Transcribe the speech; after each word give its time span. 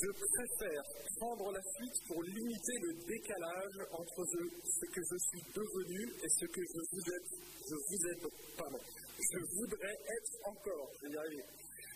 Je 0.00 0.08
préfère 0.08 0.82
prendre 1.18 1.52
la 1.52 1.60
fuite 1.76 1.98
pour 2.08 2.22
limiter 2.22 2.72
le 2.80 2.94
décalage 3.04 3.78
entre 3.92 4.24
ce 4.24 4.86
que 4.86 5.02
je 5.04 5.18
suis 5.28 5.44
devenu 5.52 6.08
et 6.24 6.28
ce 6.40 6.46
que 6.46 6.62
je 6.72 6.80
vous 6.88 7.04
êtes. 7.04 7.30
Je 7.68 7.76
vous. 8.16 8.80
Je 9.20 9.38
voudrais 9.60 9.92
être 9.92 10.32
encore, 10.48 10.90
je. 11.02 11.44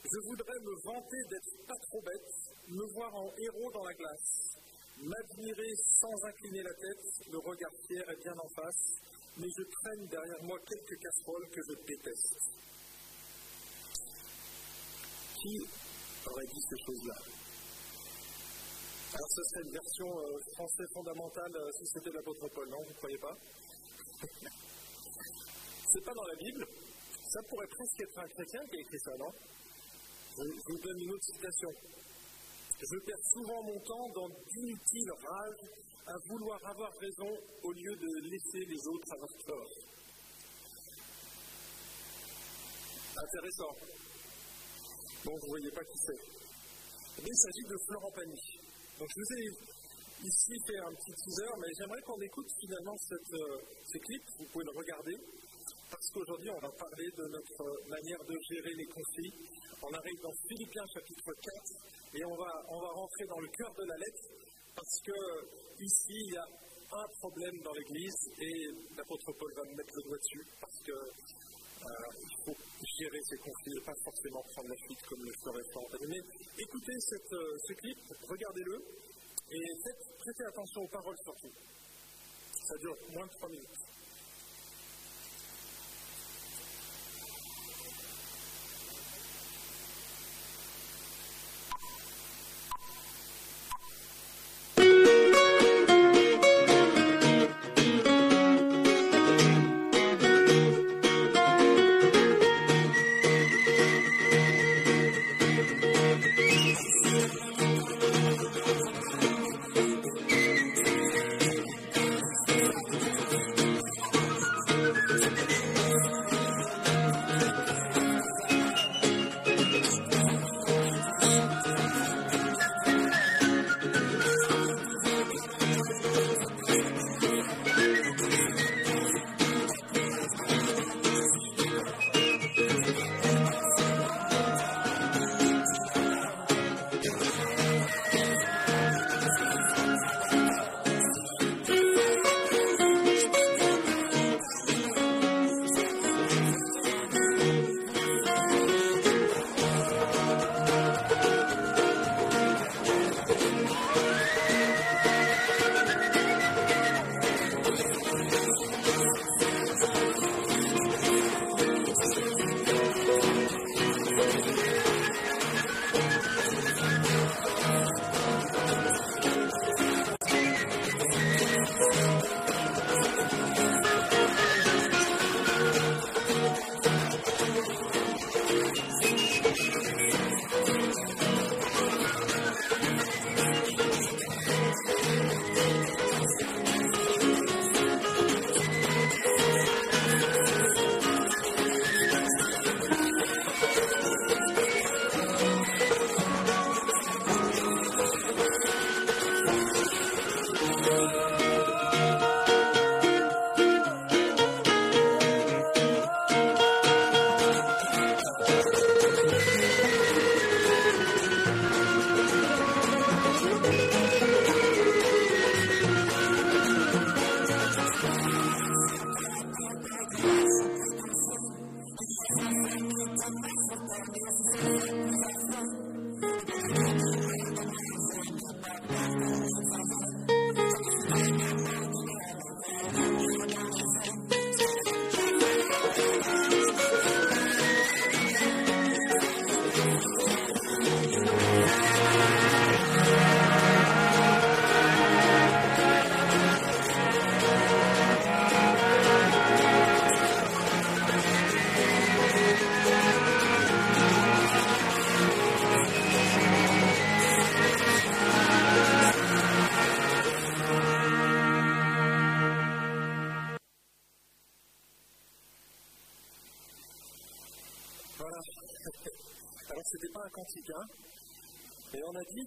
Je 0.05 0.21
voudrais 0.29 0.61
me 0.61 0.75
vanter 0.85 1.17
d'être 1.31 1.67
pas 1.67 1.81
trop 1.89 2.03
bête, 2.03 2.29
me 2.69 2.85
voir 2.93 3.15
en 3.15 3.33
héros 3.39 3.73
dans 3.73 3.85
la 3.85 3.95
glace, 3.95 4.61
m'admirer 5.01 5.73
sans 5.99 6.29
incliner 6.29 6.63
la 6.63 6.75
tête, 6.75 7.33
le 7.33 7.39
regard 7.39 7.73
fier 7.89 8.05
et 8.11 8.17
bien 8.23 8.37
en 8.37 8.49
face, 8.51 9.01
mais 9.39 9.49
je 9.49 9.65
traîne 9.65 10.07
derrière 10.09 10.43
moi 10.43 10.59
quelques 10.69 11.01
casseroles 11.01 11.49
que 11.49 11.61
je 11.69 11.75
déteste. 11.87 12.53
Qui 15.41 15.57
aurait 16.29 16.47
dit 16.53 16.63
ces 16.69 16.85
choses-là? 16.85 17.44
Alors, 19.15 19.31
ce 19.31 19.43
serait 19.45 19.63
une 19.63 19.71
version 19.71 20.11
euh, 20.19 20.39
française 20.55 20.91
fondamentale 20.93 21.55
euh, 21.55 21.71
si 21.79 21.87
c'était 21.87 22.11
l'apôtre 22.11 22.49
Paul, 22.53 22.69
non 22.69 22.83
Vous 22.83 22.91
ne 22.91 22.99
croyez 22.99 23.19
pas? 23.19 23.37
C'est 25.95 26.05
pas 26.05 26.15
dans 26.15 26.27
la 26.27 26.35
Bible. 26.35 26.67
Ça 27.31 27.41
pourrait 27.49 27.69
presque 27.69 28.01
être 28.01 28.19
un 28.19 28.27
chrétien 28.27 28.61
qui 28.67 28.77
a 28.77 28.81
écrit 28.81 28.99
ça, 28.99 29.13
non? 29.17 29.31
Je, 30.35 30.43
je 30.43 30.67
vous 30.67 30.83
donne 30.83 30.99
une 30.99 31.13
autre 31.13 31.25
citation. 31.31 31.71
Je 32.83 32.99
perds 33.07 33.27
souvent 33.33 33.63
mon 33.63 33.79
temps 33.87 34.09
dans 34.19 34.29
d'inutiles 34.29 35.13
rages 35.23 35.71
à 36.09 36.15
vouloir 36.29 36.59
avoir 36.67 36.91
raison 36.99 37.31
au 37.63 37.71
lieu 37.71 37.95
de 37.95 38.29
laisser 38.29 38.67
les 38.67 38.83
autres 38.89 39.15
avoir 39.15 39.31
tort. 39.47 39.71
Intéressant. 43.15 43.77
Bon, 45.25 45.33
vous 45.39 45.47
ne 45.47 45.51
voyez 45.51 45.71
pas 45.71 45.85
qui 45.85 45.99
c'est. 46.05 47.23
Mais 47.23 47.31
il 47.31 47.39
s'agit 47.39 47.63
de 47.71 47.79
Florent 47.87 48.11
Pagny. 48.11 48.64
Donc 48.99 49.09
je 49.11 49.19
vous 49.19 49.31
ai 49.35 49.45
ici 50.23 50.55
fait 50.67 50.79
un 50.79 50.95
petit 50.95 51.15
teaser, 51.19 51.51
mais 51.59 51.67
j'aimerais 51.75 52.03
qu'on 52.07 52.21
écoute 52.21 52.47
finalement 52.61 52.95
cette, 52.97 53.35
euh, 53.35 53.59
ce 53.91 53.99
clip. 53.99 54.23
Vous 54.39 54.47
pouvez 54.53 54.65
le 54.65 54.79
regarder. 54.79 55.17
Parce 55.91 56.07
qu'aujourd'hui, 56.15 56.51
on 56.51 56.61
va 56.61 56.71
parler 56.79 57.11
de 57.11 57.25
notre 57.27 57.65
manière 57.91 58.23
de 58.23 58.37
gérer 58.51 58.75
les 58.75 58.87
conflits. 58.87 59.35
On 59.83 59.93
arrive 59.93 60.21
dans 60.23 60.35
Philippiens 60.47 60.87
chapitre 60.95 61.31
4 61.43 62.19
et 62.19 62.25
on 62.25 62.37
va, 62.37 62.51
on 62.71 62.81
va 62.81 62.91
rentrer 62.95 63.27
dans 63.27 63.41
le 63.41 63.49
cœur 63.49 63.75
de 63.75 63.85
la 63.85 63.97
lettre 63.99 64.23
parce 64.75 65.01
que 65.03 65.19
ici, 65.83 66.15
il 66.15 66.35
y 66.35 66.39
a 66.39 66.47
un 66.47 67.07
problème 67.19 67.59
dans 67.63 67.73
l'Église 67.73 68.21
et 68.39 68.55
l'apôtre 68.97 69.33
Paul 69.39 69.53
va 69.55 69.65
me 69.65 69.75
mettre 69.75 69.95
le 69.97 70.03
doigt 70.03 70.19
dessus 70.19 70.47
parce 70.61 70.79
que 70.87 70.93
euh, 70.93 71.11
il 71.85 72.45
faut 72.45 72.57
gérer 72.99 73.21
ces 73.25 73.37
conflits 73.39 73.77
et 73.77 73.81
pas 73.81 73.95
forcément 74.05 74.43
prendre 74.53 74.69
la 74.69 74.77
fuite 74.77 75.03
comme 75.09 75.25
le 75.25 75.33
ferait 75.43 75.65
Florent 75.71 75.89
écoutez 76.59 76.93
euh, 76.93 77.59
ce 77.67 77.73
clip, 77.75 77.99
regardez-le 78.29 78.77
et 79.51 79.63
faites, 79.85 80.19
prêtez 80.19 80.45
attention 80.49 80.83
aux 80.83 80.89
paroles 80.89 81.17
surtout. 81.25 81.53
Ça 82.67 82.77
dure 82.79 82.97
moins 83.13 83.27
de 83.27 83.33
trois 83.33 83.49
minutes. 83.49 83.94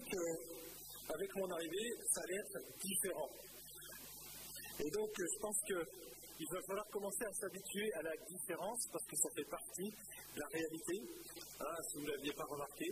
Qu'avec 0.06 1.30
mon 1.36 1.50
arrivée, 1.50 1.88
ça 2.12 2.20
allait 2.22 2.40
être 2.40 2.58
différent. 2.80 3.30
Et 4.80 4.90
donc, 4.90 5.10
je 5.18 5.38
pense 5.40 5.58
qu'il 5.66 6.46
va 6.52 6.60
falloir 6.66 6.86
commencer 6.88 7.24
à 7.24 7.32
s'habituer 7.32 7.92
à 7.94 8.02
la 8.02 8.14
différence 8.28 8.86
parce 8.92 9.06
que 9.06 9.16
ça 9.16 9.28
fait 9.34 9.50
partie 9.50 9.90
de 9.90 10.38
la 10.38 10.48
réalité, 10.54 10.96
hein, 11.60 11.76
si 11.88 11.98
vous 11.98 12.04
ne 12.04 12.10
l'aviez 12.12 12.32
pas 12.32 12.44
remarqué. 12.44 12.86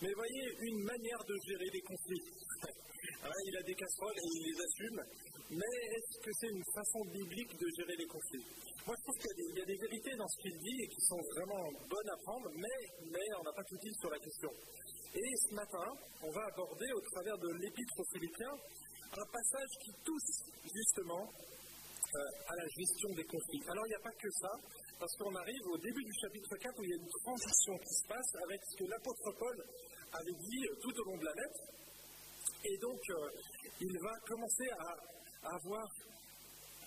Mais 0.00 0.12
voyez, 0.14 0.46
une 0.62 0.82
manière 0.84 1.22
de 1.28 1.36
gérer 1.44 1.68
les 1.72 1.82
conflits. 1.82 2.24
il 3.44 3.56
a 3.56 3.62
des 3.62 3.74
casseroles 3.74 4.16
et 4.16 4.28
il 4.32 4.42
les 4.48 4.58
assume. 4.64 5.00
Mais 5.50 5.76
est-ce 5.92 6.18
que 6.24 6.30
c'est 6.40 6.48
une 6.48 6.64
façon 6.72 7.00
biblique 7.12 7.52
de 7.58 7.66
gérer 7.76 7.96
les 7.96 8.06
conflits? 8.06 8.46
Moi, 8.86 8.96
je 8.96 9.02
trouve 9.04 9.18
qu'il 9.20 9.56
y, 9.56 9.62
a 9.62 9.66
des 9.66 9.76
vérités 9.76 10.16
dans 10.16 10.28
ce 10.28 10.36
qu'il 10.40 10.56
dit 10.58 10.78
et 10.80 10.88
qui 10.88 11.00
sont 11.04 11.20
vraiment 11.36 11.64
bonnes 11.88 12.10
à 12.10 12.16
prendre, 12.24 12.48
mais, 12.56 13.26
on 13.38 13.44
n'a 13.44 13.52
pas 13.52 13.64
tout 13.64 13.76
dit 13.76 13.92
sur 14.00 14.10
la 14.10 14.18
question. 14.18 14.50
Et 15.14 15.30
ce 15.48 15.54
matin, 15.54 15.88
on 16.22 16.30
va 16.30 16.42
aborder 16.48 16.88
au 16.92 17.00
travers 17.12 17.36
de 17.38 17.48
l'Épître 17.60 17.94
aux 17.98 18.08
Philippiens 18.12 18.56
un 19.10 19.26
passage 19.32 19.72
qui 19.84 19.92
touche 20.04 20.32
justement 20.64 21.28
euh, 21.28 22.48
à 22.48 22.54
la 22.56 22.66
gestion 22.78 23.10
des 23.14 23.24
conflits. 23.24 23.62
Alors 23.68 23.86
il 23.86 23.90
n'y 23.90 24.00
a 24.00 24.06
pas 24.06 24.16
que 24.16 24.30
ça, 24.40 24.52
parce 24.98 25.14
qu'on 25.18 25.34
arrive 25.34 25.66
au 25.66 25.78
début 25.78 26.04
du 26.04 26.14
chapitre 26.20 26.56
4 26.56 26.78
où 26.78 26.84
il 26.84 26.90
y 26.90 26.94
a 26.94 27.02
une 27.02 27.14
transition 27.22 27.74
qui 27.78 27.94
se 28.00 28.06
passe 28.08 28.30
avec 28.48 28.60
ce 28.64 28.76
que 28.78 28.84
l'apôtre 28.88 29.30
Paul 29.38 29.56
avait 30.12 30.38
dit 30.40 30.62
tout 30.80 30.94
au 31.00 31.04
long 31.10 31.18
de 31.18 31.24
la 31.24 31.34
lettre. 31.34 31.62
Et 32.64 32.76
donc, 32.78 33.00
euh, 33.10 33.30
il 33.80 33.98
va 33.98 34.14
commencer 34.26 34.68
à, 34.78 34.90
avoir 35.56 35.86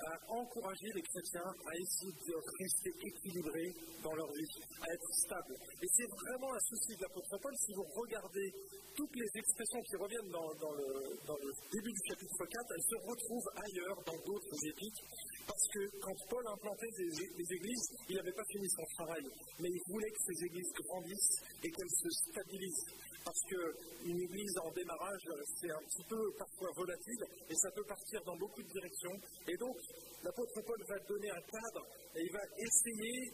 à 0.05 0.33
encourager 0.33 0.89
les 0.93 1.01
chrétiens 1.01 1.47
à 1.47 1.71
essayer 1.75 2.11
de 2.11 2.35
rester 2.59 2.91
équilibrés 3.07 3.71
dans 4.03 4.13
leur 4.13 4.31
vie, 4.31 4.53
à 4.81 4.93
être 4.93 5.09
stables. 5.23 5.55
Et 5.81 5.87
c'est 5.93 6.09
vraiment 6.09 6.53
un 6.53 6.63
souci 6.67 6.95
de 6.95 7.01
l'apôtre 7.01 7.37
Paul. 7.41 7.53
Si 7.57 7.73
vous 7.73 7.87
regardez 7.95 8.47
toutes 8.95 9.15
les 9.15 9.31
expressions 9.35 9.81
qui 9.81 9.95
reviennent 9.95 10.29
dans, 10.29 10.73
le, 10.75 11.51
début 11.71 11.91
du 11.91 12.03
chapitre 12.09 12.45
4, 12.45 12.73
elles 12.75 12.89
se 12.89 12.97
retrouvent 13.07 13.51
ailleurs 13.65 13.99
dans 14.05 14.19
d'autres 14.25 14.57
épiques. 14.67 15.01
Parce 15.47 15.67
que 15.73 15.81
quand 15.99 16.15
Paul 16.29 16.45
implantait 16.47 16.93
les, 16.97 17.49
églises, 17.51 17.87
il 18.09 18.15
n'avait 18.15 18.31
pas 18.31 18.47
fini 18.51 18.67
son 18.69 18.85
travail. 18.95 19.23
Mais 19.59 19.69
il 19.69 19.81
voulait 19.87 20.11
que 20.11 20.23
ces 20.27 20.45
églises 20.45 20.71
grandissent 20.87 21.35
et 21.63 21.69
qu'elles 21.71 21.97
se 21.99 22.09
stabilisent. 22.31 22.85
Parce 23.23 23.39
qu'une 23.47 24.19
église 24.19 24.57
en 24.59 24.71
démarrage, 24.71 25.23
c'est 25.59 25.71
un 25.71 25.83
petit 25.87 26.03
peu 26.09 26.19
parfois 26.37 26.69
volatile 26.75 27.23
et 27.49 27.55
ça 27.55 27.71
peut 27.71 27.85
partir 27.87 28.21
dans 28.25 28.35
beaucoup 28.37 28.61
de 28.61 28.67
directions. 28.67 29.15
Et 29.47 29.55
donc, 29.57 29.77
l'apôtre 30.23 30.61
Paul 30.65 30.81
va 30.87 30.97
donner 31.07 31.29
un 31.31 31.43
cadre 31.47 31.83
et 32.15 32.21
il 32.23 32.31
va 32.31 32.45
essayer 32.57 33.31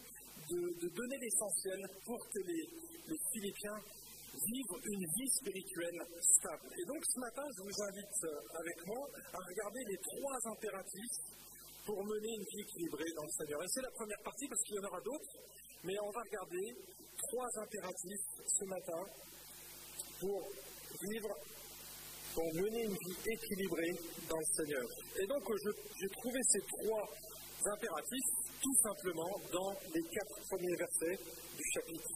de, 0.50 0.89
donner 0.89 1.17
l'essentiel 1.21 1.79
pour 2.06 2.19
que 2.29 2.39
les, 2.45 2.65
Philippiens 3.33 3.79
vivent 4.33 4.77
une 4.85 5.06
vie 5.17 5.31
spirituelle 5.41 6.00
stable. 6.21 6.69
Et 6.77 6.85
donc 6.85 7.01
ce 7.01 7.19
matin, 7.19 7.45
je 7.57 7.61
vous 7.65 7.77
invite 7.81 8.17
euh, 8.23 8.59
avec 8.61 8.77
moi 8.85 9.03
à 9.33 9.39
regarder 9.41 9.81
les 9.89 9.97
trois 9.97 10.38
impératifs 10.53 11.17
pour 11.85 12.06
mener 12.06 12.29
une 12.38 12.45
vie 12.45 12.62
équilibrée 12.62 13.12
dans 13.17 13.25
le 13.25 13.33
Seigneur. 13.33 13.63
Et 13.63 13.69
c'est 13.73 13.81
la 13.81 13.91
première 13.97 14.21
partie 14.23 14.47
parce 14.47 14.62
qu'il 14.62 14.75
y 14.75 14.79
en 14.79 14.88
aura 14.88 15.01
d'autres, 15.01 15.33
mais 15.83 15.95
on 15.97 16.12
va 16.12 16.21
regarder 16.21 16.65
trois 17.17 17.50
impératifs 17.65 18.25
ce 18.45 18.65
matin 18.65 19.01
pour 20.21 20.39
vivre, 21.01 21.29
pour 22.33 22.45
mener 22.53 22.83
une 22.83 22.97
vie 22.97 23.19
équilibrée 23.33 23.93
dans 24.29 24.37
le 24.37 24.49
Seigneur. 24.55 24.85
Et 25.21 25.27
donc, 25.27 25.43
j'ai 25.99 26.09
trouvé 26.09 26.39
ces 26.49 26.61
trois 26.61 27.05
impératifs 27.65 28.31
tout 28.61 28.75
simplement 28.83 29.31
dans 29.51 29.71
les 29.93 30.03
quatre 30.03 30.37
premiers 30.49 30.75
versets 30.75 31.17
du 31.57 31.63
chapitre. 31.73 32.09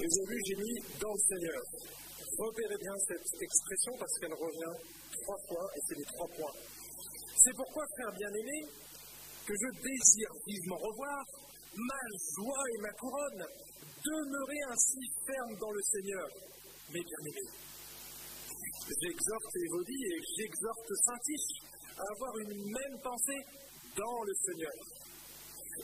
Et 0.00 0.04
vu, 0.04 0.36
j'ai 0.46 0.56
mis 0.56 0.76
dans 1.00 1.12
le 1.12 1.22
Seigneur. 1.28 1.62
Repérez 2.38 2.78
bien 2.78 2.96
cette 3.08 3.42
expression 3.42 3.92
parce 3.98 4.12
qu'elle 4.20 4.34
revient 4.34 4.76
trois 5.22 5.38
fois 5.48 5.66
et 5.74 5.80
c'est 5.88 5.98
les 5.98 6.04
trois 6.04 6.28
points. 6.28 6.56
C'est 7.36 7.56
pourquoi, 7.56 7.84
frère 7.96 8.12
bien-aimé, 8.12 8.68
que 9.46 9.54
je 9.54 9.68
désire 9.80 10.32
vivement 10.46 10.76
revoir 10.76 11.24
ma 11.76 12.02
joie 12.34 12.64
et 12.74 12.78
ma 12.82 12.92
couronne, 12.92 13.46
Demeurez 14.06 14.62
ainsi 14.70 15.00
ferme 15.26 15.58
dans 15.58 15.70
le 15.72 15.82
Seigneur, 15.82 16.28
mes 16.94 17.02
bien-aimés. 17.02 17.65
J'exhorte 18.86 19.56
Évodie 19.56 20.04
et 20.06 20.18
j'exhorte 20.38 20.90
Saint-Tiche 21.02 21.58
à 21.98 22.04
avoir 22.06 22.38
une 22.38 22.54
même 22.70 22.96
pensée 23.02 23.42
dans 23.98 24.22
le 24.22 24.32
Seigneur. 24.46 24.78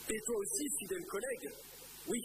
Et 0.09 0.21
toi 0.25 0.37
aussi, 0.39 0.65
fidèle 0.79 1.05
collègue, 1.07 1.51
oui, 2.07 2.21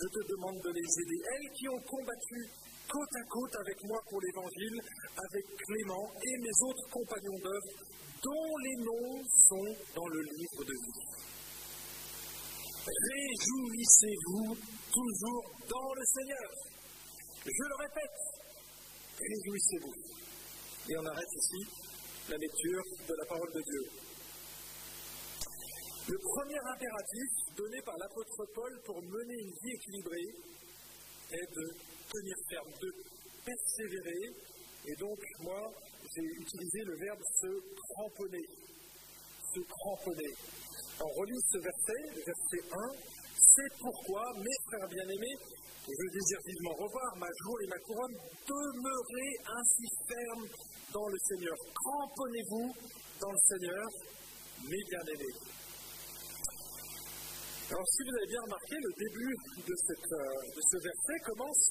je 0.00 0.08
te 0.08 0.32
demande 0.32 0.56
de 0.64 0.70
les 0.72 0.80
aider, 0.80 1.20
elles 1.28 1.50
qui 1.52 1.68
ont 1.68 1.82
combattu 1.84 2.40
côte 2.88 3.16
à 3.20 3.24
côte 3.28 3.54
avec 3.68 3.84
moi 3.84 4.00
pour 4.08 4.20
l'Évangile, 4.22 4.80
avec 5.12 5.44
Clément 5.60 6.08
et 6.16 6.36
mes 6.40 6.56
autres 6.72 6.88
compagnons 6.88 7.38
d'œuvre, 7.44 7.72
dont 8.24 8.56
les 8.64 8.76
noms 8.80 9.20
sont 9.28 9.76
dans 9.94 10.08
le 10.08 10.20
livre 10.24 10.64
de 10.64 10.72
vie. 10.72 11.04
Réjouissez-vous 12.88 14.56
toujours 14.88 15.44
dans 15.68 15.92
le 15.92 16.04
Seigneur. 16.04 16.48
Je 17.44 17.64
le 17.68 17.76
répète, 17.76 18.33
réjouissez-vous. 19.18 19.94
Et 20.90 20.96
on 20.98 21.06
arrête 21.06 21.32
ici 21.34 21.60
la 22.28 22.36
lecture 22.36 22.84
de 23.08 23.14
la 23.18 23.26
parole 23.26 23.52
de 23.52 23.62
Dieu. 23.62 23.82
Le 26.08 26.18
premier 26.18 26.58
impératif 26.58 27.30
donné 27.56 27.80
par 27.80 27.96
l'apôtre 27.96 28.44
Paul 28.54 28.72
pour 28.84 29.00
mener 29.02 29.34
une 29.40 29.54
vie 29.62 29.72
équilibrée 29.72 30.28
est 31.32 31.48
de 31.54 31.66
tenir 32.12 32.36
ferme, 32.50 32.70
de 32.80 32.92
persévérer. 33.44 34.36
Et 34.86 34.94
donc, 34.96 35.18
moi, 35.40 35.72
j'ai 36.14 36.22
utilisé 36.22 36.84
le 36.84 36.96
verbe 36.98 37.22
se 37.40 37.48
cramponner. 37.72 38.46
Se 39.54 39.60
cramponner. 39.60 40.32
On 41.00 41.08
relit 41.08 41.40
ce 41.50 41.58
verset, 41.58 42.00
le 42.14 42.22
verset 42.22 42.62
1. 42.70 43.23
C'est 43.54 43.78
pourquoi, 43.78 44.24
mes 44.34 44.58
frères 44.66 44.88
bien-aimés, 44.88 45.38
je 45.86 46.06
désire 46.10 46.40
vivement 46.44 46.74
revoir 46.74 47.16
ma 47.18 47.30
joie 47.38 47.62
et 47.62 47.68
ma 47.68 47.78
couronne, 47.86 48.16
demeurez 48.48 49.30
ainsi 49.46 49.86
fermes 50.08 50.48
dans 50.92 51.06
le 51.06 51.18
Seigneur. 51.22 51.54
Cramponnez-vous 51.70 52.74
dans 53.20 53.30
le 53.30 53.38
Seigneur, 53.46 53.86
mes 54.66 54.82
bien-aimés. 54.90 55.38
Alors, 57.70 57.86
si 57.94 58.02
vous 58.02 58.16
avez 58.16 58.26
bien 58.26 58.42
remarqué, 58.42 58.74
le 58.74 58.92
début 58.98 59.34
de, 59.70 59.74
euh, 59.74 60.56
de 60.56 60.60
ce 60.60 60.76
verset 60.82 61.18
commence 61.24 61.64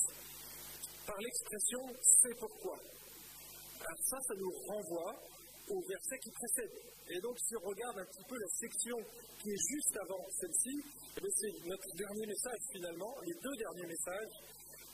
par 1.05 1.17
l'expression 1.19 1.81
c'est 1.99 2.39
pourquoi. 2.39 2.77
Alors, 2.79 3.99
ça, 4.07 4.17
ça 4.23 4.33
nous 4.39 4.53
renvoie 4.71 5.15
au 5.69 5.79
verset 5.87 6.17
qui 6.19 6.31
précède. 6.31 6.73
Et 7.09 7.19
donc, 7.21 7.37
si 7.39 7.55
on 7.55 7.67
regarde 7.67 7.99
un 7.99 8.05
petit 8.05 8.25
peu 8.27 8.37
la 8.37 8.51
section 8.59 8.97
qui 9.41 9.49
est 9.51 9.63
juste 9.69 9.95
avant 10.01 10.23
celle-ci, 10.39 10.75
eh 11.17 11.29
c'est 11.35 11.67
notre 11.67 11.89
dernier 11.95 12.25
message 12.27 12.61
finalement, 12.71 13.13
les 13.21 13.35
deux 13.41 13.55
derniers 13.55 13.87
messages 13.87 14.35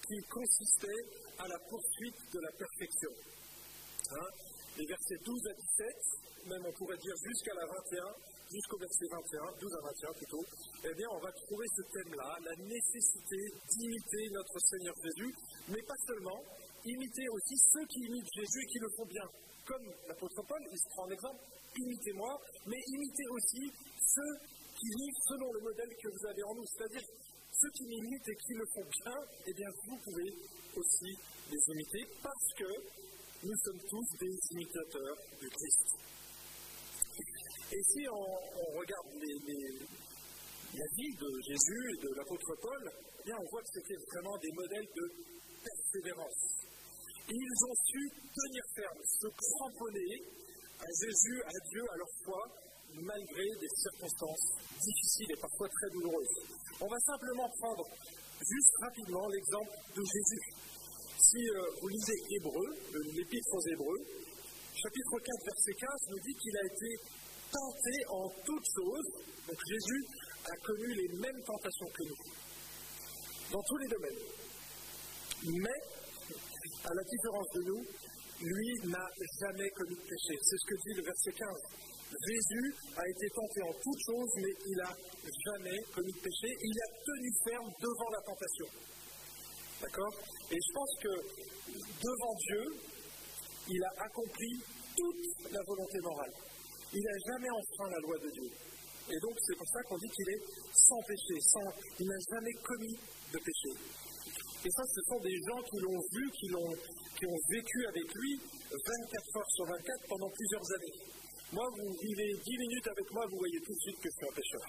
qui 0.07 0.17
consistaient 0.29 1.03
à 1.37 1.47
la 1.47 1.59
poursuite 1.69 2.19
de 2.33 2.39
la 2.39 2.51
perfection. 2.57 3.11
Hein? 4.11 4.27
les 4.79 4.85
versets 4.85 5.19
12 5.25 5.47
à 5.47 5.53
17, 5.53 6.47
même 6.47 6.63
on 6.63 6.73
pourrait 6.79 6.97
dire 6.97 7.15
jusqu'à 7.19 7.53
la 7.53 7.65
21, 7.67 8.15
jusqu'au 8.47 8.77
verset 8.79 9.07
21, 9.11 9.59
12 9.59 9.73
à 9.75 9.81
21 9.91 10.13
plutôt, 10.13 10.43
eh 10.87 10.93
bien 10.95 11.07
on 11.11 11.19
va 11.19 11.31
trouver 11.35 11.67
ce 11.75 11.83
thème-là, 11.91 12.31
la 12.47 12.55
nécessité 12.63 13.39
d'imiter 13.75 14.23
notre 14.31 14.57
Seigneur 14.71 14.95
Jésus, 15.03 15.35
mais 15.67 15.81
pas 15.83 15.99
seulement, 16.07 16.39
imiter 16.85 17.27
aussi 17.27 17.55
ceux 17.73 17.85
qui 17.91 17.99
imitent 18.07 18.33
Jésus 18.39 18.61
et 18.63 18.69
qui 18.71 18.79
le 18.79 18.89
font 18.95 19.05
bien 19.05 19.27
comme 19.69 19.85
l'apôtre 20.07 20.41
Paul, 20.49 20.61
il 20.65 20.79
se 20.81 20.89
prend 20.89 21.05
en 21.05 21.11
exemple, 21.11 21.43
imitez-moi, 21.77 22.41
mais 22.65 22.81
imitez 22.87 23.27
aussi 23.29 23.63
ceux 24.01 24.33
qui 24.73 24.89
vivent 24.89 25.21
selon 25.29 25.53
le 25.53 25.61
modèle 25.61 25.93
que 26.01 26.09
vous 26.09 26.25
avez 26.25 26.43
en 26.43 26.55
nous. 26.55 26.65
C'est-à-dire, 26.73 27.05
ceux 27.53 27.69
qui 27.77 27.85
m'imitent 27.85 28.29
et 28.29 28.37
qui 28.41 28.53
le 28.57 28.65
font 28.73 28.87
bien, 28.89 29.17
eh 29.45 29.53
bien, 29.53 29.69
vous 29.85 29.97
pouvez 30.01 30.29
aussi 30.73 31.11
les 31.53 31.61
imiter 31.69 32.03
parce 32.23 32.49
que 32.57 32.69
nous 33.45 33.57
sommes 33.63 33.81
tous 33.85 34.09
des 34.17 34.35
imitateurs 34.57 35.17
du 35.39 35.49
Christ. 35.49 35.87
Et 37.71 37.81
si 37.93 38.01
on, 38.09 38.25
regarde 38.73 39.05
la 40.73 40.87
vie 40.97 41.13
de 41.13 41.29
Jésus 41.45 41.83
et 41.93 41.97
de 42.01 42.09
l'apôtre 42.15 42.55
Paul, 42.59 42.83
eh 42.89 43.23
bien, 43.23 43.37
on 43.37 43.49
voit 43.51 43.61
que 43.61 43.69
c'était 43.73 44.01
vraiment 44.13 44.37
des 44.37 44.51
modèles 44.53 44.89
de 44.95 45.05
persévérance 45.61 46.58
ils 47.35 47.59
ont 47.65 47.77
su 47.85 48.01
tenir 48.33 48.63
ferme, 48.75 49.01
se 49.05 49.27
cramponner 49.27 50.13
à 50.79 50.89
Jésus, 50.89 51.37
à 51.45 51.57
Dieu, 51.69 51.83
à 51.91 51.97
leur 51.97 52.13
foi, 52.23 52.41
malgré 52.95 53.45
des 53.59 53.69
circonstances 53.69 54.45
difficiles 54.81 55.31
et 55.31 55.39
parfois 55.39 55.69
très 55.69 55.89
douloureuses. 55.91 56.35
On 56.81 56.87
va 56.87 56.99
simplement 57.05 57.49
prendre 57.59 57.85
juste 58.39 58.73
rapidement 58.81 59.27
l'exemple 59.29 59.73
de 59.95 60.01
Jésus. 60.01 60.43
Si 61.19 61.37
euh, 61.37 61.61
vous 61.81 61.89
lisez 61.89 62.17
Hébreu, 62.39 62.67
l'épître 63.13 63.53
aux 63.53 63.67
Hébreux, 63.67 64.01
chapitre 64.73 65.19
4, 65.19 65.45
verset 65.45 65.73
15 65.77 65.89
nous 66.09 66.21
dit 66.25 66.33
qu'il 66.33 66.55
a 66.57 66.65
été 66.65 66.89
tenté 67.51 67.95
en 68.09 68.29
toutes 68.45 68.69
choses. 68.73 69.09
Donc 69.45 69.59
Jésus 69.67 70.01
a 70.45 70.55
connu 70.65 70.87
les 70.93 71.09
mêmes 71.19 71.41
tentations 71.45 71.89
que 71.93 72.03
nous, 72.07 72.19
dans 73.51 73.61
tous 73.61 73.77
les 73.77 73.87
domaines. 73.87 74.21
Mais 75.43 75.98
à 76.85 76.91
la 76.93 77.03
différence 77.03 77.49
de 77.55 77.61
nous, 77.63 77.83
lui 78.41 78.69
n'a 78.87 79.05
jamais 79.39 79.69
commis 79.71 79.95
de 79.95 80.07
péché. 80.07 80.33
C'est 80.41 80.57
ce 80.57 80.65
que 80.67 80.75
dit 80.75 80.93
le 80.95 81.03
verset 81.03 81.31
15. 81.33 81.49
Jésus 82.09 82.67
a 82.97 83.03
été 83.07 83.29
tenté 83.29 83.61
en 83.61 83.73
toutes 83.83 84.01
choses, 84.01 84.33
mais 84.41 84.53
il 84.65 84.77
n'a 84.77 84.93
jamais 85.45 85.77
commis 85.93 86.11
de 86.11 86.21
péché. 86.23 86.49
Il 86.49 86.75
a 86.81 86.89
tenu 87.05 87.29
ferme 87.45 87.69
devant 87.79 88.09
la 88.09 88.21
tentation. 88.25 88.67
D'accord? 89.81 90.13
Et 90.51 90.57
je 90.57 90.71
pense 90.73 90.93
que 91.03 91.13
devant 92.01 92.35
Dieu, 92.47 92.63
il 93.69 93.83
a 93.83 94.03
accompli 94.05 94.51
toute 94.97 95.51
la 95.51 95.61
volonté 95.67 95.99
morale. 96.01 96.33
Il 96.91 97.03
n'a 97.03 97.17
jamais 97.31 97.49
enfreint 97.51 97.89
la 97.89 97.99
loi 97.99 98.17
de 98.17 98.29
Dieu. 98.31 98.49
Et 99.09 99.19
donc, 99.21 99.33
c'est 99.45 99.57
pour 99.57 99.67
ça 99.67 99.81
qu'on 99.83 99.97
dit 99.97 100.09
qu'il 100.09 100.29
est 100.29 100.43
sans 100.73 101.01
péché, 101.07 101.35
sans, 101.41 101.67
il 101.99 102.07
n'a 102.07 102.19
jamais 102.29 102.53
commis 102.61 102.97
de 103.33 103.39
péché. 103.39 103.71
Et 104.59 104.71
ça, 104.75 104.83
ce 104.83 105.01
sont 105.07 105.19
des 105.23 105.37
gens 105.39 105.61
qui 105.71 105.77
l'ont 105.79 106.03
vu, 106.11 106.23
qui, 106.35 106.47
l'ont, 106.51 106.73
qui 107.15 107.25
ont 107.25 107.39
vécu 107.47 107.79
avec 107.87 108.07
lui 108.11 108.35
24 108.75 109.37
heures 109.37 109.51
sur 109.55 109.65
24 109.65 110.07
pendant 110.09 110.29
plusieurs 110.29 110.67
années. 110.75 110.95
Moi, 111.53 111.65
vous 111.79 111.95
vivez 112.03 112.29
10 112.43 112.57
minutes 112.67 112.87
avec 112.91 113.07
moi, 113.11 113.23
vous 113.31 113.39
voyez 113.39 113.59
tout 113.61 113.73
de 113.73 113.83
suite 113.87 113.99
que 114.03 114.09
je 114.11 114.15
suis 114.19 114.27
un 114.27 114.35
pécheur. 114.35 114.65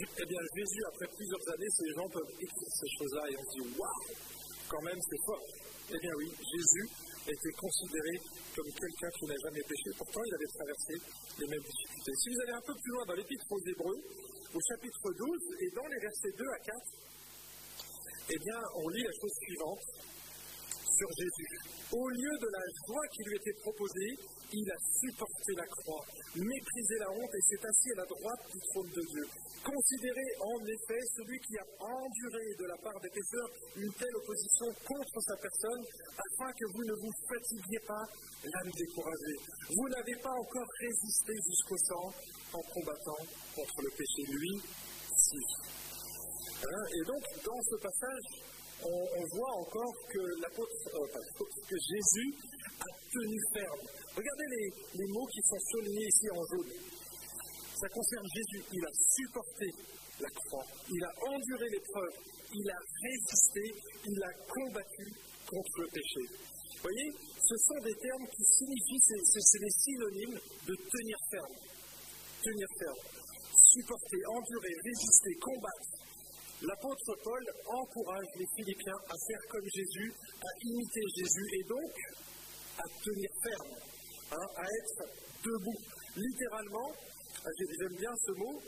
Eh 0.00 0.26
bien, 0.26 0.40
Jésus, 0.56 0.82
après 0.88 1.08
plusieurs 1.12 1.44
années, 1.52 1.70
ces 1.76 1.90
gens 1.92 2.08
peuvent 2.08 2.34
écrire 2.40 2.72
ces 2.72 2.90
choses-là 2.96 3.22
et 3.28 3.36
on 3.36 3.44
se 3.44 3.52
dit 3.52 3.66
Waouh, 3.76 4.02
quand 4.68 4.82
même, 4.82 5.00
c'est 5.10 5.22
fort. 5.26 5.44
Eh 5.92 5.98
bien, 6.00 6.12
oui, 6.16 6.28
Jésus 6.32 6.86
était 7.28 7.54
considéré 7.60 8.14
comme 8.56 8.70
quelqu'un 8.72 9.10
qui 9.12 9.24
n'a 9.28 9.38
jamais 9.44 9.64
péché. 9.68 9.88
Pourtant, 9.96 10.22
il 10.24 10.34
avait 10.34 10.52
traversé 10.56 10.94
les 11.38 11.48
mêmes 11.52 11.66
difficultés. 11.68 12.12
Si 12.16 12.26
vous 12.32 12.40
allez 12.48 12.56
un 12.56 12.64
peu 12.64 12.74
plus 12.80 12.92
loin 12.96 13.04
dans 13.04 13.18
l'Épître 13.20 13.46
aux 13.52 13.64
Hébreux, 13.68 14.00
au 14.56 14.60
chapitre 14.72 15.04
12 15.12 15.28
et 15.60 15.68
dans 15.76 15.86
les 15.86 16.00
versets 16.00 16.32
2 16.32 16.44
à 16.48 16.60
4, 16.64 17.07
eh 18.30 18.38
bien, 18.38 18.60
on 18.74 18.88
lit 18.88 19.02
la 19.02 19.14
chose 19.20 19.32
suivante 19.40 19.84
sur 20.98 21.08
Jésus. 21.16 21.52
Au 21.92 22.08
lieu 22.10 22.34
de 22.42 22.50
la 22.52 22.64
joie 22.84 23.06
qui 23.14 23.22
lui 23.24 23.36
était 23.36 23.56
proposée, 23.62 24.12
il 24.52 24.66
a 24.68 24.78
supporté 25.00 25.52
la 25.56 25.64
croix, 25.64 26.04
méprisé 26.34 26.94
la 26.98 27.10
honte 27.12 27.32
et 27.32 27.44
s'est 27.48 27.64
assis 27.64 27.90
à 27.94 27.98
la 28.02 28.08
droite 28.08 28.44
du 28.52 28.60
trône 28.68 28.90
de 28.90 29.04
Dieu. 29.08 29.24
Considérez 29.64 30.30
en 30.40 30.60
effet 30.64 31.00
celui 31.16 31.38
qui 31.40 31.54
a 31.56 31.66
enduré 31.80 32.44
de 32.58 32.66
la 32.68 32.78
part 32.82 33.00
des 33.00 33.12
pécheurs 33.12 33.50
une 33.76 33.92
telle 33.96 34.16
opposition 34.20 34.68
contre 34.84 35.18
sa 35.24 35.36
personne, 35.36 35.82
afin 36.18 36.50
que 36.52 36.66
vous 36.72 36.84
ne 36.84 36.96
vous 37.00 37.14
fatiguiez 37.32 37.82
pas 37.86 38.04
l'âme 38.44 38.72
découragée. 38.76 39.38
Vous 39.72 39.88
n'avez 39.88 40.16
pas 40.20 40.34
encore 40.36 40.70
résisté 40.80 41.32
jusqu'au 41.48 41.78
sang 41.88 42.06
en 42.52 42.62
combattant 42.74 43.22
contre 43.54 43.78
le 43.80 43.90
péché, 43.96 44.22
lui, 44.28 44.52
si. 45.16 45.87
Hein, 46.58 46.84
et 46.90 47.04
donc, 47.06 47.22
dans 47.44 47.62
ce 47.70 47.76
passage, 47.78 48.26
on, 48.82 49.22
voit 49.36 49.52
encore 49.58 49.94
euh, 50.14 50.48
que 51.68 51.76
Jésus 51.78 52.34
a 52.80 52.90
tenu 53.10 53.38
ferme. 53.54 53.82
Regardez 54.14 54.46
les, 54.94 55.06
mots 55.08 55.26
qui 55.26 55.40
sont 55.42 55.58
soulignés 55.70 56.06
ici 56.06 56.26
en 56.30 56.42
jaune. 56.50 56.72
Ça 57.78 57.88
concerne 57.88 58.26
Jésus. 58.34 58.64
Il 58.72 58.84
a 58.84 58.92
supporté 58.92 59.66
la 60.20 60.30
croix. 60.30 60.66
Il 60.90 61.04
a 61.04 61.12
enduré 61.30 61.66
l'épreuve. 61.70 62.14
Il 62.54 62.70
a 62.70 62.80
résisté. 63.02 63.62
Il 64.06 64.22
a 64.22 64.32
combattu 64.48 65.06
contre 65.46 65.80
le 65.80 65.88
péché. 65.88 66.22
Vous 66.78 66.82
voyez, 66.82 67.10
ce 67.34 67.56
sont 67.56 67.80
des 67.82 67.94
termes 67.94 68.26
qui 68.30 68.44
signifient, 68.44 69.02
c'est 69.02 69.58
des 69.58 69.70
synonymes 69.70 70.38
de 70.66 70.74
tenir 70.74 71.18
ferme. 71.30 71.54
Tenir 72.42 72.68
ferme. 72.78 73.02
Supporter, 73.74 74.22
endurer, 74.26 74.74
résister, 74.84 75.34
combattre. 75.40 76.07
L'apôtre 76.62 77.14
Paul 77.22 77.44
encourage 77.66 78.26
les 78.36 78.46
Philippiens 78.56 79.00
à 79.08 79.14
faire 79.14 79.42
comme 79.48 79.68
Jésus, 79.72 80.12
à 80.42 80.50
imiter 80.66 81.02
Jésus 81.14 81.46
et 81.54 81.64
donc 81.68 81.92
à 82.78 82.84
tenir 82.98 83.30
ferme, 83.42 83.74
hein, 84.32 84.46
à 84.56 84.64
être 84.66 85.06
debout. 85.44 85.78
Littéralement, 86.16 86.90
ah, 86.90 87.50
j'aime 87.58 87.96
bien 87.96 88.10
ce 88.26 88.32
mot, 88.32 88.60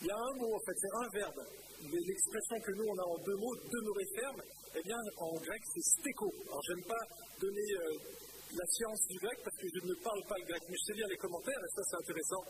il 0.00 0.06
y 0.06 0.10
a 0.10 0.16
un 0.16 0.34
mot 0.40 0.54
en 0.54 0.60
fait, 0.64 0.76
c'est 0.80 0.94
un 0.96 1.08
verbe. 1.12 1.42
L'expression 1.84 2.56
que 2.64 2.72
nous 2.72 2.84
on 2.88 2.96
a 2.96 3.06
en 3.12 3.18
deux 3.24 3.36
mots, 3.36 3.56
demeurer 3.60 4.06
ferme, 4.16 4.42
eh 4.76 4.82
bien 4.82 4.96
en 5.18 5.32
grec 5.36 5.62
c'est 5.74 6.00
stéco. 6.00 6.32
Alors 6.48 6.62
j'aime 6.66 6.84
pas 6.84 7.04
donner 7.40 7.68
euh, 7.76 7.98
la 8.56 8.66
science 8.66 9.00
du 9.06 9.18
grec 9.18 9.38
parce 9.44 9.56
que 9.56 9.68
je 9.70 9.80
ne 9.86 9.94
parle 10.02 10.22
pas 10.26 10.38
le 10.38 10.46
grec, 10.46 10.62
mais 10.68 10.76
je 10.76 10.84
sais 10.90 10.96
lire 10.98 11.08
les 11.08 11.20
commentaires 11.20 11.62
et 11.62 11.70
ça 11.74 11.82
c'est 11.86 11.98
intéressant. 12.02 12.42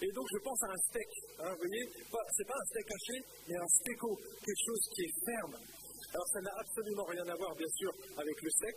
Et 0.00 0.10
donc 0.12 0.26
je 0.32 0.40
pense 0.40 0.60
à 0.62 0.70
un 0.72 0.80
steak, 0.88 1.10
hein, 1.40 1.52
vous 1.52 1.68
voyez, 1.68 1.84
c'est 1.92 2.48
pas 2.48 2.56
un 2.56 2.66
steak 2.72 2.86
haché, 2.88 3.16
mais 3.48 3.56
un 3.56 3.70
steako, 3.80 4.10
quelque 4.44 4.64
chose 4.64 4.82
qui 4.96 5.00
est 5.04 5.14
ferme. 5.24 5.54
Alors 6.12 6.28
ça 6.28 6.40
n'a 6.40 6.54
absolument 6.60 7.04
rien 7.08 7.26
à 7.28 7.34
voir 7.36 7.52
bien 7.56 7.72
sûr 7.76 7.92
avec 8.16 8.36
le 8.42 8.50
steak, 8.50 8.76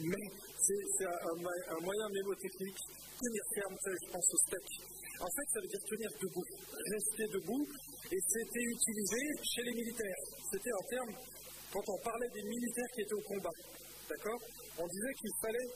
mais 0.00 0.26
c'est 0.64 1.04
un, 1.04 1.80
moyen 1.80 2.08
mémotechnique, 2.08 2.80
tenir 3.20 3.44
ferme, 3.54 3.76
je 3.84 4.08
pense 4.12 4.28
au 4.32 4.38
steak. 4.48 4.66
En 5.20 5.28
fait, 5.28 5.46
ça 5.52 5.60
veut 5.60 5.68
dire 5.68 5.84
tenir 5.84 6.10
debout, 6.16 6.46
rester 6.96 7.26
debout, 7.28 7.64
et 8.10 8.20
c'était 8.24 8.64
utilisé 8.64 9.20
chez 9.44 9.62
les 9.68 9.74
militaires. 9.76 10.22
C'était 10.50 10.72
en 10.72 10.84
termes, 10.88 11.14
quand 11.72 11.84
on 11.84 11.98
parlait 12.00 12.30
des 12.32 12.42
militaires 12.48 12.90
qui 12.94 13.02
étaient 13.02 13.20
au 13.20 13.26
combat, 13.28 13.56
d'accord 14.08 14.40
On 14.78 14.86
disait 14.88 15.14
qu'il 15.20 15.34
fallait 15.42 15.68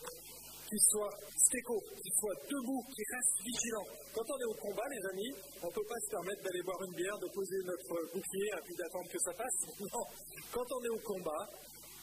qu'il 0.75 0.83
soit 0.91 1.15
stéco, 1.47 1.79
qu'il 2.03 2.15
soit 2.19 2.39
debout, 2.51 2.83
qu'il 2.91 3.07
reste 3.15 3.35
vigilant. 3.47 3.87
Quand 4.11 4.27
on 4.27 4.39
est 4.43 4.51
au 4.51 4.59
combat, 4.59 4.87
les 4.91 5.03
amis, 5.15 5.33
on 5.63 5.69
ne 5.71 5.75
peut 5.75 5.87
pas 5.87 6.01
se 6.03 6.11
permettre 6.11 6.43
d'aller 6.43 6.63
boire 6.67 6.83
une 6.83 6.97
bière, 6.99 7.19
de 7.23 7.31
poser 7.31 7.59
notre 7.63 7.95
bouclier 8.11 8.51
et 8.51 8.63
puis 8.67 8.75
d'attendre 8.75 9.07
que 9.07 9.21
ça 9.23 9.33
passe. 9.39 9.59
Non. 9.95 10.07
Quand 10.51 10.67
on 10.75 10.81
est 10.83 10.95
au 10.97 11.03
combat, 11.07 11.45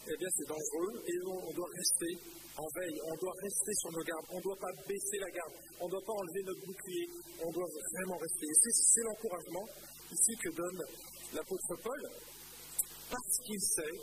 eh 0.07 0.15
bien 0.15 0.29
c'est 0.37 0.47
dangereux 0.47 0.93
et 1.03 1.15
on, 1.27 1.51
doit 1.51 1.67
rester 1.75 2.11
en 2.55 2.67
veille, 2.79 2.99
on 3.03 3.15
doit 3.19 3.35
rester 3.43 3.73
sur 3.81 3.91
nos 3.91 4.03
gardes, 4.05 4.27
on 4.31 4.37
ne 4.37 4.45
doit 4.47 4.61
pas 4.61 4.71
baisser 4.87 5.17
la 5.19 5.31
garde, 5.31 5.53
on 5.81 5.85
ne 5.85 5.91
doit 5.91 6.05
pas 6.05 6.13
enlever 6.13 6.41
notre 6.45 6.63
bouclier, 6.63 7.05
on 7.43 7.51
doit 7.51 7.67
vraiment 7.67 8.17
rester. 8.21 8.45
Et 8.47 8.71
c'est 8.71 9.03
l'encouragement 9.03 9.65
ici 10.13 10.33
que 10.39 10.49
donne 10.55 10.79
l'apôtre 11.33 11.75
Paul, 11.83 12.01
parce 13.09 13.35
qu'il 13.43 13.59
sait 13.59 13.97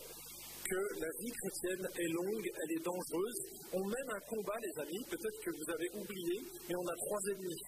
que 0.69 1.01
la 1.01 1.11
vie 1.21 1.33
chrétienne 1.33 1.85
est 1.97 2.13
longue, 2.13 2.45
elle 2.45 2.73
est 2.77 2.85
dangereuse. 2.85 3.39
On 3.73 3.85
mène 3.85 4.09
un 4.13 4.23
combat, 4.29 4.59
les 4.61 4.75
amis, 4.83 5.05
peut-être 5.09 5.41
que 5.41 5.51
vous 5.51 5.69
avez 5.73 5.89
oublié, 5.97 6.37
mais 6.69 6.77
on 6.77 6.87
a 6.87 6.97
trois 6.97 7.23
ennemis. 7.33 7.63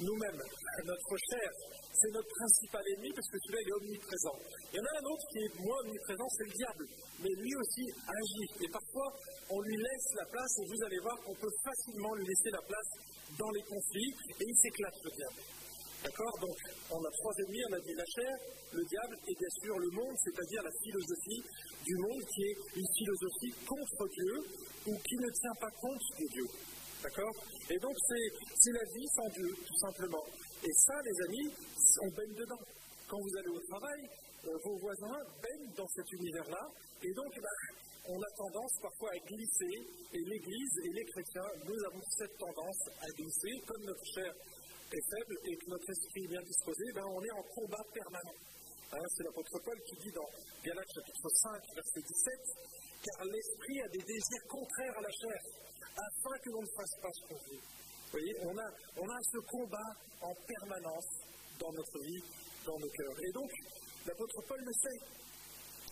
Nous-mêmes, 0.00 0.42
notre 0.84 1.14
chair, 1.30 1.48
c'est 1.92 2.12
notre 2.12 2.28
principal 2.28 2.82
ennemi 2.96 3.12
parce 3.14 3.28
que 3.28 3.38
celui-là 3.38 3.60
est 3.60 3.72
omniprésent. 3.80 4.36
Il 4.72 4.76
y 4.76 4.80
en 4.80 4.88
a 4.88 4.94
un 4.98 5.06
autre 5.08 5.26
qui 5.30 5.38
est 5.40 5.54
moins 5.60 5.78
omniprésent, 5.84 6.28
c'est 6.36 6.48
le 6.48 6.56
diable. 6.56 6.84
Mais 7.22 7.32
lui 7.32 7.54
aussi 7.56 7.84
agit. 8.08 8.48
Et 8.64 8.68
parfois, 8.68 9.08
on 9.48 9.60
lui 9.60 9.76
laisse 9.76 10.08
la 10.16 10.26
place 10.26 10.52
et 10.58 10.64
vous 10.68 10.80
allez 10.84 11.00
voir 11.00 11.16
qu'on 11.22 11.36
peut 11.36 11.54
facilement 11.64 12.14
lui 12.14 12.26
laisser 12.26 12.50
la 12.50 12.62
place 12.66 12.90
dans 13.38 13.50
les 13.50 13.62
conflits 13.62 14.12
et 14.40 14.44
il 14.44 14.56
s'éclate 14.60 14.98
le 15.04 15.10
diable. 15.16 15.61
D'accord 16.02 16.34
Donc, 16.40 16.56
on 16.90 16.98
a 16.98 17.10
trois 17.10 17.34
ennemis, 17.46 17.62
on 17.70 17.74
a 17.74 17.80
dit 17.80 17.94
la 17.94 18.04
chair, 18.04 18.34
le 18.72 18.82
diable 18.84 19.16
et 19.22 19.34
bien 19.38 19.52
sûr 19.62 19.78
le 19.78 19.90
monde, 19.94 20.16
c'est-à-dire 20.18 20.62
la 20.62 20.74
philosophie 20.82 21.42
du 21.84 21.94
monde 21.94 22.22
qui 22.26 22.42
est 22.42 22.56
une 22.74 22.90
philosophie 22.98 23.54
contre 23.62 24.02
Dieu 24.10 24.34
ou 24.86 24.98
qui 24.98 25.16
ne 25.16 25.30
tient 25.30 25.56
pas 25.60 25.70
compte 25.78 26.02
de 26.18 26.26
Dieu. 26.26 26.46
D'accord 27.02 27.34
Et 27.70 27.78
donc, 27.78 27.94
c'est 28.06 28.72
la 28.72 28.86
vie 28.94 29.08
sans 29.14 29.28
Dieu, 29.30 29.50
tout 29.66 29.78
simplement. 29.78 30.22
Et 30.62 30.72
ça, 30.86 30.94
les 31.02 31.16
amis, 31.26 31.48
on 32.02 32.10
baigne 32.14 32.34
dedans. 32.34 32.62
Quand 33.06 33.18
vous 33.18 33.36
allez 33.38 33.52
au 33.54 33.62
travail, 33.70 34.02
euh, 34.46 34.58
vos 34.64 34.78
voisins 34.78 35.18
baignent 35.42 35.70
dans 35.76 35.88
cet 35.94 36.06
univers-là. 36.12 36.66
Et 37.02 37.12
donc, 37.14 37.30
bah, 37.34 37.58
on 38.08 38.18
a 38.18 38.30
tendance 38.36 38.74
parfois 38.82 39.10
à 39.10 39.18
glisser. 39.26 39.74
Et 40.14 40.22
l'Église 40.26 40.74
et 40.84 40.90
les 40.94 41.04
chrétiens, 41.04 41.50
nous 41.66 41.78
avons 41.90 42.02
cette 42.18 42.38
tendance 42.38 42.82
à 43.02 43.06
glisser, 43.18 43.54
comme 43.66 43.84
notre 43.84 44.06
chair 44.14 44.32
est 44.96 45.08
faible 45.10 45.34
et 45.44 45.56
que 45.56 45.66
notre 45.70 45.90
esprit 45.90 46.24
est 46.24 46.32
bien 46.32 46.42
disposé, 46.42 46.84
ben 46.94 47.04
on 47.06 47.22
est 47.22 47.32
en 47.32 47.44
combat 47.54 47.84
permanent. 47.92 48.36
Hein, 48.92 49.04
c'est 49.16 49.24
l'apôtre 49.24 49.58
Paul 49.64 49.78
qui 49.88 49.96
dit 50.04 50.12
dans 50.12 50.28
Galates 50.64 50.92
chapitre 50.92 51.28
5, 51.28 51.74
verset 51.74 52.02
17, 52.04 52.12
car 53.02 53.24
l'esprit 53.24 53.80
a 53.80 53.88
des 53.88 54.04
désirs 54.04 54.46
contraires 54.48 54.96
à 54.98 55.02
la 55.02 55.12
chair, 55.12 55.40
afin 55.96 56.36
que 56.44 56.50
l'on 56.50 56.60
ne 56.60 56.72
fasse 56.76 56.94
pas 57.00 57.08
ce 57.08 57.22
qu'on 57.28 57.40
veut. 57.48 57.62
Vous 57.62 58.18
voyez, 58.20 58.34
on 58.44 58.52
a, 58.52 58.68
on 59.00 59.08
a 59.08 59.18
ce 59.32 59.38
combat 59.48 59.90
en 60.20 60.34
permanence 60.44 61.08
dans 61.58 61.72
notre 61.72 61.98
vie, 62.04 62.22
dans 62.66 62.78
nos 62.78 62.90
cœurs. 62.90 63.18
Et 63.24 63.32
donc, 63.32 63.50
l'apôtre 64.06 64.42
Paul 64.46 64.60
le 64.60 64.72
sait. 64.72 65.00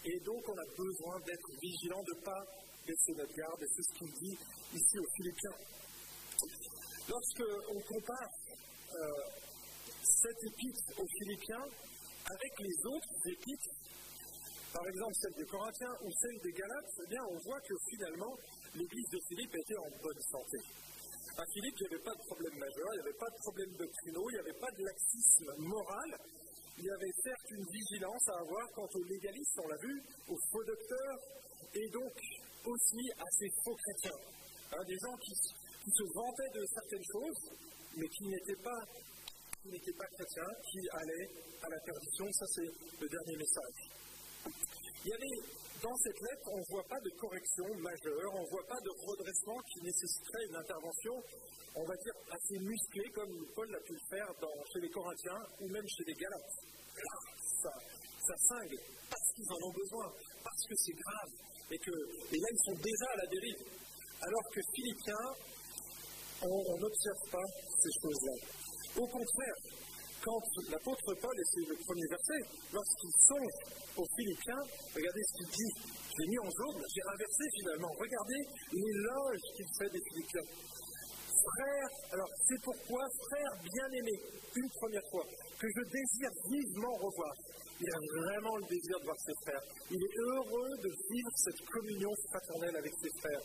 Et 0.04 0.20
donc, 0.20 0.42
on 0.48 0.56
a 0.56 0.68
besoin 0.76 1.16
d'être 1.24 1.48
vigilant, 1.60 2.02
de 2.04 2.14
ne 2.16 2.20
pas 2.20 2.42
baisser 2.86 3.12
notre 3.16 3.32
garde. 3.32 3.62
Et 3.62 3.70
c'est 3.72 3.82
ce 3.82 3.92
qu'il 3.96 4.12
dit 4.20 4.36
ici 4.74 4.98
aux 4.98 5.10
Philippiens. 5.16 5.56
Lorsque 7.08 7.44
on 7.68 7.80
compare 7.80 8.28
euh, 8.90 9.22
cette 10.02 10.42
épître 10.44 10.82
aux 10.98 11.06
Philippiens 11.06 11.66
avec 12.26 12.52
les 12.58 12.76
autres 12.86 13.14
épîtres, 13.26 13.74
par 14.72 14.86
exemple 14.86 15.14
celle 15.20 15.36
des 15.38 15.46
Corinthiens 15.46 15.94
ou 16.02 16.10
celle 16.10 16.38
des 16.42 16.52
Galates, 16.52 16.94
eh 17.02 17.08
bien, 17.08 17.22
on 17.30 17.38
voit 17.38 17.60
que 17.60 17.74
finalement, 17.90 18.34
l'église 18.74 19.10
de 19.10 19.20
Philippe 19.28 19.54
était 19.54 19.78
en 19.78 19.90
bonne 20.02 20.22
santé. 20.30 20.58
À 21.38 21.44
Philippe, 21.54 21.74
il 21.80 21.86
n'y 21.88 21.94
avait 21.94 22.04
pas 22.04 22.14
de 22.14 22.24
problème 22.26 22.56
majeur, 22.58 22.88
il 22.92 22.96
n'y 23.00 23.06
avait 23.08 23.20
pas 23.22 23.30
de 23.30 23.40
problème 23.40 23.70
doctrinaux, 23.78 24.26
il 24.30 24.34
n'y 24.34 24.44
avait 24.44 24.60
pas 24.60 24.70
de 24.70 24.82
laxisme 24.84 25.50
moral. 25.58 26.10
Il 26.78 26.84
y 26.84 26.90
avait 26.90 27.14
certes 27.22 27.50
une 27.50 27.66
vigilance 27.70 28.24
à 28.28 28.40
avoir 28.40 28.64
quant 28.74 28.88
aux 28.94 29.04
légalistes, 29.04 29.58
on 29.62 29.68
l'a 29.68 29.80
vu, 29.80 30.02
aux 30.28 30.40
faux 30.50 30.64
docteurs, 30.64 31.18
et 31.74 31.88
donc 31.90 32.14
aussi 32.66 33.02
à 33.18 33.28
ces 33.38 33.50
faux 33.64 33.76
chrétiens. 33.76 34.20
Hein, 34.72 34.84
des 34.86 34.98
gens 34.98 35.16
qui, 35.18 35.32
qui 35.84 35.90
se 35.90 36.04
vantaient 36.14 36.52
de 36.54 36.64
certaines 36.66 37.06
choses, 37.10 37.40
mais 37.96 38.08
qui 38.08 38.24
n'étaient 38.24 38.62
pas, 38.62 38.80
pas 38.80 40.08
chrétiens, 40.16 40.52
qui 40.70 40.80
allaient 40.92 41.30
à 41.62 41.68
la 41.68 41.80
perdition. 41.80 42.26
Ça, 42.32 42.46
c'est 42.54 42.70
le 43.00 43.08
dernier 43.08 43.36
message. 43.36 43.78
Il 45.04 45.08
y 45.08 45.14
avait 45.14 45.60
dans 45.82 45.96
cette 45.96 46.20
lettre, 46.20 46.44
on 46.52 46.60
ne 46.60 46.68
voit 46.76 46.84
pas 46.84 47.00
de 47.00 47.10
correction 47.16 47.64
majeure, 47.80 48.30
on 48.36 48.44
ne 48.44 48.50
voit 48.52 48.68
pas 48.68 48.80
de 48.84 48.92
redressement 49.00 49.56
qui 49.72 49.80
nécessiterait 49.80 50.44
une 50.44 50.56
intervention, 50.56 51.16
on 51.74 51.84
va 51.88 51.96
dire, 51.96 52.16
assez 52.28 52.58
musclée, 52.60 53.08
comme 53.14 53.32
Paul 53.54 53.68
l'a 53.70 53.80
pu 53.80 53.92
le 53.96 54.04
faire 54.12 54.28
chez 54.72 54.80
les 54.80 54.90
Corinthiens 54.90 55.40
ou 55.60 55.68
même 55.68 55.86
chez 55.88 56.04
les 56.04 56.14
Galates. 56.14 56.56
Ça, 57.64 57.72
ça 57.72 58.36
cingle, 58.36 58.76
parce 59.08 59.28
qu'ils 59.32 59.50
en 59.52 59.60
ont 59.64 59.72
besoin, 59.72 60.06
parce 60.44 60.62
que 60.68 60.76
c'est 60.76 60.96
grave, 61.00 61.32
et, 61.70 61.78
que, 61.78 61.94
et 62.28 62.36
là, 62.36 62.48
ils 62.52 62.64
sont 62.68 62.76
déjà 62.76 63.06
à 63.08 63.16
la 63.16 63.26
dérive. 63.32 63.62
Alors 64.20 64.46
que 64.52 64.60
Philippiens, 64.74 65.28
on 66.44 66.76
n'observe 66.76 67.24
pas 67.32 67.48
ces 67.80 67.94
choses-là. 68.00 68.34
Au 68.96 69.06
contraire, 69.06 69.58
quand 70.22 70.42
l'apôtre 70.68 71.14
Paul, 71.16 71.32
et 71.32 71.46
c'est 71.48 71.64
le 71.64 71.76
premier 71.80 72.06
verset, 72.12 72.40
lorsqu'il 72.72 73.12
songe 73.24 73.56
aux 73.96 74.08
Philippiens, 74.16 74.62
regardez 74.92 75.22
ce 75.24 75.32
qu'il 75.40 75.50
dit. 75.56 75.72
J'ai 76.12 76.26
mis 76.28 76.38
en 76.44 76.50
jaune, 76.50 76.82
j'ai 76.92 77.04
inversé 77.08 77.44
finalement. 77.56 77.92
Regardez 77.96 78.40
l'éloge 78.72 79.42
qu'il 79.56 79.68
fait 79.78 79.90
des 79.90 80.02
Philippiens. 80.12 80.48
Frère, 81.40 81.88
alors 82.12 82.28
c'est 82.44 82.60
pourquoi, 82.60 83.00
frère 83.00 83.52
bien-aimé, 83.64 84.12
une 84.56 84.70
première 84.76 85.06
fois, 85.10 85.24
que 85.56 85.66
je 85.72 85.82
désire 85.88 86.32
vivement 86.52 86.92
revoir. 87.00 87.32
Il 87.80 87.88
a 87.88 88.00
vraiment 88.20 88.56
le 88.60 88.66
désir 88.68 89.00
de 89.00 89.04
voir 89.08 89.16
ses 89.24 89.32
frères. 89.40 89.64
Il 89.88 89.96
est 89.96 90.16
heureux 90.20 90.72
de 90.84 90.90
vivre 91.08 91.32
cette 91.32 91.64
communion 91.64 92.12
fraternelle 92.28 92.76
avec 92.76 92.92
ses 93.00 93.08
frères. 93.24 93.40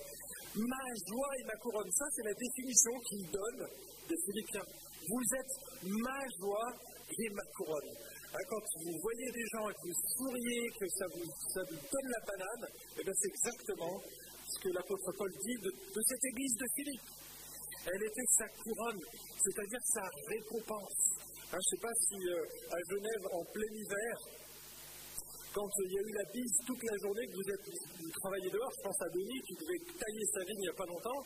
Ma 0.59 0.85
joie 1.07 1.31
et 1.39 1.43
ma 1.47 1.55
couronne, 1.55 1.91
ça 1.91 2.05
c'est 2.11 2.23
la 2.23 2.35
définition 2.35 2.91
qu'il 3.07 3.23
donne 3.31 3.63
des 4.07 4.19
Philippiens. 4.25 4.67
Vous 5.07 5.25
êtes 5.37 5.53
ma 5.83 6.19
joie 6.39 6.69
et 7.05 7.29
ma 7.29 7.45
couronne. 7.57 7.91
Hein, 8.33 8.43
quand 8.49 8.65
vous 8.83 8.97
voyez 9.01 9.31
des 9.31 9.47
gens 9.53 9.69
et 9.69 9.73
que 9.73 9.87
vous 9.87 10.01
souriez, 10.17 10.63
que 10.79 10.87
ça 10.89 11.05
vous, 11.13 11.23
donne 11.23 12.09
la 12.11 12.21
banane, 12.25 12.65
eh 12.99 13.03
c'est 13.05 13.29
exactement 13.29 14.01
ce 14.01 14.59
que 14.59 14.69
l'apôtre 14.69 15.11
Paul 15.17 15.31
dit 15.31 15.57
de, 15.61 15.71
cette 16.01 16.25
église 16.25 16.55
de 16.57 16.67
Philippe. 16.75 17.07
Elle 17.85 18.03
était 18.03 18.29
sa 18.35 18.47
couronne, 18.49 19.01
c'est-à-dire 19.39 19.83
sa 19.85 20.03
récompense. 20.27 20.99
Hein, 21.53 21.57
je 21.57 21.57
ne 21.57 21.69
sais 21.69 21.81
pas 21.81 21.93
si 22.09 22.17
euh, 22.17 22.73
à 22.73 22.79
Genève, 22.89 23.23
en 23.31 23.43
plein 23.53 23.71
hiver, 23.71 24.15
quand 25.55 25.69
il 25.85 25.91
y 25.93 25.97
a 25.97 26.01
eu 26.01 26.13
la 26.19 26.27
bise 26.33 26.57
toute 26.67 26.83
la 26.83 26.97
journée 26.99 27.25
que 27.31 27.35
vous, 27.39 27.49
êtes, 27.55 27.67
travaillez 28.19 28.49
dehors, 28.51 28.71
je 28.75 28.81
pense 28.83 29.01
à 29.01 29.09
Denis 29.15 29.41
qui 29.47 29.55
devait 29.55 29.79
tailler 29.95 30.25
sa 30.33 30.43
vigne 30.43 30.59
il 30.59 30.67
n'y 30.67 30.75
a 30.75 30.75
pas 30.75 30.89
longtemps, 30.91 31.21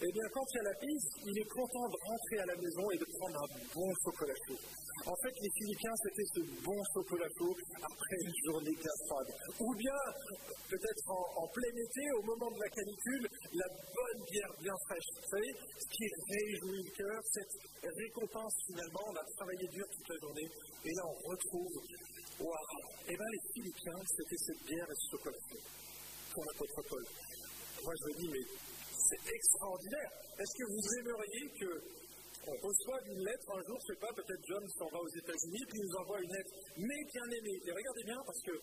eh 0.00 0.12
bien, 0.12 0.26
quand 0.32 0.46
il 0.48 0.56
y 0.56 0.60
a 0.60 0.68
la 0.72 0.78
piste, 0.80 1.10
il 1.26 1.36
est 1.38 1.50
content 1.52 1.86
de 1.88 1.98
rentrer 2.00 2.38
à 2.40 2.46
la 2.46 2.56
maison 2.56 2.84
et 2.90 2.98
de 2.98 3.06
prendre 3.18 3.38
un 3.44 3.50
bon 3.74 3.90
chocolat 4.04 4.38
chaud. 4.48 4.60
En 5.04 5.16
fait, 5.18 5.34
les 5.42 5.52
Philippiens, 5.58 5.96
c'était 6.02 6.28
ce 6.34 6.40
bon 6.62 6.80
chocolat 6.94 7.28
chaud 7.36 7.54
après 7.76 8.16
une 8.22 8.38
journée 8.46 8.74
bien 8.78 8.96
froide. 9.06 9.30
Ou 9.58 9.68
bien, 9.74 9.98
peut-être 10.70 11.04
en, 11.10 11.46
plein 11.52 11.74
été, 11.74 12.02
au 12.18 12.22
moment 12.22 12.50
de 12.50 12.60
la 12.62 12.70
canicule, 12.70 13.26
la 13.52 13.68
bonne 13.68 14.20
bière 14.30 14.52
bien 14.62 14.76
fraîche. 14.86 15.08
Vous 15.18 15.30
savez, 15.30 15.52
ce 15.76 15.86
qui 15.90 16.04
réjouit 16.06 16.82
le 16.86 16.92
cœur, 16.96 17.18
cette 17.32 17.54
récompense 17.82 18.54
finalement, 18.66 19.04
on 19.10 19.16
a 19.16 19.24
travaillé 19.36 19.66
dur 19.68 19.86
toute 19.90 20.08
la 20.08 20.18
journée, 20.22 20.48
et 20.84 20.92
là 20.94 21.02
on 21.02 21.18
retrouve, 21.30 21.74
waouh, 22.40 22.82
eh 23.08 23.16
bien 23.16 23.28
les 23.32 23.42
Philippiens, 23.54 24.00
c'était 24.06 24.38
cette 24.38 24.62
bière 24.66 24.86
et 24.86 24.94
ce 24.94 25.16
chocolat 25.16 25.42
chaud 25.50 25.62
pour 26.32 26.44
l'apôtre 26.44 26.82
Paul. 26.88 27.04
Moi 27.84 27.92
je 27.98 28.04
me 28.06 28.12
dis, 28.18 28.28
mais 28.30 28.71
c'est 29.12 29.34
extraordinaire. 29.34 30.10
Est-ce 30.40 30.54
que 30.56 30.66
vous 30.72 30.84
aimeriez 31.00 31.44
que 31.60 31.70
on 32.42 32.56
reçoive 32.58 33.06
une 33.06 33.22
lettre 33.22 33.46
un 33.54 33.62
jour, 33.62 33.78
je 33.86 33.92
ne 33.92 33.94
sais 33.94 34.00
pas, 34.02 34.12
peut-être 34.18 34.44
John 34.48 34.64
s'en 34.74 34.88
va 34.90 34.98
aux 34.98 35.14
États-Unis, 35.14 35.62
puis 35.68 35.78
nous 35.78 35.94
envoie 36.02 36.18
une 36.18 36.32
lettre, 36.32 36.50
mais 36.76 37.00
bien 37.06 37.26
aimée. 37.38 37.58
Et 37.62 37.70
regardez 37.70 38.02
bien, 38.02 38.18
parce 38.26 38.42
que 38.42 38.54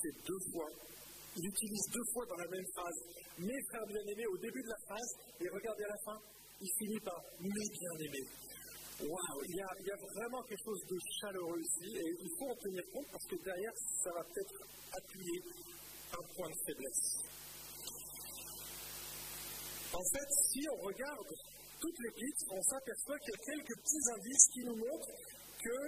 c'est 0.00 0.16
deux 0.24 0.42
fois. 0.52 0.68
Il 1.36 1.44
utilise 1.44 1.84
deux 1.92 2.06
fois 2.14 2.24
dans 2.32 2.40
la 2.40 2.48
même 2.48 2.64
phrase. 2.72 2.96
Mes 3.36 3.60
frères 3.68 3.86
bien-aimés 3.92 4.24
au 4.32 4.38
début 4.38 4.62
de 4.62 4.72
la 4.72 4.80
phrase, 4.88 5.10
et 5.36 5.48
regardez 5.52 5.84
à 5.84 5.92
la 5.92 6.00
fin, 6.06 6.18
il 6.62 6.72
finit 6.80 7.00
par 7.00 7.20
mes 7.40 7.68
bien-aimés. 7.76 8.26
Waouh, 9.04 9.40
il, 9.44 9.52
il, 9.52 9.86
y 9.86 9.92
a 9.92 10.00
vraiment 10.16 10.40
quelque 10.48 10.64
chose 10.64 10.80
de 10.88 10.96
chaleureux 11.20 11.60
ici, 11.60 11.92
et 11.92 12.08
il 12.16 12.30
faut 12.40 12.48
en 12.48 12.56
tenir 12.56 12.82
compte 12.88 13.08
parce 13.12 13.26
que 13.28 13.36
derrière, 13.44 13.74
ça 14.00 14.10
va 14.16 14.24
peut-être 14.24 14.56
appuyer 14.96 15.38
un 16.16 16.24
point 16.32 16.48
de 16.48 16.56
faiblesse. 16.64 17.35
En 19.96 20.04
fait, 20.12 20.28
si 20.52 20.60
on 20.68 20.80
regarde 20.84 21.32
toute 21.80 21.98
l'épître, 22.04 22.44
on 22.52 22.60
s'aperçoit 22.60 23.16
qu'il 23.16 23.32
y 23.32 23.38
a 23.40 23.44
quelques 23.48 23.76
petits 23.80 24.04
indices 24.12 24.46
qui 24.52 24.60
nous 24.68 24.76
montrent 24.76 25.14
que 25.56 25.78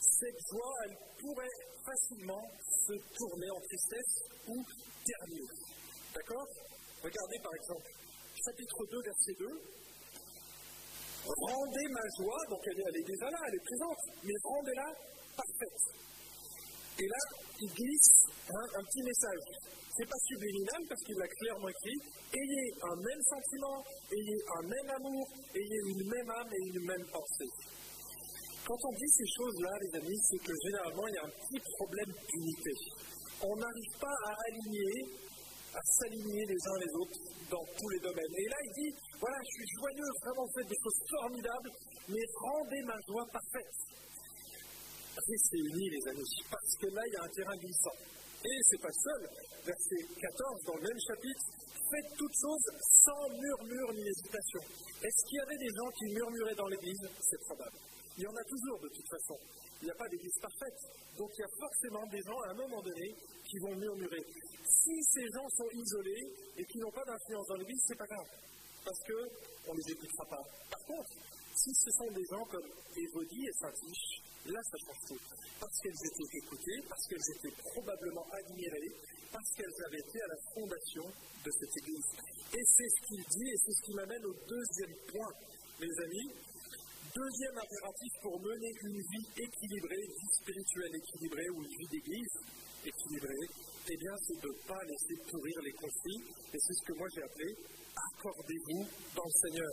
cette 0.00 0.40
joie, 0.48 0.74
elle 0.88 0.96
pourrait 1.20 1.58
facilement 1.84 2.40
se 2.88 2.96
tourner 3.12 3.50
en 3.52 3.60
tristesse 3.60 4.14
ou 4.48 4.64
terminer. 5.04 5.52
D'accord? 6.16 6.48
Regardez 7.04 7.38
par 7.44 7.52
exemple, 7.52 7.88
chapitre 8.32 8.80
2, 8.80 8.96
verset 9.04 9.36
2. 9.36 9.44
Rendez 11.28 11.86
ma 11.92 12.06
joie, 12.16 12.40
donc 12.48 12.64
elle 12.64 12.80
est, 12.80 13.04
déjà 13.04 13.28
là, 13.28 13.38
elle 13.44 13.56
est 13.60 13.66
présente, 13.68 14.00
mais 14.24 14.36
rendez-la 14.42 14.88
parfaite. 15.36 15.80
Et 16.96 17.06
là, 17.06 17.22
il 17.60 17.68
glisse 17.68 18.24
un 18.48 18.82
petit 18.88 19.02
message 19.04 19.44
n'est 20.00 20.08
pas 20.08 20.22
subliminal 20.24 20.80
parce 20.88 21.02
qu'il 21.04 21.20
a 21.20 21.28
clairement 21.28 21.68
écrit 21.68 21.98
ayez 22.32 22.66
un 22.80 22.96
même 22.96 23.22
sentiment, 23.28 23.84
ayez 24.08 24.38
un 24.56 24.62
même 24.64 24.88
amour, 24.96 25.24
ayez 25.52 25.80
une 25.92 26.04
même 26.08 26.30
âme 26.30 26.48
et 26.48 26.62
une 26.72 26.84
même 26.88 27.04
pensée. 27.12 27.52
Quand 28.64 28.80
on 28.80 28.92
dit 28.96 29.12
ces 29.12 29.28
choses-là, 29.36 29.72
les 29.76 29.92
amis, 30.00 30.20
c'est 30.24 30.40
que 30.40 30.54
généralement 30.64 31.06
il 31.08 31.14
y 31.14 31.20
a 31.20 31.26
un 31.28 31.34
petit 31.36 31.60
problème 31.76 32.12
d'unité. 32.16 32.74
On 33.44 33.54
n'arrive 33.56 33.94
pas 34.00 34.16
à 34.24 34.32
aligner, 34.48 34.92
à 35.74 35.80
s'aligner 35.84 36.44
les 36.48 36.60
uns 36.64 36.78
les 36.80 36.92
autres 36.96 37.18
dans 37.50 37.64
tous 37.76 37.88
les 37.92 38.00
domaines. 38.00 38.34
Et 38.40 38.48
là, 38.48 38.58
il 38.64 38.72
dit 38.72 38.92
voilà, 39.20 39.36
je 39.44 39.52
suis 39.52 39.68
joyeux, 39.76 40.10
vraiment, 40.24 40.44
vous 40.48 40.56
faites 40.56 40.70
des 40.70 40.80
choses 40.80 41.00
formidables, 41.12 41.70
mais 42.08 42.24
rendez 42.40 42.82
ma 42.88 42.96
joie 43.04 43.26
parfaite. 43.28 43.76
Restez 45.20 45.58
unis, 45.60 45.90
les 45.90 46.04
amis, 46.08 46.32
parce 46.48 46.72
que 46.80 46.86
là, 46.88 47.02
il 47.04 47.12
y 47.12 47.16
a 47.16 47.22
un 47.24 47.32
terrain 47.36 47.56
glissant. 47.60 48.19
Et 48.40 48.58
c'est 48.64 48.80
pas 48.80 48.92
seul, 48.92 49.28
verset 49.66 50.00
14 50.16 50.64
dans 50.64 50.76
le 50.76 50.82
même 50.82 51.00
chapitre, 51.06 51.44
faites 51.76 52.10
toutes 52.16 52.36
choses 52.40 52.66
sans 53.04 53.28
murmure 53.36 53.92
ni 53.92 54.00
hésitation. 54.00 54.60
Est-ce 55.04 55.20
qu'il 55.28 55.36
y 55.36 55.44
avait 55.44 55.60
des 55.60 55.72
gens 55.76 55.90
qui 55.92 56.06
murmuraient 56.14 56.56
dans 56.56 56.68
l'Église? 56.68 57.04
C'est 57.20 57.40
probable. 57.44 57.76
Il 58.16 58.24
y 58.24 58.26
en 58.26 58.36
a 58.36 58.44
toujours 58.44 58.80
de 58.80 58.88
toute 58.88 59.08
façon. 59.08 59.36
Il 59.80 59.84
n'y 59.84 59.90
a 59.90 59.94
pas 59.94 60.08
d'Église 60.08 60.38
parfaite. 60.40 60.80
Donc 61.16 61.28
il 61.36 61.40
y 61.40 61.44
a 61.44 61.52
forcément 61.60 62.06
des 62.08 62.22
gens 62.24 62.40
à 62.40 62.50
un 62.50 62.54
moment 62.54 62.80
donné 62.80 63.14
qui 63.44 63.58
vont 63.60 63.76
murmurer. 63.76 64.24
Si 64.64 64.96
ces 65.12 65.26
gens 65.36 65.48
sont 65.56 65.70
isolés 65.72 66.24
et 66.56 66.64
qui 66.64 66.78
n'ont 66.78 66.92
pas 66.92 67.04
d'influence 67.04 67.46
dans 67.48 67.56
l'Église, 67.60 67.82
c'est 67.88 67.98
pas 67.98 68.08
grave. 68.08 68.28
Parce 68.84 69.00
qu'on 69.04 69.72
ne 69.72 69.78
les 69.84 69.92
écoutera 69.92 70.24
pas. 70.32 70.44
Par 70.70 70.82
contre, 70.88 71.12
si 71.56 71.72
ce 71.76 71.90
sont 71.92 72.10
des 72.12 72.24
gens 72.24 72.44
comme 72.48 72.68
Évodie 72.96 73.44
et 73.44 73.52
Saint-Tiche, 73.60 74.29
là 74.50 74.60
ça 74.62 74.78
change 74.86 75.02
tout. 75.08 75.20
Parce 75.60 75.76
qu'elles 75.80 76.02
étaient 76.04 76.30
écoutées, 76.38 76.78
parce 76.88 77.04
qu'elles 77.08 77.30
étaient 77.36 77.56
probablement 77.72 78.26
admirées, 78.32 78.92
parce 79.32 79.50
qu'elles 79.56 79.80
avaient 79.86 80.02
été 80.02 80.18
à 80.20 80.28
la 80.28 80.38
fondation 80.54 81.06
de 81.44 81.50
cette 81.50 81.74
Église. 81.82 82.08
Et 82.52 82.64
c'est 82.64 82.90
ce 82.90 83.00
qu'il 83.06 83.22
dit, 83.22 83.48
et 83.50 83.58
c'est 83.64 83.74
ce 83.74 83.82
qui 83.86 83.94
m'amène 83.94 84.24
au 84.26 84.34
deuxième 84.34 84.94
point, 85.10 85.32
mes 85.80 85.94
amis. 86.04 86.28
Deuxième 87.10 87.58
impératif 87.58 88.12
pour 88.22 88.38
mener 88.38 88.70
une 88.86 89.00
vie 89.02 89.26
équilibrée, 89.34 90.04
vie 90.06 90.34
spirituelle 90.38 90.94
équilibrée 90.94 91.48
ou 91.50 91.58
une 91.62 91.74
vie 91.74 91.90
d'église 91.90 92.34
équilibrée, 92.86 93.46
eh 93.90 93.96
bien, 93.96 94.14
c'est 94.22 94.40
de 94.40 94.46
ne 94.46 94.62
pas 94.62 94.78
laisser 94.86 95.16
pourrir 95.26 95.58
les 95.62 95.72
conflits, 95.72 96.22
et 96.54 96.58
c'est 96.58 96.74
ce 96.74 96.86
que 96.86 96.92
moi 96.94 97.08
j'ai 97.12 97.22
appelé 97.22 97.56
accordez-vous 97.96 98.84
dans 99.16 99.24
le 99.24 99.36
Seigneur. 99.42 99.72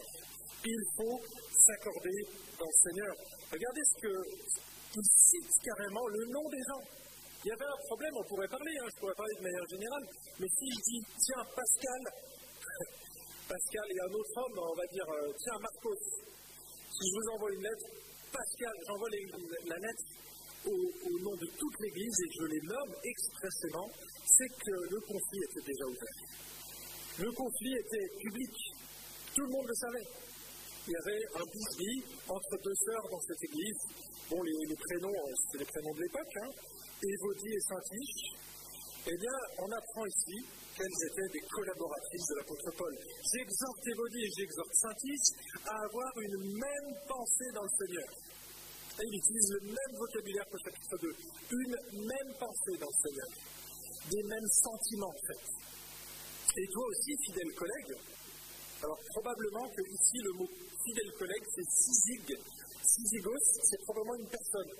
Il 0.66 0.84
faut 0.98 1.20
s'accorder 1.52 2.20
dans 2.60 2.66
le 2.66 2.80
Seigneur. 2.84 3.16
Regardez 3.52 3.82
ce 3.84 3.96
que 4.02 4.14
il 4.98 5.04
cite 5.04 5.62
carrément 5.64 6.08
le 6.08 6.26
nom 6.32 6.50
des 6.50 6.64
gens. 6.68 6.84
Il 7.46 7.50
y 7.50 7.52
avait 7.52 7.70
un 7.70 7.82
problème, 7.86 8.14
on 8.18 8.26
pourrait 8.28 8.48
parler, 8.48 8.74
hein, 8.82 8.88
je 8.90 9.00
pourrais 9.00 9.14
parler 9.14 9.36
de 9.38 9.44
manière 9.44 9.68
générale, 9.70 10.06
mais 10.40 10.50
si 10.58 10.66
je 10.74 10.82
dis, 10.90 11.02
tiens, 11.22 11.44
Pascal, 11.54 12.02
Pascal 13.48 13.86
et 13.94 14.00
un 14.10 14.14
autre 14.18 14.34
homme, 14.42 14.58
on 14.58 14.76
va 14.76 14.88
dire, 14.90 15.08
euh, 15.08 15.32
tiens, 15.38 15.60
Marcos, 15.62 16.02
si 16.92 17.04
je 17.06 17.14
vous 17.14 17.28
envoie 17.38 17.54
une 17.54 17.62
lettre, 17.62 17.88
Pascal, 18.34 18.74
j'envoie 18.88 19.10
la 19.70 19.78
lettre 19.78 20.06
au, 20.66 21.20
nom 21.22 21.36
de 21.38 21.48
toute 21.56 21.76
l'Église 21.80 22.18
et 22.26 22.32
je 22.34 22.46
les 22.50 22.62
nomme 22.66 22.94
expressément, 23.06 23.88
c'est 24.26 24.50
que 24.50 24.76
le 24.92 25.00
conflit 25.02 25.42
était 25.46 25.66
déjà 25.72 25.86
ouvert. 25.86 26.18
Le 27.20 27.32
conflit 27.32 27.76
était 27.78 28.08
public, 28.18 28.54
tout 29.36 29.46
le 29.46 29.52
monde 29.52 29.68
le 29.68 29.76
savait. 29.76 30.27
Il 30.88 30.96
y 30.96 31.04
avait 31.04 31.20
un 31.36 31.44
bisbee 31.52 32.00
entre 32.32 32.56
deux 32.64 32.78
sœurs 32.88 33.08
dans 33.12 33.20
cette 33.20 33.44
église. 33.44 33.76
Bon, 34.32 34.40
les, 34.40 34.76
prénoms, 34.80 35.12
euh, 35.12 35.36
c'est 35.52 35.60
les 35.60 35.68
prénoms 35.68 35.92
de 35.92 36.00
l'époque, 36.00 36.32
hein. 36.40 36.52
Évodie 37.04 37.52
et 37.52 37.60
Saint-Tiche, 37.60 38.24
eh 39.12 39.18
bien, 39.20 39.36
on 39.60 39.68
apprend 39.68 40.06
ici 40.08 40.40
qu'elles 40.80 41.00
étaient 41.12 41.32
des 41.36 41.44
collaboratrices 41.52 42.28
de 42.32 42.36
l'apôtre 42.40 42.72
Paul. 42.72 42.94
J'exhorte 43.04 43.84
Évodie 43.84 44.24
et 44.24 44.32
j'exhorte 44.32 44.74
Saint-Tiche 44.80 45.30
à 45.68 45.76
avoir 45.76 46.12
une 46.24 46.56
même 46.56 46.90
pensée 47.04 47.52
dans 47.52 47.68
le 47.68 47.74
Seigneur. 47.84 48.10
Et 48.96 49.04
il 49.04 49.16
utilise 49.20 49.50
le 49.60 49.64
même 49.68 49.94
vocabulaire 50.00 50.48
que 50.48 50.58
chapitre 50.72 50.96
2. 51.04 51.16
Une 51.52 51.76
même 52.00 52.32
pensée 52.40 52.76
dans 52.80 52.88
le 52.88 53.00
Seigneur. 53.04 53.32
des 54.08 54.24
mêmes 54.24 54.52
sentiments 54.64 55.12
en 55.12 55.24
fait. 55.28 55.44
Et 56.56 56.68
toi 56.72 56.86
aussi, 56.88 57.12
fidèle 57.28 57.52
collègue, 57.60 57.92
alors 58.84 59.00
probablement 59.10 59.68
que 59.70 59.82
ici 59.82 60.18
le 60.24 60.34
mot 60.34 60.50
fidèle 60.86 61.12
collègue 61.18 61.46
c'est 61.56 61.70
sizig. 61.70 62.38
Sizigos, 62.88 63.46
c'est 63.64 63.82
probablement 63.84 64.16
une 64.16 64.30
personne. 64.30 64.72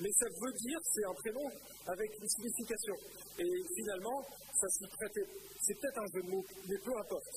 Mais 0.00 0.10
ça 0.18 0.26
veut 0.26 0.52
dire, 0.52 0.78
c'est 0.92 1.04
un 1.04 1.14
prénom 1.14 1.48
avec 1.86 2.10
une 2.20 2.28
signification. 2.28 2.94
Et 3.38 3.52
finalement, 3.74 4.20
ça 4.52 4.68
s'y 4.68 4.86
prêtait. 4.86 5.26
C'est 5.62 5.74
peut-être 5.80 5.98
un 5.98 6.10
jeu 6.12 6.22
de 6.22 6.30
mots, 6.30 6.44
mais 6.68 6.78
peu 6.84 6.92
importe. 6.98 7.34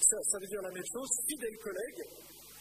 Ça, 0.00 0.38
veut 0.38 0.46
dire 0.46 0.62
la 0.62 0.70
même 0.70 0.86
chose. 0.92 1.08
Fidèle 1.26 1.58
collègue, 1.58 2.00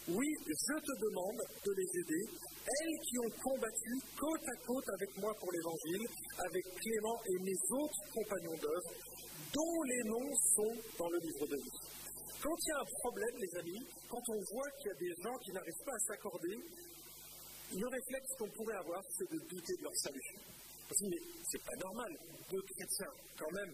oui, 0.10 0.28
je 0.48 0.76
te 0.80 0.94
demande 1.00 1.40
de 1.66 1.72
les 1.72 1.90
aider, 2.00 2.24
elles 2.66 3.00
qui 3.06 3.20
ont 3.20 3.32
combattu 3.44 3.92
côte 4.20 4.48
à 4.48 4.58
côte 4.66 4.90
avec 4.90 5.18
moi 5.18 5.34
pour 5.40 5.52
l'Évangile, 5.52 6.08
avec 6.40 6.64
Clément 6.76 7.20
et 7.28 7.38
mes 7.44 7.60
autres 7.70 8.00
compagnons 8.14 8.58
d'œuvre, 8.58 8.92
dont 9.54 9.84
les 9.84 10.04
noms 10.10 10.36
sont 10.56 10.76
dans 10.98 11.10
le 11.10 11.20
livre 11.20 11.48
de 11.48 11.56
vie. 11.56 11.83
Quand 12.44 12.60
il 12.60 12.68
y 12.68 12.72
a 12.76 12.80
un 12.82 12.92
problème, 13.00 13.36
les 13.40 13.56
amis, 13.56 13.88
quand 14.10 14.20
on 14.28 14.40
voit 14.52 14.70
qu'il 14.76 14.88
y 14.88 14.92
a 14.92 15.00
des 15.00 15.16
gens 15.24 15.38
qui 15.40 15.52
n'arrivent 15.54 15.86
pas 15.86 15.96
à 15.96 16.00
s'accorder, 16.00 16.60
le 17.72 17.88
réflexe 17.88 18.32
qu'on 18.38 18.50
pourrait 18.50 18.76
avoir, 18.76 19.02
c'est 19.18 19.32
de 19.32 19.40
douter 19.48 19.76
de 19.80 19.84
leur 19.84 19.96
salut. 19.96 20.30
mais 21.08 21.24
c'est 21.50 21.64
pas 21.64 21.78
normal, 21.80 22.12
deux 22.52 22.62
chrétiens, 22.62 23.14
quand 23.40 23.52
même, 23.54 23.74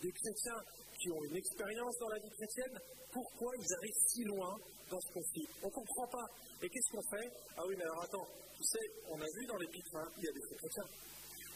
des 0.00 0.12
chrétiens 0.12 0.62
qui 0.94 1.10
ont 1.10 1.24
une 1.24 1.36
expérience 1.36 1.98
dans 1.98 2.08
la 2.08 2.18
vie 2.22 2.30
chrétienne, 2.38 2.78
pourquoi 3.10 3.50
ils 3.58 3.74
arrivent 3.74 4.02
si 4.06 4.22
loin 4.22 4.54
dans 4.90 5.00
ce 5.00 5.12
conflit? 5.12 5.48
On 5.62 5.66
ne 5.66 5.72
comprend 5.72 6.06
pas. 6.06 6.26
Et 6.62 6.68
qu'est-ce 6.70 6.90
qu'on 6.94 7.16
fait? 7.18 7.28
Ah 7.56 7.62
oui, 7.66 7.74
mais 7.76 7.82
alors 7.82 8.02
attends, 8.04 8.28
tu 8.54 8.62
sais, 8.62 8.86
on 9.10 9.20
a 9.20 9.26
vu 9.26 9.46
dans 9.46 9.56
l'épître, 9.56 9.96
hein, 9.96 10.08
il 10.18 10.24
y 10.24 10.28
a 10.28 10.32
des 10.32 10.56
chrétiens. 10.56 10.88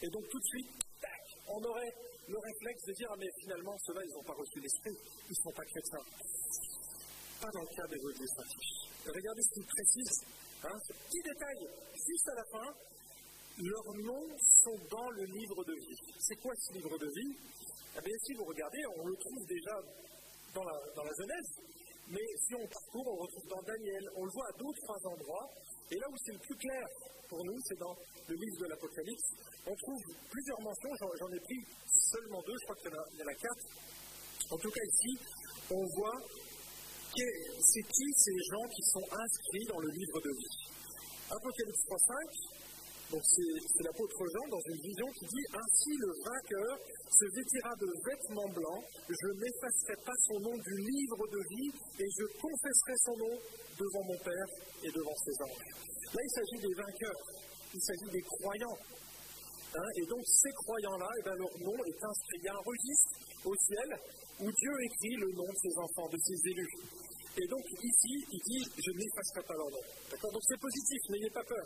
Et 0.01 0.09
donc 0.09 0.27
tout 0.27 0.39
de 0.39 0.45
suite, 0.51 0.71
tac, 0.99 1.23
on 1.47 1.63
aurait 1.63 1.93
le 2.29 2.37
réflexe 2.37 2.83
de 2.85 2.93
dire, 2.93 3.09
ah 3.09 3.17
mais 3.17 3.29
finalement, 3.41 3.75
ceux-là, 3.85 4.01
ils 4.05 4.13
n'ont 4.13 4.23
pas 4.23 4.37
reçu 4.37 4.59
l'esprit, 4.59 4.93
ils 4.93 5.33
ne 5.33 5.41
sont 5.41 5.51
pas 5.51 5.65
chrétiens. 5.65 6.05
Pas 7.41 7.49
dans 7.49 7.61
le 7.65 7.71
cas 7.73 7.87
des 7.89 8.27
saint 8.27 8.43
Regardez 9.09 9.41
ce 9.41 9.53
qu'il 9.55 9.65
précise, 9.65 10.13
hein, 10.63 10.77
ce 10.85 10.93
petit 10.93 11.21
détail, 11.25 11.59
juste 11.95 12.27
à 12.29 12.35
la 12.35 12.45
fin, 12.45 12.67
leurs 13.57 13.93
noms 14.05 14.27
sont 14.63 14.77
dans 14.91 15.09
le 15.09 15.25
livre 15.25 15.63
de 15.65 15.73
vie. 15.73 15.97
C'est 16.19 16.35
quoi 16.37 16.53
ce 16.55 16.73
livre 16.73 16.97
de 16.97 17.07
vie? 17.07 17.33
Eh 17.97 18.01
bien, 18.01 18.17
si 18.23 18.33
vous 18.33 18.45
regardez, 18.45 18.85
on 18.97 19.07
le 19.07 19.15
trouve 19.17 19.45
déjà 19.47 19.75
dans 20.53 20.63
la, 20.63 20.77
dans 20.95 21.03
la 21.03 21.13
Genèse, 21.17 21.49
mais 22.09 22.25
si 22.45 22.53
on 22.55 22.67
parcourt, 22.67 23.07
on 23.07 23.15
le 23.15 23.21
retrouve 23.21 23.47
dans 23.49 23.63
Daniel, 23.63 24.03
on 24.15 24.25
le 24.25 24.31
voit 24.31 24.47
à 24.47 24.57
d'autres 24.57 25.07
endroits, 25.07 25.49
et 25.91 25.95
là 25.95 26.07
où 26.09 26.15
c'est 26.23 26.33
le 26.33 26.39
plus 26.39 26.55
clair 26.55 26.85
pour 27.29 27.43
nous, 27.45 27.57
c'est 27.65 27.79
dans 27.79 27.95
le 28.27 28.35
livre 28.35 28.57
de 28.61 28.67
l'Apocalypse. 28.69 29.29
On 29.65 29.75
trouve 29.75 30.01
plusieurs 30.29 30.61
mentions, 30.61 30.89
j'en 30.99 31.31
ai 31.33 31.39
pris 31.39 31.61
seulement 32.11 32.41
deux, 32.41 32.57
je 32.57 32.63
crois 32.65 32.75
qu'il 32.75 32.91
y, 32.91 33.23
en 33.23 33.27
a 33.27 33.35
quatre. 33.35 33.65
En 34.51 34.57
tout 34.57 34.71
cas, 34.71 34.81
ici, 34.85 35.17
on 35.69 35.85
voit 35.85 36.19
c'est 37.15 37.83
qui 37.83 38.07
ces 38.15 38.37
gens 38.51 38.67
qui 38.69 38.83
sont 38.83 39.03
inscrits 39.11 39.65
dans 39.67 39.79
le 39.79 39.89
livre 39.89 40.21
de 40.21 40.29
vie. 40.29 40.55
Apocalypse 41.31 41.85
3.5, 41.85 42.58
donc 43.09 43.23
c'est 43.25 43.83
l'apôtre 43.83 44.21
Jean 44.21 44.45
dans 44.53 44.63
une 44.69 44.81
vision 44.85 45.07
qui 45.17 45.25
dit 45.25 45.45
Ainsi 45.49 45.91
le 45.97 46.11
vainqueur 46.21 46.73
se 47.09 47.25
vêtira 47.25 47.73
de 47.81 47.89
vêtements 48.05 48.51
blancs, 48.53 48.83
je 49.09 49.29
n'effacerai 49.33 49.97
pas 50.05 50.17
son 50.29 50.39
nom 50.45 50.53
du 50.53 50.75
livre 50.77 51.25
de 51.25 51.41
vie 51.49 51.71
et 51.97 52.05
je 52.05 52.25
confesserai 52.37 52.95
son 53.01 53.17
nom 53.17 53.33
devant 53.81 54.03
mon 54.05 54.19
Père 54.21 54.49
et 54.85 54.91
devant 54.93 55.17
ses 55.25 55.33
anges. 55.41 55.65
Là, 56.13 56.21
il 56.21 56.31
s'agit 56.37 56.61
des 56.69 56.75
vainqueurs, 56.77 57.21
il 57.73 57.81
s'agit 57.81 58.11
des 58.13 58.21
croyants. 58.21 58.77
Hein, 59.73 59.89
et 59.97 60.05
donc, 60.05 60.21
ces 60.25 60.53
croyants-là, 60.65 61.09
eh 61.17 61.23
ben, 61.23 61.35
leur 61.37 61.53
nom 61.65 61.77
est 61.85 62.01
inscrit. 62.01 62.37
Il 62.41 62.45
y 62.45 62.49
a 62.49 62.53
un 62.53 62.65
registre 62.65 63.13
au 63.45 63.55
ciel 63.57 63.89
où 64.41 64.49
Dieu 64.49 64.73
écrit 64.85 65.15
le 65.17 65.29
nom 65.33 65.49
de 65.49 65.59
ses 65.61 65.73
enfants, 65.77 66.09
de 66.09 66.17
ses 66.17 66.37
élus. 66.49 66.73
Et 67.37 67.47
donc, 67.47 67.65
ici, 67.81 68.13
il 68.33 68.41
dit 68.45 68.63
Je 68.77 68.91
n'effacerai 68.93 69.41
pas 69.45 69.53
leur 69.53 69.69
nom. 69.69 69.85
D'accord? 70.09 70.31
Donc, 70.33 70.41
c'est 70.45 70.61
positif, 70.61 70.99
n'ayez 71.09 71.29
pas 71.29 71.45
peur. 71.45 71.65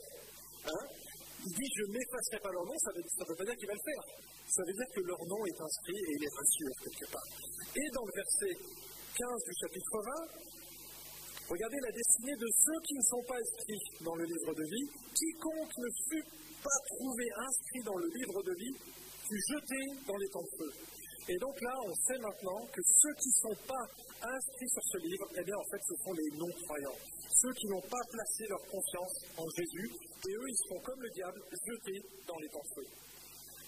Hein 0.68 0.86
il 1.46 1.52
dit 1.52 1.70
je 1.76 1.86
n'effacerai 1.92 2.40
pas 2.40 2.52
leur 2.52 2.66
nom, 2.66 2.78
ça 2.80 2.92
ne 2.96 3.04
veut, 3.04 3.36
pas 3.36 3.44
dire 3.44 3.58
qu'il 3.60 3.68
va 3.68 3.76
le 3.76 3.84
faire. 3.84 4.04
Ça 4.48 4.62
veut 4.64 4.76
dire 4.80 4.90
que 4.96 5.02
leur 5.04 5.22
nom 5.28 5.42
est 5.46 5.60
inscrit 5.60 6.00
et 6.00 6.12
il 6.16 6.22
est 6.24 6.36
rassuré 6.40 6.72
quelque 6.88 7.08
part. 7.12 7.28
Et 7.76 7.88
dans 7.92 8.06
le 8.08 8.14
verset 8.16 8.54
15 8.56 9.44
du 9.44 9.54
chapitre 9.60 9.96
20, 10.00 11.52
regardez 11.52 11.80
la 11.84 11.92
destinée 11.92 12.38
de 12.40 12.48
ceux 12.48 12.80
qui 12.88 12.96
ne 12.96 13.06
sont 13.12 13.24
pas 13.28 13.40
inscrits 13.44 13.84
dans 14.08 14.16
le 14.16 14.26
livre 14.26 14.52
de 14.56 14.66
vie. 14.72 14.88
Quiconque 15.12 15.76
ne 15.84 15.92
fut 16.08 16.26
pas 16.64 16.80
trouvé 16.96 17.24
inscrit 17.36 17.84
dans 17.84 17.98
le 18.00 18.08
livre 18.08 18.40
de 18.44 18.54
vie 18.56 18.76
fut 19.28 19.44
jeté 19.52 19.80
dans 20.08 20.18
les 20.18 20.30
temps 20.30 20.44
de 20.48 20.54
feu. 20.58 20.72
Et 21.30 21.38
donc 21.38 21.56
là, 21.62 21.72
on 21.88 21.96
sait 21.96 22.20
maintenant 22.20 22.66
que 22.68 22.82
ceux 22.84 23.14
qui 23.16 23.30
ne 23.30 23.40
sont 23.48 23.58
pas 23.64 23.86
inscrits 24.28 24.70
sur 24.70 24.84
ce 24.92 24.98
livre, 24.98 25.28
eh 25.40 25.44
bien 25.44 25.56
en 25.56 25.68
fait, 25.72 25.80
ce 25.88 25.96
sont 26.04 26.12
les 26.12 26.38
non-croyants. 26.38 27.00
Ceux 27.32 27.54
qui 27.54 27.68
n'ont 27.68 27.88
pas 27.88 28.04
placé 28.12 28.44
leur 28.48 28.62
confiance 28.68 29.16
en 29.38 29.48
Jésus, 29.56 29.88
et 30.28 30.34
eux, 30.36 30.50
ils 30.50 30.62
seront 30.68 30.82
comme 30.82 31.00
le 31.00 31.10
diable, 31.12 31.40
jetés 31.48 32.02
dans 32.28 32.38
les 32.40 32.50
temps. 32.50 32.68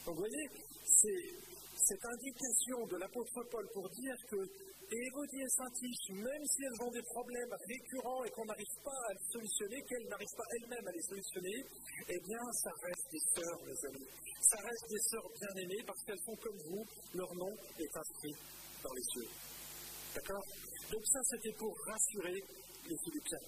Donc 0.06 0.16
vous 0.16 0.22
voyez, 0.22 0.46
c'est 0.84 1.22
cette 1.76 2.06
indication 2.06 2.86
de 2.88 2.98
l'apôtre 2.98 3.44
Paul 3.50 3.68
pour 3.74 3.90
dire 3.90 4.16
que 4.30 4.38
Et 4.92 5.50
Saint-Tiche, 5.50 6.10
même 6.12 6.46
si 6.46 6.62
elles 6.64 6.86
ont 6.86 6.92
des 6.92 7.02
problèmes 7.02 7.54
récurrents 7.68 8.24
et 8.24 8.30
qu'on 8.32 8.46
n'arrive 8.46 8.76
pas 8.84 9.00
à 9.10 9.14
les 9.14 9.26
solutionner, 9.32 9.82
qu'elles 9.82 10.08
n'arrivent 10.08 10.38
pas 10.38 10.50
elles-mêmes 10.56 10.88
à 10.88 10.92
les 10.92 11.02
solutionner, 11.02 11.66
eh 12.10 12.20
bien, 12.20 12.44
ça 12.54 12.72
reste 12.84 13.08
des 13.12 13.24
sœurs, 13.34 13.60
mes 13.66 13.80
amis. 13.90 14.08
Ça 14.42 14.58
reste 14.62 14.88
des 14.90 15.04
sœurs 15.10 15.30
bien-aimées 15.42 15.84
parce 15.88 16.02
qu'elles 16.04 16.24
sont 16.26 16.36
comme 16.36 16.58
vous, 16.70 16.86
leur 17.16 17.34
nom 17.36 17.54
est 17.80 17.98
inscrit 17.98 18.36
dans 18.84 18.94
les 18.94 19.04
cieux. 19.10 19.30
D'accord? 20.14 20.44
Donc 20.92 21.02
ça, 21.08 21.20
c'était 21.34 21.56
pour 21.58 21.74
rassurer 21.88 22.38
les 22.86 22.98
Philippiens. 23.04 23.46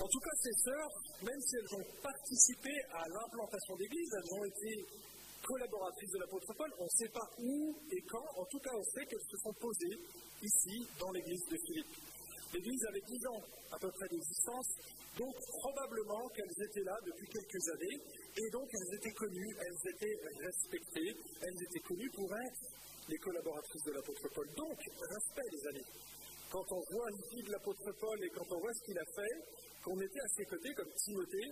En 0.00 0.06
tout 0.06 0.20
cas, 0.20 0.36
ces 0.42 0.54
sœurs, 0.62 0.92
même 1.22 1.40
si 1.40 1.56
elles 1.56 1.74
ont 1.74 1.86
participé 2.02 2.70
à 2.92 3.02
l'implantation 3.08 3.74
d'église, 3.76 4.10
elles 4.14 4.34
ont 4.34 4.44
été 4.44 4.70
collaboratrices 5.48 6.12
de 6.12 6.18
l'apôtre 6.20 6.52
Paul, 6.52 6.70
on 6.78 6.84
ne 6.84 6.96
sait 7.00 7.08
pas 7.08 7.24
où 7.40 7.72
et 7.88 8.02
quand, 8.04 8.28
en 8.36 8.44
tout 8.44 8.60
cas 8.60 8.74
on 8.76 8.84
sait 8.84 9.04
qu'elles 9.08 9.30
se 9.32 9.38
sont 9.40 9.54
posées 9.56 9.96
ici 10.44 10.76
dans 11.00 11.10
l'église 11.10 11.44
de 11.48 11.56
Philippe. 11.64 11.92
L'église 12.52 12.84
avait 12.88 13.04
10 13.08 13.26
ans 13.28 13.42
à 13.72 13.78
peu 13.78 13.90
près 13.92 14.08
d'existence, 14.08 14.68
donc 15.16 15.34
probablement 15.60 16.28
qu'elles 16.36 16.58
étaient 16.64 16.84
là 16.84 16.96
depuis 17.04 17.28
quelques 17.28 17.64
années, 17.76 17.96
et 18.36 18.48
donc 18.52 18.68
elles 18.72 18.94
étaient 18.96 19.16
connues, 19.16 19.52
elles 19.56 19.82
étaient 19.92 20.16
respectées, 20.44 21.12
elles 21.40 21.60
étaient 21.64 21.84
connues 21.88 22.10
pour 22.12 22.28
être 22.28 22.62
les 23.08 23.18
collaboratrices 23.18 23.84
de 23.84 23.92
l'apôtre 23.92 24.28
Paul. 24.34 24.48
Donc, 24.56 24.76
respect 24.76 25.48
les 25.52 25.66
amis. 25.68 25.86
Quand 26.50 26.64
on 26.72 26.82
voit 26.92 27.08
vie 27.32 27.42
de 27.42 27.52
l'apôtre 27.52 27.92
Paul 28.00 28.24
et 28.24 28.30
quand 28.30 28.48
on 28.52 28.60
voit 28.60 28.72
ce 28.72 28.84
qu'il 28.84 28.98
a 28.98 29.04
fait, 29.16 29.36
qu'on 29.84 30.00
était 30.00 30.20
à 30.20 30.28
ses 30.36 30.44
côtés 30.44 30.74
comme 30.74 30.92
Timothée, 30.92 31.50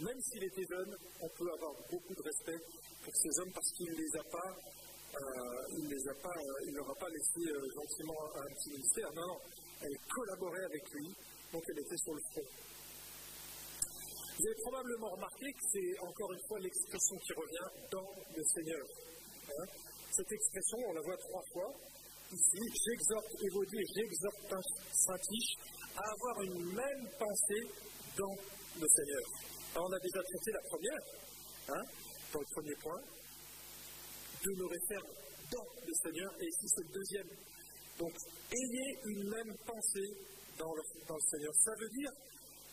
même 0.00 0.20
s'il 0.22 0.44
était 0.44 0.64
jeune, 0.64 0.96
on 1.20 1.28
peut 1.28 1.50
avoir 1.52 1.74
beaucoup 1.90 2.14
de 2.14 2.22
respect 2.22 2.60
pour 3.04 3.14
ces 3.14 3.40
hommes 3.40 3.52
parce 3.52 3.70
qu'il 3.76 3.90
ne 3.90 3.96
les 3.96 4.16
a 4.16 4.24
pas, 4.24 4.50
euh, 4.50 5.88
les 5.88 6.08
a 6.08 6.14
pas, 6.22 6.36
euh, 6.36 6.72
leur 6.72 6.90
a 6.90 6.94
pas 6.94 7.08
laissé 7.08 7.42
euh, 7.44 7.68
gentiment 7.74 8.16
un, 8.36 8.48
petit 8.54 8.70
ministère. 8.70 9.12
Non, 9.12 9.26
non, 9.28 9.40
elle 9.82 9.98
collaborait 10.08 10.64
avec 10.64 10.88
lui, 10.92 11.08
donc 11.52 11.62
elle 11.68 11.80
était 11.80 11.96
sur 11.96 12.14
le 12.14 12.20
front. 12.32 12.48
Vous 14.40 14.46
avez 14.46 14.60
probablement 14.62 15.10
remarqué 15.10 15.52
que 15.52 15.64
c'est 15.70 15.98
encore 16.00 16.32
une 16.32 16.44
fois 16.48 16.58
l'expression 16.60 17.16
qui 17.18 17.32
revient 17.34 17.70
dans 17.92 18.10
le 18.36 18.42
Seigneur. 18.56 18.86
Hein. 19.52 19.66
Cette 20.12 20.32
expression, 20.32 20.78
on 20.88 20.92
la 20.94 21.02
voit 21.02 21.16
trois 21.18 21.42
fois. 21.52 21.74
Ici, 22.32 22.62
j'exhorte 22.86 23.34
Évodie 23.42 23.84
j'exhorte 23.94 24.64
Saint-Tiche 24.92 25.54
à 25.96 26.08
avoir 26.08 26.42
une 26.42 26.72
même 26.72 27.08
pensée 27.18 27.68
dans 28.16 28.34
le 28.80 28.86
Seigneur. 28.88 29.59
Alors, 29.74 29.86
on 29.88 29.92
a 29.92 30.00
déjà 30.00 30.20
traité 30.22 30.50
la 30.50 30.62
première, 30.66 31.02
hein, 31.68 31.84
dans 32.32 32.40
le 32.40 32.50
premier 32.54 32.74
point, 32.82 33.00
de 34.42 34.50
nos 34.56 34.68
ferme 34.88 35.10
dans 35.52 35.66
le 35.86 35.94
Seigneur, 35.94 36.30
et 36.40 36.46
ici 36.46 36.66
c'est 36.74 36.86
le 36.86 36.94
deuxième. 36.94 37.30
Donc, 37.98 38.14
ayez 38.50 38.88
une 39.04 39.28
même 39.30 39.54
pensée 39.66 40.10
dans 40.58 40.74
le, 40.74 40.82
Seigneur. 41.30 41.54
Ça 41.54 41.72
veut 41.78 41.88
dire 41.90 42.10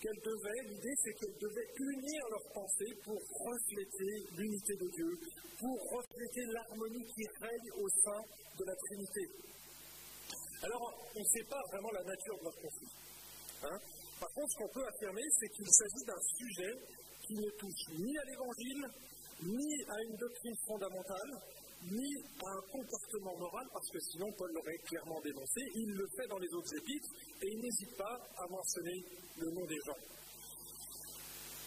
qu'elle 0.01 0.21
devait, 0.23 0.62
l'idée 0.69 0.95
c'est 1.03 1.13
qu'elle 1.13 1.38
devait 1.38 1.69
unir 1.77 2.21
leurs 2.31 2.53
pensées 2.53 2.93
pour 3.03 3.17
refléter 3.17 4.13
l'unité 4.38 4.73
de 4.73 4.88
Dieu, 4.89 5.12
pour 5.60 5.77
refléter 5.91 6.45
l'harmonie 6.49 7.05
qui 7.13 7.25
règne 7.41 7.71
au 7.77 7.89
sein 8.01 8.21
de 8.57 8.63
la 8.65 8.75
Trinité. 8.75 9.21
Alors, 10.63 10.93
on 11.15 11.19
ne 11.19 11.25
sait 11.25 11.47
pas 11.49 11.62
vraiment 11.71 11.91
la 11.91 12.03
nature 12.03 12.38
de 12.39 12.43
leur 12.43 12.55
conflit. 12.55 12.93
Hein. 13.63 13.79
Par 14.19 14.32
contre, 14.34 14.51
ce 14.51 14.58
qu'on 14.58 14.73
peut 14.73 14.88
affirmer, 14.88 15.23
c'est 15.39 15.49
qu'il 15.49 15.69
s'agit 15.69 16.06
d'un 16.06 16.21
sujet 16.38 16.73
qui 17.21 17.36
ne 17.36 17.49
touche 17.60 17.84
ni 17.99 18.17
à 18.17 18.23
l'Évangile, 18.25 18.84
ni 19.43 19.71
à 19.86 19.97
une 20.10 20.17
doctrine 20.17 20.58
fondamentale, 20.65 21.32
ni 21.86 22.10
à 22.41 22.49
un 22.49 22.62
comportement 22.71 23.38
moral, 23.38 23.67
parce 23.71 23.89
que 23.91 23.99
sinon 23.99 24.32
Paul 24.38 24.51
l'aurait 24.51 24.82
clairement 24.89 25.21
dénoncé. 25.21 25.62
Il 25.75 25.93
le 25.93 26.08
fait 26.17 26.27
dans 26.27 26.39
les 26.39 26.51
autres 26.53 26.73
épîtres 26.75 27.12
et 27.41 27.47
il 27.47 27.60
n'hésite 27.62 27.95
pas 27.97 28.17
à 28.38 28.47
mentionner 28.49 29.06
le 29.38 29.51
nom 29.51 29.65
des 29.65 29.80
gens. 29.86 30.01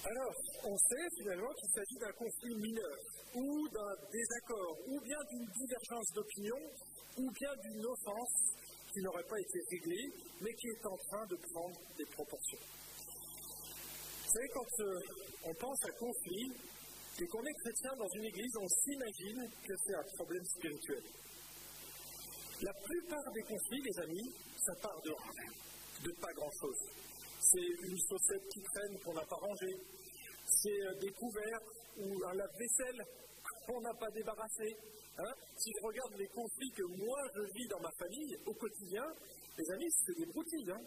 Alors, 0.03 0.35
on 0.65 0.77
sait 0.77 1.09
finalement 1.19 1.53
qu'il 1.61 1.71
s'agit 1.71 1.99
d'un 2.01 2.13
conflit 2.13 2.55
mineur, 2.57 2.97
ou 3.35 3.69
d'un 3.69 3.95
désaccord, 4.11 4.77
ou 4.89 4.99
bien 5.01 5.19
d'une 5.29 5.47
divergence 5.53 6.09
d'opinion, 6.15 6.57
ou 7.19 7.31
bien 7.31 7.53
d'une 7.63 7.85
offense 7.85 8.60
qui 8.92 9.00
n'aurait 9.00 9.24
pas 9.24 9.38
été 9.38 9.59
réglée, 9.70 10.12
mais 10.40 10.53
qui 10.55 10.68
est 10.68 10.87
en 10.87 10.96
train 10.96 11.26
de 11.26 11.37
prendre 11.53 11.81
des 11.96 12.07
proportions. 12.07 12.59
Vous 14.24 14.33
savez, 14.33 14.48
quand 14.55 14.81
euh, 14.81 15.00
on 15.44 15.55
pense 15.55 15.85
à 15.85 15.92
conflit 15.98 16.53
et 17.20 17.26
qu'on 17.26 17.44
est 17.44 17.55
chrétien 17.64 17.90
dans 17.96 18.09
une 18.14 18.24
église, 18.24 18.57
on 18.57 18.68
s'imagine 18.68 19.50
que 19.66 19.74
c'est 19.85 19.94
un 19.94 20.05
problème 20.16 20.44
spirituel. 20.44 21.03
La 22.62 22.72
plupart 22.74 23.33
des 23.33 23.42
conflits, 23.42 23.83
les 23.83 23.98
amis, 24.00 24.33
ça 24.64 24.74
part 24.83 25.00
de 25.03 25.11
rien, 25.11 25.53
de 26.05 26.12
pas 26.20 26.33
grand-chose. 26.35 26.79
C'est 27.40 27.88
une 27.88 27.98
chaussette 28.09 28.48
qui 28.53 28.61
traîne 28.62 28.98
qu'on 29.00 29.14
n'a 29.14 29.24
pas 29.24 29.37
rangée, 29.37 29.76
c'est 30.46 30.83
euh, 30.83 30.94
des 31.00 31.11
couverts 31.12 31.61
ou 31.98 32.24
un 32.26 32.35
lave-vaisselle 32.35 33.05
qu'on 33.66 33.81
n'a 33.81 33.94
pas 33.94 34.11
débarrassé, 34.11 34.76
Hein? 35.18 35.33
si 35.59 35.70
je 35.77 35.87
regarde 35.87 36.14
les 36.16 36.29
conflits 36.29 36.73
que 36.73 36.85
moi 36.96 37.20
je 37.35 37.42
vis 37.53 37.68
dans 37.68 37.81
ma 37.81 37.90
famille 37.99 38.37
au 38.46 38.55
quotidien, 38.55 39.05
les 39.59 39.70
amis, 39.75 39.90
c'est 40.07 40.16
des 40.16 40.27
broutilles. 40.27 40.70
Hein 40.70 40.81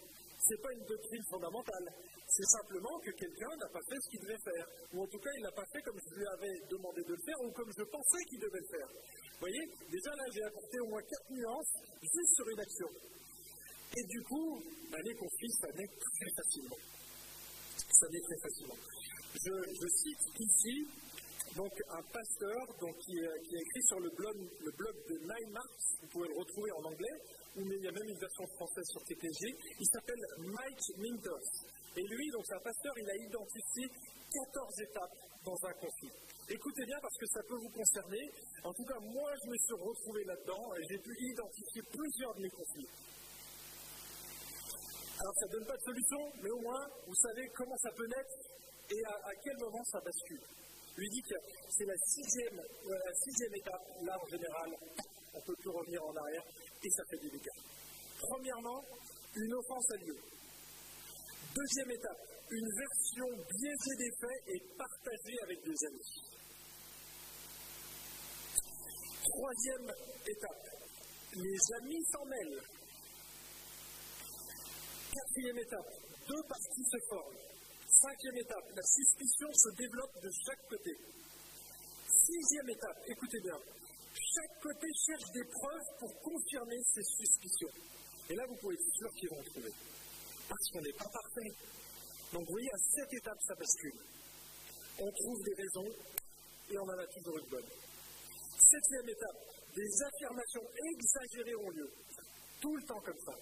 ce 0.43 0.53
n'est 0.53 0.61
pas 0.61 0.73
une 0.73 0.85
doctrine 0.85 1.23
fondamentale. 1.29 1.87
C'est 2.27 2.49
simplement 2.51 2.99
que 2.99 3.11
quelqu'un 3.11 3.53
n'a 3.55 3.69
pas 3.71 3.83
fait 3.87 3.95
ce 3.95 4.09
qu'il 4.09 4.19
devait 4.19 4.43
faire. 4.43 4.65
Ou 4.93 5.03
en 5.03 5.07
tout 5.07 5.19
cas, 5.19 5.29
il 5.37 5.43
n'a 5.43 5.51
pas 5.51 5.65
fait 5.71 5.81
comme 5.83 5.99
je 6.03 6.15
lui 6.15 6.27
avais 6.27 6.55
demandé 6.67 7.01
de 7.03 7.13
le 7.15 7.23
faire 7.23 7.39
ou 7.41 7.51
comme 7.51 7.71
je 7.71 7.83
pensais 7.83 8.23
qu'il 8.27 8.39
devait 8.39 8.59
le 8.59 8.71
faire. 8.75 8.89
Vous 8.91 9.39
voyez 9.39 9.63
Déjà 9.87 10.11
là, 10.11 10.25
j'ai 10.33 10.43
apporté 10.43 10.79
au 10.81 10.87
moins 10.87 11.03
quatre 11.03 11.29
nuances 11.31 11.73
juste 12.01 12.33
sur 12.35 12.47
une 12.49 12.59
action. 12.59 12.89
Et 13.95 14.03
du 14.03 14.19
coup, 14.23 14.59
bah, 14.91 14.99
les 15.05 15.15
conflits, 15.15 15.55
ça 15.61 15.67
naît 15.71 15.91
très 15.95 16.31
facilement. 16.35 16.79
Ça 17.77 18.07
naît 18.09 18.25
très 18.27 18.39
facilement. 18.43 18.79
Je 19.33 19.87
cite 19.87 20.23
ici 20.39 20.87
donc 21.55 21.73
un 21.89 22.01
pasteur 22.09 22.61
donc, 22.81 22.97
qui, 22.97 23.13
a 23.19 23.35
écrit 23.37 23.83
sur 23.85 23.99
le 23.99 24.09
blog, 24.09 24.35
de 24.37 25.17
Nine 25.21 25.51
Marks, 25.51 25.85
vous 26.01 26.07
pouvez 26.09 26.27
le 26.27 26.37
retrouver 26.39 26.71
en 26.71 26.83
anglais, 26.89 27.17
ou 27.57 27.61
il 27.61 27.83
y 27.83 27.87
a 27.87 27.91
même 27.91 28.09
une 28.09 28.19
version 28.19 28.45
française 28.57 28.85
sur 28.89 29.03
TPG, 29.03 29.53
il 29.79 29.87
s'appelle 29.93 30.23
Mike 30.39 30.85
Mintos. 30.97 31.49
Et 31.95 32.01
lui, 32.01 32.25
donc 32.31 32.41
c'est 32.47 32.55
un 32.55 32.65
pasteur, 32.65 32.93
il 32.97 33.09
a 33.09 33.15
identifié 33.15 33.85
14 33.85 34.81
étapes 34.81 35.17
dans 35.45 35.59
un 35.69 35.73
conflit. 35.73 36.13
Écoutez 36.49 36.85
bien 36.85 36.97
parce 37.01 37.17
que 37.21 37.27
ça 37.27 37.41
peut 37.45 37.59
vous 37.61 37.69
concerner. 37.69 38.23
En 38.63 38.73
tout 38.73 38.85
cas, 38.85 38.99
moi, 38.99 39.29
je 39.43 39.49
me 39.49 39.57
suis 39.57 39.77
retrouvé 39.77 40.23
là-dedans 40.25 40.73
et 40.73 40.81
j'ai 40.89 40.97
pu 40.97 41.13
identifier 41.13 41.81
plusieurs 41.85 42.33
de 42.33 42.41
mes 42.41 42.49
conflits. 42.49 42.89
Alors, 45.21 45.35
ça 45.37 45.45
ne 45.45 45.51
donne 45.53 45.67
pas 45.67 45.77
de 45.77 45.85
solution, 45.85 46.21
mais 46.41 46.49
au 46.49 46.61
moins, 46.65 46.83
vous 47.05 47.15
savez 47.15 47.45
comment 47.53 47.77
ça 47.77 47.91
peut 47.95 48.07
naître 48.07 48.35
et 48.89 49.01
à 49.05 49.33
quel 49.43 49.57
moment 49.61 49.83
ça 49.85 50.01
bascule 50.01 50.41
lui 50.97 51.09
dit 51.09 51.21
que 51.21 51.35
c'est 51.69 51.85
la 51.85 51.97
sixième, 51.97 52.59
euh, 52.59 52.93
la 52.93 53.13
sixième 53.13 53.55
étape. 53.55 53.85
Là, 54.03 54.17
en 54.21 54.27
général, 54.27 54.69
on 55.33 55.37
ne 55.37 55.43
peut 55.43 55.55
plus 55.55 55.69
revenir 55.69 56.03
en 56.03 56.15
arrière 56.15 56.43
et 56.83 56.89
ça 56.89 57.03
fait 57.09 57.17
des 57.17 57.29
dégâts. 57.29 57.59
Premièrement, 58.19 58.83
une 59.35 59.53
offense 59.53 59.91
a 59.91 59.97
lieu. 59.97 60.17
Deuxième 61.55 61.91
étape, 61.91 62.21
une 62.49 62.69
version 62.77 63.27
biaisée 63.29 63.95
des 63.97 64.11
faits 64.21 64.41
est 64.47 64.77
partagée 64.77 65.37
avec 65.43 65.59
des 65.63 65.85
amis. 65.87 66.33
Troisième 69.23 69.89
étape, 70.27 70.65
les 71.33 71.59
amis 71.81 72.03
s'en 72.11 72.25
mêlent. 72.25 72.61
Quatrième 75.13 75.57
étape, 75.59 75.93
deux 76.27 76.43
parties 76.47 76.85
se 76.91 76.97
forment. 77.09 77.52
Cinquième 78.03 78.35
étape, 78.35 78.67
la 78.75 78.83
suspicion 78.83 79.47
se 79.53 79.69
développe 79.79 80.11
de 80.19 80.29
chaque 80.43 80.67
côté. 80.67 80.91
Sixième 82.03 82.69
étape, 82.69 82.99
écoutez 83.07 83.39
bien, 83.39 83.55
chaque 84.11 84.59
côté 84.59 84.87
cherche 85.07 85.31
des 85.31 85.45
preuves 85.47 85.87
pour 85.99 86.11
confirmer 86.19 86.83
ses 86.83 87.03
suspicions. 87.15 87.71
Et 88.27 88.35
là, 88.35 88.43
vous 88.49 88.57
pouvez 88.59 88.75
être 88.75 88.91
sûr 88.91 89.09
qu'ils 89.15 89.29
vont 89.29 89.43
trouver. 89.43 89.71
Parce 90.49 90.67
qu'on 90.73 90.81
n'est 90.81 90.99
pas 90.99 91.07
parfait. 91.07 91.47
Donc, 92.33 92.43
vous 92.43 92.51
voyez, 92.51 92.67
à 92.75 92.81
cette 92.91 93.13
étape, 93.13 93.39
ça 93.47 93.55
bascule. 93.55 93.99
On 94.99 95.09
trouve 95.23 95.39
des 95.47 95.55
raisons 95.63 95.87
et 96.71 96.77
on 96.77 96.83
en 96.83 96.99
a 96.99 97.07
toujours 97.07 97.39
une 97.39 97.49
bonne. 97.55 97.69
Septième 98.59 99.07
étape, 99.07 99.39
des 99.79 99.91
affirmations 100.03 100.67
exagérées 100.91 101.55
ont 101.55 101.69
lieu. 101.69 101.89
Tout 102.59 102.75
le 102.75 102.83
temps 102.83 102.99
comme 102.99 103.21
ça. 103.23 103.35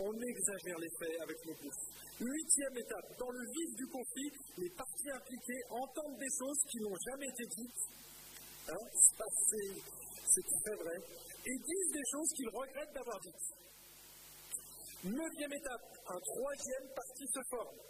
On 0.00 0.12
exagère 0.18 0.78
les 0.82 0.90
faits 0.98 1.20
avec 1.22 1.46
nos 1.46 1.54
bouches. 1.62 2.09
Huitième 2.20 2.76
étape, 2.76 3.16
dans 3.18 3.30
le 3.30 3.40
vif 3.48 3.76
du 3.76 3.86
conflit, 3.86 4.30
les 4.58 4.68
parties 4.76 5.10
impliquées 5.10 5.62
entendent 5.70 6.18
des 6.20 6.28
choses 6.36 6.60
qui 6.68 6.76
n'ont 6.84 7.00
jamais 7.08 7.26
été 7.32 7.44
dites. 7.56 7.82
Hein, 8.68 8.84
c'est 8.92 10.44
très 10.44 10.76
vrai. 10.76 10.96
Et 11.46 11.56
disent 11.64 11.92
des 11.96 12.06
choses 12.12 12.28
qu'ils 12.36 12.52
regrettent 12.52 12.92
d'avoir 12.92 13.18
dites. 13.20 13.48
Neuvième 15.04 15.52
étape, 15.52 15.96
un 16.12 16.20
troisième 16.20 16.88
parti 16.92 17.24
se 17.24 17.40
forme. 17.48 17.80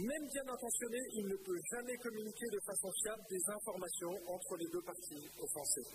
Même 0.00 0.26
bien 0.32 0.46
intentionné, 0.48 0.98
il 1.12 1.26
ne 1.28 1.36
peut 1.44 1.60
jamais 1.76 1.96
communiquer 1.98 2.48
de 2.48 2.60
façon 2.64 2.88
fiable 3.04 3.24
des 3.28 3.44
informations 3.52 4.16
entre 4.32 4.56
les 4.56 4.68
deux 4.72 4.80
parties 4.80 5.28
offensées. 5.36 5.92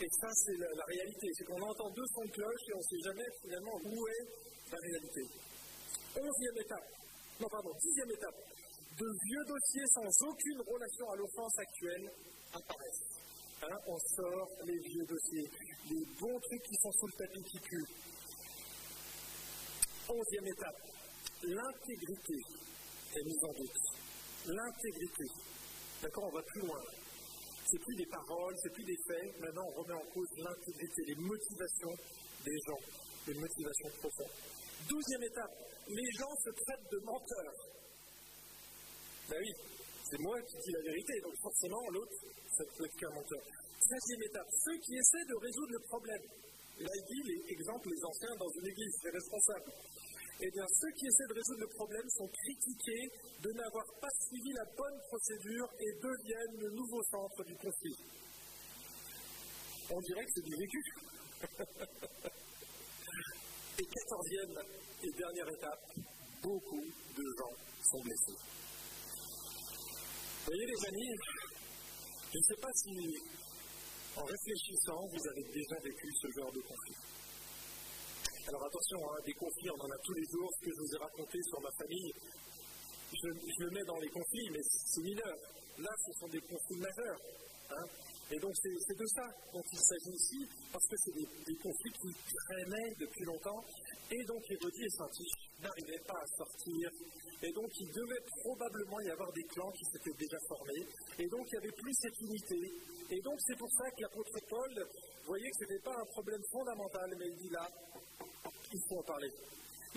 Et 0.00 0.08
ça, 0.16 0.32
c'est 0.32 0.56
la, 0.56 0.68
la, 0.72 0.84
réalité. 0.86 1.28
C'est 1.36 1.44
qu'on 1.44 1.60
entend 1.60 1.90
deux 1.90 2.08
sons 2.14 2.24
de 2.24 2.32
cloche 2.32 2.64
et 2.68 2.72
on 2.72 2.80
ne 2.80 2.88
sait 2.88 3.04
jamais 3.04 3.28
finalement 3.42 3.76
où 3.84 4.08
est 4.08 4.24
la 4.72 4.78
réalité. 4.80 5.43
Onzième 6.14 6.58
étape, 6.62 6.88
non 7.40 7.48
pardon, 7.48 7.70
dixième 7.82 8.10
étape, 8.10 8.38
de 8.98 9.06
vieux 9.26 9.44
dossiers 9.48 9.86
sans 9.94 10.26
aucune 10.28 10.60
relation 10.62 11.10
à 11.10 11.16
l'offense 11.16 11.58
actuelle 11.58 12.10
apparaissent. 12.54 13.24
Hein, 13.62 13.76
on 13.88 13.98
sort 13.98 14.48
les 14.64 14.78
vieux 14.78 15.04
dossiers, 15.06 15.50
les 15.90 16.04
bons 16.20 16.38
trucs 16.38 16.62
qui 16.62 16.76
sont 16.82 16.92
sous 16.92 17.06
le 17.06 17.12
tapis 17.18 17.42
qui 17.50 17.58
puent. 17.58 17.88
Onzième 20.08 20.46
étape, 20.46 20.80
l'intégrité 21.42 22.38
est 23.16 23.24
mise 23.24 23.44
en 23.44 23.52
doute. 23.58 23.80
L'intégrité. 24.46 25.24
D'accord, 26.02 26.24
on 26.30 26.36
va 26.36 26.42
plus 26.42 26.60
loin. 26.60 26.80
C'est 27.66 27.80
plus 27.80 27.96
des 27.96 28.06
paroles, 28.06 28.54
c'est 28.62 28.72
plus 28.72 28.84
des 28.84 28.98
faits. 29.08 29.40
Maintenant, 29.40 29.64
on 29.66 29.82
remet 29.82 29.94
en 29.94 30.06
cause 30.12 30.28
l'intégrité, 30.36 31.02
les 31.08 31.14
motivations 31.16 31.94
des 32.44 32.58
gens, 32.68 32.80
les 33.26 33.34
motivations 33.34 33.88
profondes. 33.98 34.34
Douzième 34.88 35.22
étape, 35.22 35.73
les 35.88 36.10
gens 36.18 36.34
se 36.44 36.50
traitent 36.50 36.90
de 36.90 36.98
menteurs. 37.04 37.58
Ben 39.28 39.38
oui, 39.40 39.52
c'est 40.04 40.20
moi 40.20 40.36
qui 40.42 40.56
dis 40.58 40.72
la 40.72 40.82
vérité, 40.92 41.20
donc 41.20 41.34
forcément 41.40 41.80
l'autre, 41.90 42.16
ça 42.56 42.64
peut 42.76 42.84
être 42.84 42.96
qu'un 42.96 43.10
menteur. 43.10 43.42
Treizième 43.80 44.22
étape, 44.22 44.48
ceux 44.64 44.78
qui 44.78 44.96
essaient 44.96 45.28
de 45.28 45.36
résoudre 45.36 45.72
le 45.72 45.82
problème. 45.88 46.24
Là, 46.78 46.90
il 46.92 47.04
dit, 47.06 47.22
les, 47.28 47.52
exemple, 47.52 47.88
les 47.88 48.04
anciens 48.04 48.34
dans 48.36 48.50
une 48.50 48.66
église, 48.66 48.94
les 49.04 49.10
responsables. 49.10 49.72
Eh 50.40 50.50
bien, 50.50 50.66
ceux 50.66 50.90
qui 50.98 51.06
essaient 51.06 51.30
de 51.30 51.34
résoudre 51.38 51.60
le 51.60 51.72
problème 51.74 52.08
sont 52.10 52.28
critiqués 52.28 53.06
de 53.40 53.50
n'avoir 53.52 53.86
pas 54.00 54.10
suivi 54.26 54.50
la 54.52 54.64
bonne 54.76 54.98
procédure 55.06 55.68
et 55.78 55.92
deviennent 56.02 56.58
le 56.58 56.70
nouveau 56.74 57.02
centre 57.04 57.44
du 57.44 57.54
conflit. 57.54 57.96
On 59.90 60.00
dirait 60.00 60.24
que 60.24 60.32
c'est 60.34 60.44
du 60.44 60.56
vécu. 60.56 60.82
et 63.78 63.86
quatorzième, 63.86 64.56
et 65.02 65.10
dernière 65.18 65.48
étape, 65.50 65.82
beaucoup 66.42 66.84
de 67.16 67.24
gens 67.38 67.54
sont 67.90 68.00
blessés. 68.02 68.38
Vous 70.44 70.46
voyez 70.46 70.66
les 70.66 70.88
amis, 70.88 71.12
je 72.32 72.38
ne 72.38 72.44
sais 72.44 72.60
pas 72.60 72.72
si 72.74 72.90
en 74.16 74.24
réfléchissant, 74.24 75.00
vous 75.10 75.26
avez 75.26 75.42
déjà 75.50 75.74
vécu 75.82 76.06
ce 76.22 76.28
genre 76.38 76.52
de 76.52 76.60
conflit. 76.60 76.94
Alors 78.46 78.64
attention, 78.64 78.98
hein, 79.10 79.18
des 79.26 79.32
conflits, 79.32 79.70
on 79.70 79.80
en 79.82 79.90
a 79.90 79.98
tous 80.04 80.14
les 80.14 80.26
jours. 80.30 80.50
Ce 80.54 80.64
que 80.66 80.70
je 80.70 80.80
vous 80.80 80.94
ai 80.94 80.98
raconté 81.02 81.38
sur 81.42 81.60
ma 81.60 81.72
famille, 81.72 82.12
je, 83.10 83.28
le 83.64 83.70
mets 83.70 83.84
dans 83.86 83.98
les 83.98 84.10
conflits, 84.10 84.50
mais 84.52 84.62
c'est 84.62 85.02
mineur. 85.02 85.34
Là, 85.78 85.90
ce 86.06 86.12
sont 86.20 86.28
des 86.28 86.40
conflits 86.40 86.78
majeurs. 86.78 87.20
Hein. 87.70 87.86
Et 88.30 88.38
donc, 88.38 88.52
c'est 88.56 88.98
de 88.98 89.06
ça 89.06 89.26
dont 89.52 89.62
il 89.70 89.78
s'agit 89.78 90.16
ici, 90.16 90.48
parce 90.72 90.86
que 90.86 90.96
c'est 90.96 91.12
des, 91.12 91.56
conflits 91.56 91.92
qui 91.92 92.10
traînaient 92.48 92.94
depuis 92.98 93.24
longtemps 93.24 93.62
et 94.10 94.24
donc 94.24 94.42
Hérodier 94.50 94.84
et 94.84 94.90
Saint-Tiche 94.90 95.34
n'arrivaient 95.60 96.04
pas 96.06 96.18
à 96.20 96.26
sortir. 96.36 96.90
Et 97.42 97.52
donc 97.52 97.68
il 97.78 97.88
devait 97.92 98.24
probablement 98.42 99.00
y 99.00 99.10
avoir 99.10 99.32
des 99.32 99.42
clans 99.44 99.70
qui 99.72 99.84
s'étaient 99.84 100.16
déjà 100.18 100.38
formés. 100.48 100.86
Et 101.18 101.26
donc 101.28 101.46
il 101.46 101.52
n'y 101.52 101.64
avait 101.64 101.76
plus 101.76 101.94
cette 102.00 102.20
unité. 102.20 102.60
Et 103.10 103.20
donc 103.20 103.38
c'est 103.46 103.58
pour 103.58 103.70
ça 103.72 103.90
que 103.90 104.02
l'apôtre 104.02 104.38
Paul 104.48 104.88
voyait 105.26 105.50
que 105.50 105.56
ce 105.60 105.64
n'était 105.64 105.84
pas 105.84 105.96
un 105.96 106.06
problème 106.06 106.42
fondamental, 106.50 107.16
mais 107.18 107.28
il 107.28 107.36
dit 107.36 107.50
là, 107.50 107.68
il 108.72 108.80
faut 108.88 108.98
en 108.98 109.02
parler. 109.02 109.30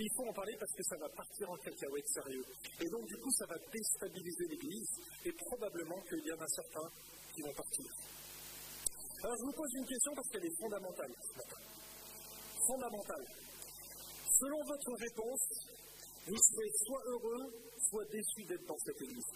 Il 0.00 0.10
faut 0.14 0.28
en 0.28 0.32
parler 0.32 0.54
parce 0.58 0.72
que 0.72 0.84
ça 0.84 0.96
va 0.96 1.08
partir 1.08 1.50
en 1.50 1.56
cacahuète 1.56 2.06
sérieux. 2.06 2.44
Et 2.80 2.88
donc, 2.88 3.04
du 3.06 3.16
coup, 3.18 3.32
ça 3.32 3.46
va 3.46 3.58
déstabiliser 3.72 4.46
l'Église 4.46 4.90
et 5.24 5.32
probablement 5.32 6.00
qu'il 6.08 6.22
y 6.24 6.32
en 6.32 6.38
a 6.38 6.46
certains 6.46 6.88
qui 7.34 7.42
vont 7.42 7.54
partir. 7.54 7.86
Alors, 9.24 9.34
je 9.34 9.44
vous 9.50 9.56
pose 9.58 9.72
une 9.74 9.86
question 9.86 10.12
parce 10.14 10.28
qu'elle 10.28 10.46
est 10.46 10.56
fondamentale 10.60 11.12
Fondamentale. 12.62 13.26
Selon 14.38 14.58
votre 14.70 14.92
réponse, 15.02 15.44
vous 16.28 16.38
serez 16.38 16.70
soit 16.86 17.02
heureux, 17.06 17.44
soit 17.90 18.04
déçu 18.12 18.44
d'être 18.46 18.66
dans 18.66 18.78
cette 18.78 19.02
Église. 19.02 19.30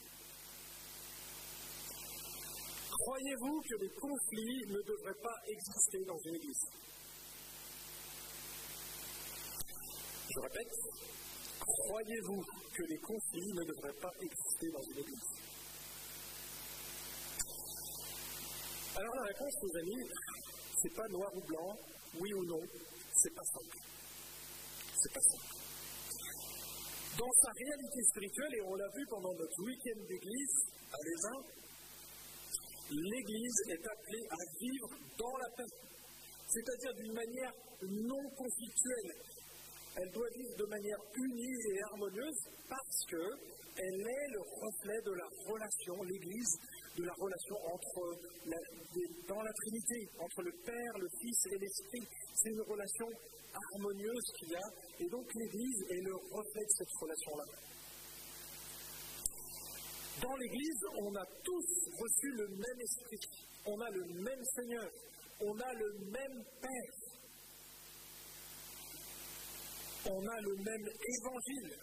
Croyez-vous 3.03 3.61
que 3.63 3.75
les 3.83 3.91
conflits 3.99 4.63
ne 4.69 4.81
devraient 4.87 5.21
pas 5.23 5.39
exister 5.49 6.05
dans 6.07 6.19
une 6.23 6.37
Église? 6.37 6.65
Je 10.33 10.41
répète, 10.41 10.73
croyez-vous 11.61 12.43
que 12.73 12.83
les 12.89 12.99
conflits 12.99 13.53
ne 13.53 13.65
devraient 13.65 14.01
pas 14.01 14.13
exister 14.19 14.67
dans 14.73 14.83
une 14.83 14.99
église? 15.01 15.29
Alors 18.97 19.15
la 19.15 19.25
réponse, 19.25 19.55
mes 19.63 19.81
amis, 19.81 20.09
c'est 20.81 20.95
pas 20.95 21.09
noir 21.09 21.31
ou 21.37 21.41
blanc, 21.41 21.77
oui 22.19 22.33
ou 22.33 22.45
non, 22.47 22.61
c'est 23.15 23.35
pas 23.35 23.45
simple. 23.45 23.77
C'est 25.03 25.13
pas 25.13 25.21
simple. 25.21 25.53
Dans 27.19 27.33
sa 27.43 27.51
réalité 27.53 28.03
spirituelle, 28.09 28.55
et 28.57 28.63
on 28.63 28.75
l'a 28.75 28.89
vu 28.97 29.05
pendant 29.11 29.35
notre 29.35 29.63
week-end 29.65 30.01
d'église 30.09 30.57
à 30.93 30.99
Lézin, 31.05 31.41
l'Église 32.89 33.59
est 33.69 33.85
appelée 33.87 34.27
à 34.31 34.43
vivre 34.59 34.89
dans 35.19 35.37
la 35.37 35.49
paix, 35.57 35.73
c'est-à-dire 36.49 36.95
d'une 36.95 37.13
manière 37.13 37.53
non 37.83 38.31
conflictuelle. 38.31 39.13
Elle 39.95 40.11
doit 40.11 40.29
vivre 40.35 40.57
de 40.57 40.67
manière 40.73 41.03
unie 41.15 41.59
et 41.69 41.83
harmonieuse 41.91 42.41
parce 42.67 42.99
qu'elle 43.11 44.01
est 44.01 44.29
le 44.33 44.41
reflet 44.41 45.01
de 45.05 45.13
la 45.13 45.29
relation, 45.45 46.03
l'Église, 46.03 46.57
de 46.97 47.05
la 47.05 47.13
relation 47.13 47.57
entre 47.69 48.17
dans 49.29 49.43
la 49.43 49.53
Trinité, 49.53 50.09
entre 50.19 50.43
le 50.43 50.53
Père, 50.65 50.93
le 50.99 51.09
Fils 51.21 51.47
et 51.53 51.59
l'Esprit. 51.59 52.09
C'est 52.35 52.51
une 52.51 52.63
relation 52.63 53.07
harmonieuse 53.53 54.33
qu'il 54.39 54.49
y 54.49 54.57
a, 54.57 54.67
et 54.99 55.09
donc 55.11 55.29
l'Église 55.35 55.83
est 55.91 56.01
le 56.01 56.15
reflet 56.17 56.65
de 56.65 56.73
cette 56.73 56.95
relation-là. 57.01 57.45
Dans 60.23 60.37
l'Église, 60.37 60.81
on 61.03 61.15
a 61.17 61.27
tous 61.45 61.69
reçu 62.01 62.29
le 62.33 62.49
même 62.49 62.81
esprit, 62.81 63.21
on 63.67 63.79
a 63.79 63.91
le 63.91 64.05
même 64.25 64.45
Seigneur, 64.57 64.89
on 65.41 65.59
a 65.59 65.73
le 65.75 65.93
même 66.13 66.45
Père, 66.63 67.02
on 70.11 70.21
a 70.27 70.41
le 70.41 70.55
même 70.57 70.87
évangile, 70.87 71.79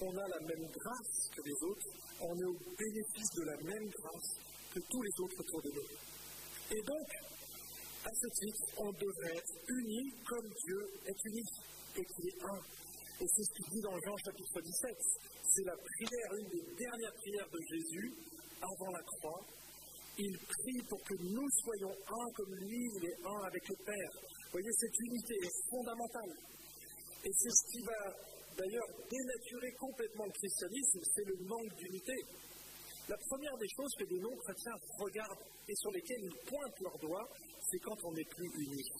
on 0.00 0.16
a 0.16 0.28
la 0.28 0.40
même 0.40 0.66
grâce 0.66 1.30
que 1.34 1.42
les 1.44 1.58
autres, 1.68 1.88
on 2.20 2.34
est 2.36 2.44
au 2.44 2.58
bénéfice 2.78 3.30
de 3.36 3.42
la 3.42 3.56
même 3.56 3.88
grâce 3.88 4.30
que 4.74 4.80
tous 4.80 5.02
les 5.02 5.14
autres 5.20 5.40
autour 5.40 5.62
de 5.62 5.70
nous. 5.70 6.76
Et 6.76 6.82
donc, 6.82 7.08
à 8.04 8.10
ce 8.10 8.28
titre, 8.40 8.64
on 8.78 8.90
devrait 8.92 9.36
être 9.36 9.54
unis 9.68 10.10
comme 10.26 10.48
Dieu 10.48 10.80
est 11.06 11.24
uni 11.24 11.44
et 11.96 12.04
qui 12.04 12.28
est 12.28 12.42
un. 12.42 12.58
Et 13.20 13.26
c'est 13.28 13.44
ce 13.44 13.52
qu'il 13.54 13.68
dit 13.70 13.82
dans 13.82 13.98
Jean 14.00 14.16
chapitre 14.24 14.60
17 14.60 14.96
c'est 15.54 15.64
la 15.64 15.76
prière, 15.76 16.30
une 16.40 16.48
des 16.48 16.64
dernières 16.80 17.12
prières 17.12 17.50
de 17.52 17.60
Jésus 17.68 18.12
avant 18.56 18.90
la 18.90 19.02
croix. 19.02 19.44
Il 20.16 20.32
prie 20.38 20.80
pour 20.88 21.00
que 21.04 21.14
nous 21.20 21.48
soyons 21.60 21.92
un 21.92 22.28
comme 22.36 22.54
lui, 22.56 22.80
il 22.96 23.04
est 23.04 23.18
un 23.20 23.40
avec 23.44 23.68
le 23.68 23.76
Père. 23.84 24.12
Vous 24.16 24.52
voyez, 24.52 24.72
cette 24.72 24.98
unité 25.00 25.34
est 25.42 25.56
fondamentale. 25.68 26.32
Et 27.24 27.30
c'est 27.38 27.50
ce 27.50 27.64
qui 27.70 27.82
va 27.82 28.02
d'ailleurs 28.56 28.88
dénaturer 29.08 29.72
complètement 29.78 30.26
le 30.26 30.32
christianisme, 30.32 31.00
c'est 31.14 31.24
le 31.24 31.36
manque 31.46 31.74
d'unité. 31.76 32.14
La 33.08 33.16
première 33.16 33.56
des 33.58 33.68
choses 33.76 33.94
que 33.98 34.04
les 34.04 34.20
non-chrétiens 34.20 34.78
regardent 34.98 35.44
et 35.68 35.74
sur 35.74 35.90
lesquelles 35.90 36.22
ils 36.22 36.38
pointent 36.46 36.80
leurs 36.80 36.98
doigts, 36.98 37.28
c'est 37.70 37.78
quand 37.78 37.96
on 38.04 38.12
n'est 38.12 38.24
plus 38.24 38.50
unis. 38.58 38.90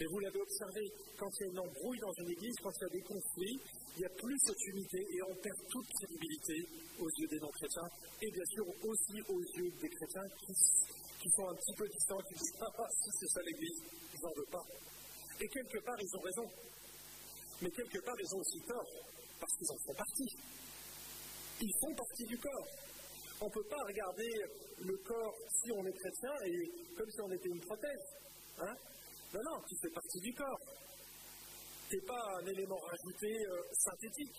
Et 0.00 0.06
vous 0.06 0.18
l'avez 0.20 0.40
observé, 0.40 0.80
quand 1.18 1.28
il 1.28 1.40
y 1.40 1.44
a 1.44 1.50
une 1.50 1.58
embrouille 1.58 1.98
dans 1.98 2.12
une 2.22 2.30
église, 2.30 2.54
quand 2.62 2.70
il 2.70 2.82
y 2.82 2.86
a 2.86 2.94
des 2.94 3.02
conflits, 3.02 3.58
il 3.96 3.98
n'y 3.98 4.06
a 4.06 4.14
plus 4.14 4.38
cette 4.46 4.64
unité 4.68 4.98
et 5.00 5.22
on 5.22 5.34
perd 5.42 5.58
toute 5.68 5.88
crédibilité 5.88 6.54
aux 7.00 7.10
yeux 7.18 7.26
des 7.26 7.40
non-chrétiens 7.40 7.88
et 8.22 8.30
bien 8.30 8.44
sûr 8.46 8.64
aussi 8.84 9.16
aux 9.28 9.42
yeux 9.58 9.70
des 9.80 9.88
chrétiens 9.88 10.28
qui, 10.38 11.28
sont 11.34 11.48
un 11.48 11.54
petit 11.54 11.74
peu 11.76 11.88
distants, 11.88 12.22
qui 12.28 12.34
disent 12.34 12.54
Ah, 12.62 12.86
si 12.94 13.10
c'est 13.18 13.26
ça 13.26 13.42
l'église, 13.42 13.82
je 14.14 14.20
n'en 14.22 14.32
veux 14.36 14.50
pas. 14.52 14.64
Et 15.40 15.48
quelque 15.48 15.78
part, 15.84 15.98
ils 16.00 16.16
ont 16.16 16.22
raison. 16.22 16.46
Mais 17.62 17.70
quelque 17.70 17.98
part, 18.04 18.14
ils 18.18 18.34
ont 18.34 18.38
aussi 18.38 18.60
tort, 18.66 18.90
parce 19.40 19.52
qu'ils 19.56 19.70
en 19.70 19.78
font 19.86 19.94
partie. 19.94 20.30
Ils 21.60 21.74
font 21.80 21.94
partie 21.94 22.24
du 22.24 22.38
corps. 22.38 22.68
On 23.40 23.46
ne 23.46 23.50
peut 23.50 23.68
pas 23.68 23.82
regarder 23.86 24.30
le 24.80 24.96
corps 24.98 25.34
si 25.62 25.70
on 25.72 25.84
est 25.86 25.92
chrétien 25.92 26.34
et 26.46 26.94
comme 26.96 27.10
si 27.10 27.20
on 27.20 27.32
était 27.32 27.48
une 27.48 27.60
prothèse. 27.60 28.06
Hein 28.58 28.74
non, 29.34 29.40
non, 29.44 29.62
tu 29.68 29.76
fais 29.82 29.90
partie 29.90 30.20
du 30.20 30.34
corps. 30.34 30.60
Tu 31.88 31.96
n'es 31.96 32.02
pas 32.06 32.22
un 32.40 32.46
élément 32.46 32.78
rajouté 32.78 33.26
euh, 33.26 33.62
synthétique. 33.72 34.38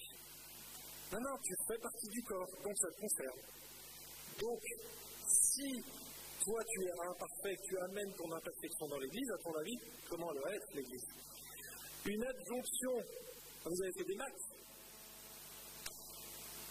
Non, 1.11 1.19
non, 1.19 1.37
tu 1.43 1.53
fais 1.67 1.77
partie 1.79 2.07
du 2.09 2.23
corps, 2.23 2.49
donc 2.63 2.77
ça 2.77 2.87
te 2.91 3.01
concerne. 3.01 3.41
Donc, 4.39 4.61
si 5.27 5.83
toi 6.43 6.63
tu 6.63 6.83
es 6.85 6.91
imparfait, 7.09 7.57
tu 7.67 7.77
amènes 7.79 8.13
ton 8.13 8.31
imperfection 8.31 8.87
dans 8.87 8.97
l'Église, 8.97 9.29
à 9.31 9.37
ton 9.43 9.53
avis, 9.55 9.77
comment 10.09 10.31
elle 10.33 10.41
va 10.41 10.55
être 10.55 10.73
l'Église? 10.73 11.07
Une 12.05 12.23
adjonction, 12.23 12.93
vous 13.65 13.81
avez 13.83 13.91
fait 13.97 14.05
des 14.05 14.15
maths, 14.15 14.59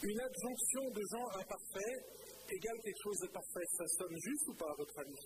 une 0.02 0.20
adjonction 0.20 0.90
de 0.90 1.02
gens 1.10 1.28
imparfaits 1.40 2.18
égale 2.50 2.78
quelque 2.82 3.02
chose 3.02 3.18
de 3.20 3.28
parfait. 3.28 3.66
Ça 3.76 3.86
sonne 3.98 4.16
juste 4.16 4.48
ou 4.48 4.54
pas 4.54 4.70
à 4.70 4.74
votre 4.76 4.98
avis? 4.98 5.20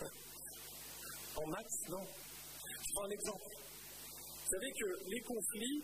En 1.34 1.46
maths, 1.46 1.88
non. 1.88 2.04
Je 2.04 2.92
prends 2.92 3.04
un 3.04 3.10
exemple. 3.10 3.48
Vous 3.48 4.50
savez 4.52 4.70
que 4.76 5.08
les 5.08 5.20
conflits, 5.22 5.80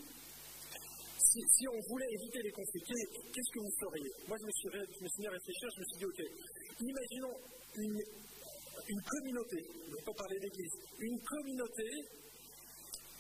si, 1.17 1.65
on 1.69 1.81
voulait 1.89 2.13
éviter 2.21 2.43
les 2.43 2.53
conflits, 2.53 2.83
qu'est-ce 2.85 3.53
que 3.57 3.61
vous 3.61 3.75
feriez? 3.81 4.13
Moi, 4.29 4.37
je 4.39 4.45
me, 4.45 4.53
suis, 4.53 4.69
je 4.69 5.05
me 5.05 5.09
suis 5.09 5.21
mis 5.21 5.27
à 5.27 5.31
réfléchir, 5.31 5.69
je 5.73 5.81
me 5.81 5.87
suis 5.89 5.99
dit, 5.99 6.05
OK, 6.05 6.21
imaginons 6.85 7.35
une, 7.77 8.01
une 8.89 9.03
communauté, 9.09 9.57
on 9.73 9.89
ne 9.89 9.97
va 9.97 10.03
pas 10.05 10.17
parler 10.21 10.39
d'église, 10.39 10.75
une 11.01 11.19
communauté 11.23 11.89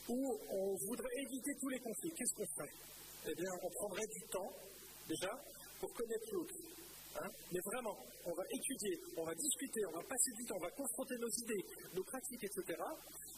où 0.08 0.38
on 0.50 0.74
voudrait 0.86 1.16
éviter 1.16 1.52
tous 1.60 1.68
les 1.68 1.80
conflits. 1.80 2.12
Qu'est-ce 2.16 2.34
qu'on 2.34 2.46
ferait? 2.56 2.74
Eh 3.26 3.34
bien, 3.34 3.50
on 3.62 3.70
prendrait 3.70 4.06
du 4.06 4.22
temps, 4.28 4.52
déjà, 5.08 5.32
pour 5.80 5.92
connaître 5.92 6.28
l'autre. 6.32 6.54
Hein? 7.16 7.30
Mais 7.52 7.60
vraiment, 7.64 7.96
on 8.24 8.32
va 8.32 8.44
étudier, 8.50 8.94
on 9.16 9.24
va 9.24 9.34
discuter, 9.34 9.80
on 9.86 9.96
va 9.96 10.04
passer 10.04 10.30
du 10.36 10.44
temps, 10.44 10.56
on 10.56 10.64
va 10.64 10.70
confronter 10.70 11.16
nos 11.18 11.30
idées, 11.30 11.64
nos 11.94 12.04
pratiques, 12.04 12.44
etc. 12.44 12.78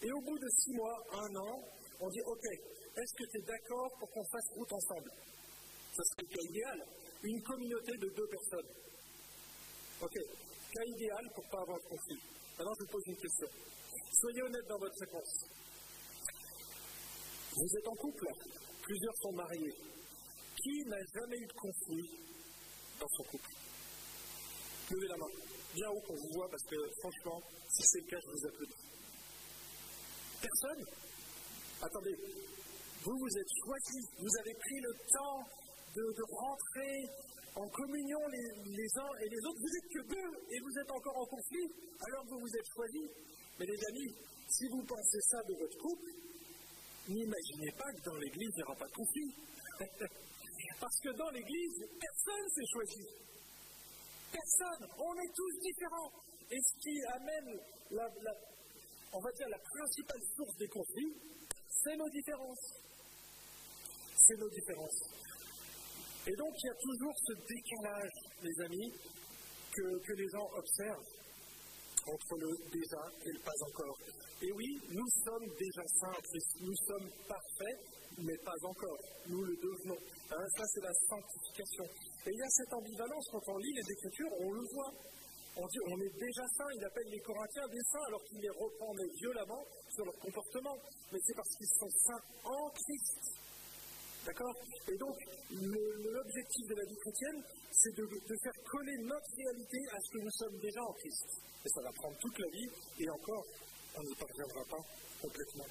Et 0.03 0.13
au 0.13 0.21
bout 0.21 0.39
de 0.39 0.49
six 0.49 0.73
mois, 0.73 0.97
un 1.13 1.37
an, 1.37 1.65
on 2.01 2.09
dit 2.11 2.23
OK, 2.27 2.45
est-ce 2.45 3.15
que 3.15 3.25
tu 3.31 3.39
es 3.39 3.43
d'accord 3.43 3.91
pour 3.99 4.11
qu'on 4.11 4.25
fasse 4.25 4.49
route 4.57 4.73
ensemble? 4.73 5.11
Ça 5.95 6.03
serait 6.03 6.23
le 6.23 6.35
cas 6.35 6.45
idéal. 6.51 6.87
Une 7.23 7.43
communauté 7.43 7.93
de 7.99 8.09
deux 8.09 8.29
personnes. 8.29 8.71
OK, 10.03 10.15
cas 10.15 10.85
idéal 10.87 11.31
pour 11.35 11.45
ne 11.45 11.51
pas 11.51 11.61
avoir 11.61 11.79
de 11.79 11.89
conflit. 11.89 12.21
Maintenant, 12.59 12.75
je 12.79 12.85
vous 12.85 12.93
pose 12.93 13.03
une 13.07 13.17
question. 13.17 13.49
Soyez 14.21 14.43
honnête 14.43 14.67
dans 14.69 14.79
votre 14.79 14.99
réponse. 15.01 15.47
Vous 17.57 17.77
êtes 17.77 17.89
en 17.89 17.97
couple, 17.97 18.27
plusieurs 18.83 19.17
sont 19.23 19.33
mariés. 19.33 19.75
Qui 20.57 20.85
n'a 20.87 21.01
jamais 21.15 21.37
eu 21.37 21.47
de 21.47 21.53
conflit 21.53 22.11
dans 23.01 23.09
son 23.09 23.25
couple? 23.25 23.51
Levez 24.91 25.09
la 25.09 25.17
main. 25.17 25.33
Bien 25.75 25.89
haut 25.91 26.01
qu'on 26.01 26.15
vous 26.15 26.33
voit 26.35 26.49
parce 26.51 26.63
que 26.65 26.77
franchement, 27.01 27.41
si 27.69 27.83
c'est 27.87 28.01
le 28.01 28.07
cas, 28.07 28.19
je 28.21 28.31
vous 28.31 28.47
applaudis. 28.47 28.91
Personne? 30.43 30.85
Attendez, 31.83 32.17
vous 33.05 33.17
vous 33.17 33.35
êtes 33.39 33.53
choisis, 33.65 34.05
vous 34.19 34.35
avez 34.41 34.55
pris 34.55 34.81
le 34.81 34.93
temps 35.09 35.41
de, 35.97 36.05
rentrer 36.29 36.95
en 37.57 37.69
communion 37.69 38.21
les, 38.29 38.91
uns 38.99 39.13
et 39.25 39.29
les 39.29 39.41
autres. 39.47 39.61
Vous 39.61 39.75
êtes 39.79 39.89
que 39.91 40.03
deux 40.13 40.31
et 40.51 40.59
vous 40.61 40.75
êtes 40.79 40.91
encore 40.91 41.17
en 41.17 41.27
conflit 41.27 41.67
alors 42.01 42.25
que 42.25 42.31
vous 42.31 42.41
vous 42.41 42.57
êtes 42.57 42.69
choisis. 42.75 43.09
Mais 43.59 43.67
les 43.67 43.81
amis, 43.89 44.11
si 44.49 44.69
vous 44.69 44.83
pensez 44.85 45.21
ça 45.31 45.39
de 45.49 45.55
votre 45.55 45.79
couple, 45.79 46.11
n'imaginez 47.15 47.73
pas 47.73 47.91
que 47.93 48.03
dans 48.05 48.17
l'Église, 48.17 48.51
il 48.51 48.57
n'y 48.57 48.63
aura 48.63 48.77
pas 48.77 48.87
de 48.87 48.93
conflit. 48.93 49.35
Parce 50.81 51.01
que 51.01 51.11
dans 51.17 51.31
l'Église, 51.31 51.77
personne 52.01 52.43
ne 52.45 52.51
s'est 52.51 52.71
choisi. 52.73 53.05
Personne. 54.33 54.89
On 54.99 55.15
est 55.19 55.33
tous 55.35 55.55
différents. 55.61 56.13
Et 56.51 56.59
ce 56.59 56.75
qui 56.81 56.95
amène, 57.15 57.61
la, 57.91 58.09
on 59.13 59.21
va 59.21 59.31
dire, 59.33 59.49
la 59.49 59.59
principale 59.59 60.23
source 60.37 60.57
des 60.57 60.69
conflits, 60.69 61.15
c'est 61.69 61.97
nos 61.97 62.09
différences. 62.09 62.75
C'est 64.27 64.37
nos 64.37 64.49
différences. 64.49 65.03
Et 66.27 66.37
donc, 66.37 66.53
il 66.63 66.67
y 66.67 66.71
a 66.71 66.79
toujours 66.81 67.15
ce 67.27 67.33
décalage, 67.49 68.13
les 68.43 68.65
amis, 68.65 68.93
que, 69.73 69.99
que 70.07 70.13
les 70.13 70.29
gens 70.29 70.49
observent 70.55 71.21
entre 72.11 72.35
le 72.39 72.51
déjà 72.71 73.03
et 73.25 73.33
le 73.33 73.41
pas 73.41 73.59
encore. 73.63 73.97
Et 74.43 74.53
oui, 74.53 74.69
nous 74.91 75.09
sommes 75.25 75.49
déjà 75.59 75.85
saints, 76.01 76.21
nous 76.61 76.77
sommes 76.87 77.09
parfaits, 77.29 77.79
mais 78.19 78.37
pas 78.45 78.59
encore. 78.65 78.99
Nous 79.29 79.43
le 79.45 79.55
devenons. 79.57 80.01
Hein, 80.31 80.45
ça, 80.57 80.65
c'est 80.75 80.83
la 80.83 80.95
sanctification. 81.09 81.85
Et 82.27 82.31
il 82.31 82.39
y 82.39 82.43
a 82.43 82.51
cette 82.51 82.73
ambivalence 82.73 83.27
quand 83.31 83.49
on 83.49 83.59
lit 83.59 83.75
les 83.75 83.93
Écritures, 83.93 84.33
on 84.41 84.51
le 84.51 84.65
voit. 84.75 84.93
On 85.57 85.67
dit 85.67 85.81
on 85.89 85.99
est 86.01 86.15
déjà 86.15 86.47
saints, 86.57 86.73
il 86.75 86.85
appelle 86.85 87.11
les 87.11 87.21
Corinthiens 87.21 87.67
des 87.69 87.85
saints 87.91 88.07
alors 88.07 88.23
qu'il 88.25 88.39
les 88.39 88.51
reprendait 88.51 89.11
violemment 89.19 89.65
sur 89.91 90.05
leur 90.05 90.19
comportement. 90.19 90.77
Mais 91.13 91.19
c'est 91.27 91.35
parce 91.35 91.55
qu'ils 91.57 91.75
sont 91.79 91.91
saints 91.91 92.25
en 92.45 92.71
Christ. 92.71 93.50
D'accord 94.27 94.55
Et 94.89 94.97
donc, 94.99 95.17
l'objectif 95.51 96.67
de 96.69 96.75
la 96.75 96.85
vie 96.85 96.97
chrétienne, 97.01 97.43
c'est 97.73 97.95
de, 97.97 98.05
faire 98.43 98.59
coller 98.69 98.97
notre 99.03 99.31
réalité 99.35 99.79
à 99.93 99.99
ce 100.01 100.11
que 100.13 100.19
nous 100.19 100.31
sommes 100.31 100.59
déjà 100.61 100.83
en 100.83 100.93
Christ. 100.93 101.25
Et 101.65 101.69
ça 101.69 101.81
va 101.83 101.93
prendre 101.93 102.17
toute 102.19 102.39
la 102.39 102.51
vie, 102.53 102.69
et 103.01 103.11
encore, 103.11 103.45
on 103.97 104.03
n'y 104.03 104.15
parviendra 104.15 104.65
pas 104.69 104.85
complètement. 105.23 105.65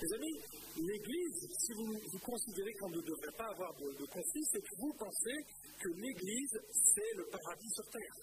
Les 0.00 0.12
amis, 0.16 0.40
l'Église, 0.80 1.40
si 1.60 1.72
vous, 1.74 2.18
considérez 2.18 2.72
qu'on 2.80 2.90
ne 2.90 3.02
devrait 3.02 3.36
pas 3.36 3.48
avoir 3.52 3.74
de, 3.74 4.06
conflit, 4.06 4.44
c'est 4.50 4.60
que 4.60 4.74
vous 4.80 4.92
pensez 4.98 5.36
que 5.78 5.88
l'Église, 6.00 6.56
c'est 6.72 7.12
le 7.16 7.24
paradis 7.28 7.70
sur 7.74 7.84
terre. 7.90 8.16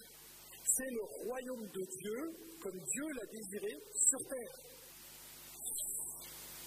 C'est 0.66 0.90
le 0.90 1.02
royaume 1.24 1.66
de 1.70 1.82
Dieu, 2.02 2.18
comme 2.60 2.78
Dieu 2.78 3.06
l'a 3.14 3.26
désiré 3.30 3.72
sur 3.94 4.18
terre. 4.26 4.54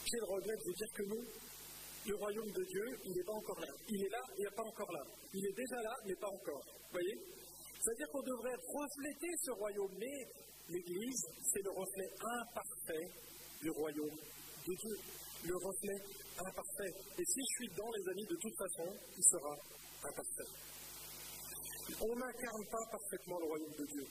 J'ai 0.06 0.20
le 0.20 0.36
regret 0.36 0.56
de 0.56 0.64
vous 0.64 0.74
dire 0.74 0.92
que 0.94 1.04
nous, 1.04 1.24
le 2.06 2.16
royaume 2.16 2.52
de 2.52 2.64
Dieu, 2.64 2.86
il 3.04 3.12
n'est 3.18 3.24
pas 3.24 3.34
encore 3.34 3.60
là. 3.60 3.74
Il 3.90 4.06
est 4.06 4.10
là, 4.10 4.22
il 4.38 4.44
n'est 4.44 4.56
pas 4.56 4.64
encore 4.64 4.92
là. 4.92 5.04
Il 5.34 5.46
est 5.46 5.56
déjà 5.58 5.82
là, 5.82 5.96
mais 6.06 6.16
pas 6.16 6.30
encore. 6.30 6.64
Vous 6.66 6.94
voyez? 6.94 7.18
C'est-à-dire 7.82 8.08
qu'on 8.12 8.22
devrait 8.22 8.56
refléter 8.56 9.32
ce 9.42 9.52
royaume, 9.52 9.94
mais 9.98 10.18
l'Église, 10.70 11.22
c'est 11.54 11.62
le 11.62 11.72
reflet 11.72 12.10
imparfait 12.42 13.08
du 13.62 13.70
royaume 13.72 14.18
de 14.68 14.74
Dieu. 14.74 14.96
Le 15.46 15.56
reflet 15.58 15.98
imparfait. 16.38 16.94
Et 17.18 17.26
si 17.26 17.40
je 17.42 17.52
suis 17.58 17.70
dans 17.78 17.90
les 17.90 18.04
amis, 18.10 18.26
de 18.26 18.38
toute 18.38 18.58
façon, 18.58 18.90
il 19.18 19.24
sera 19.24 19.54
imparfait. 20.02 20.50
On 22.02 22.16
n'incarne 22.16 22.66
pas 22.72 22.86
parfaitement 22.90 23.40
le 23.40 23.46
royaume 23.46 23.76
de 23.78 23.86
Dieu. 23.86 24.06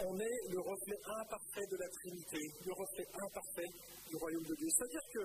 On 0.00 0.14
est 0.20 0.38
le 0.48 0.60
reflet 0.60 0.98
imparfait 1.20 1.66
de 1.68 1.76
la 1.76 1.88
Trinité, 1.90 2.38
le 2.64 2.72
reflet 2.72 3.06
imparfait 3.12 3.70
du 4.08 4.16
royaume 4.16 4.44
de 4.44 4.54
Dieu. 4.54 4.68
C'est-à-dire 4.70 5.06
que 5.12 5.22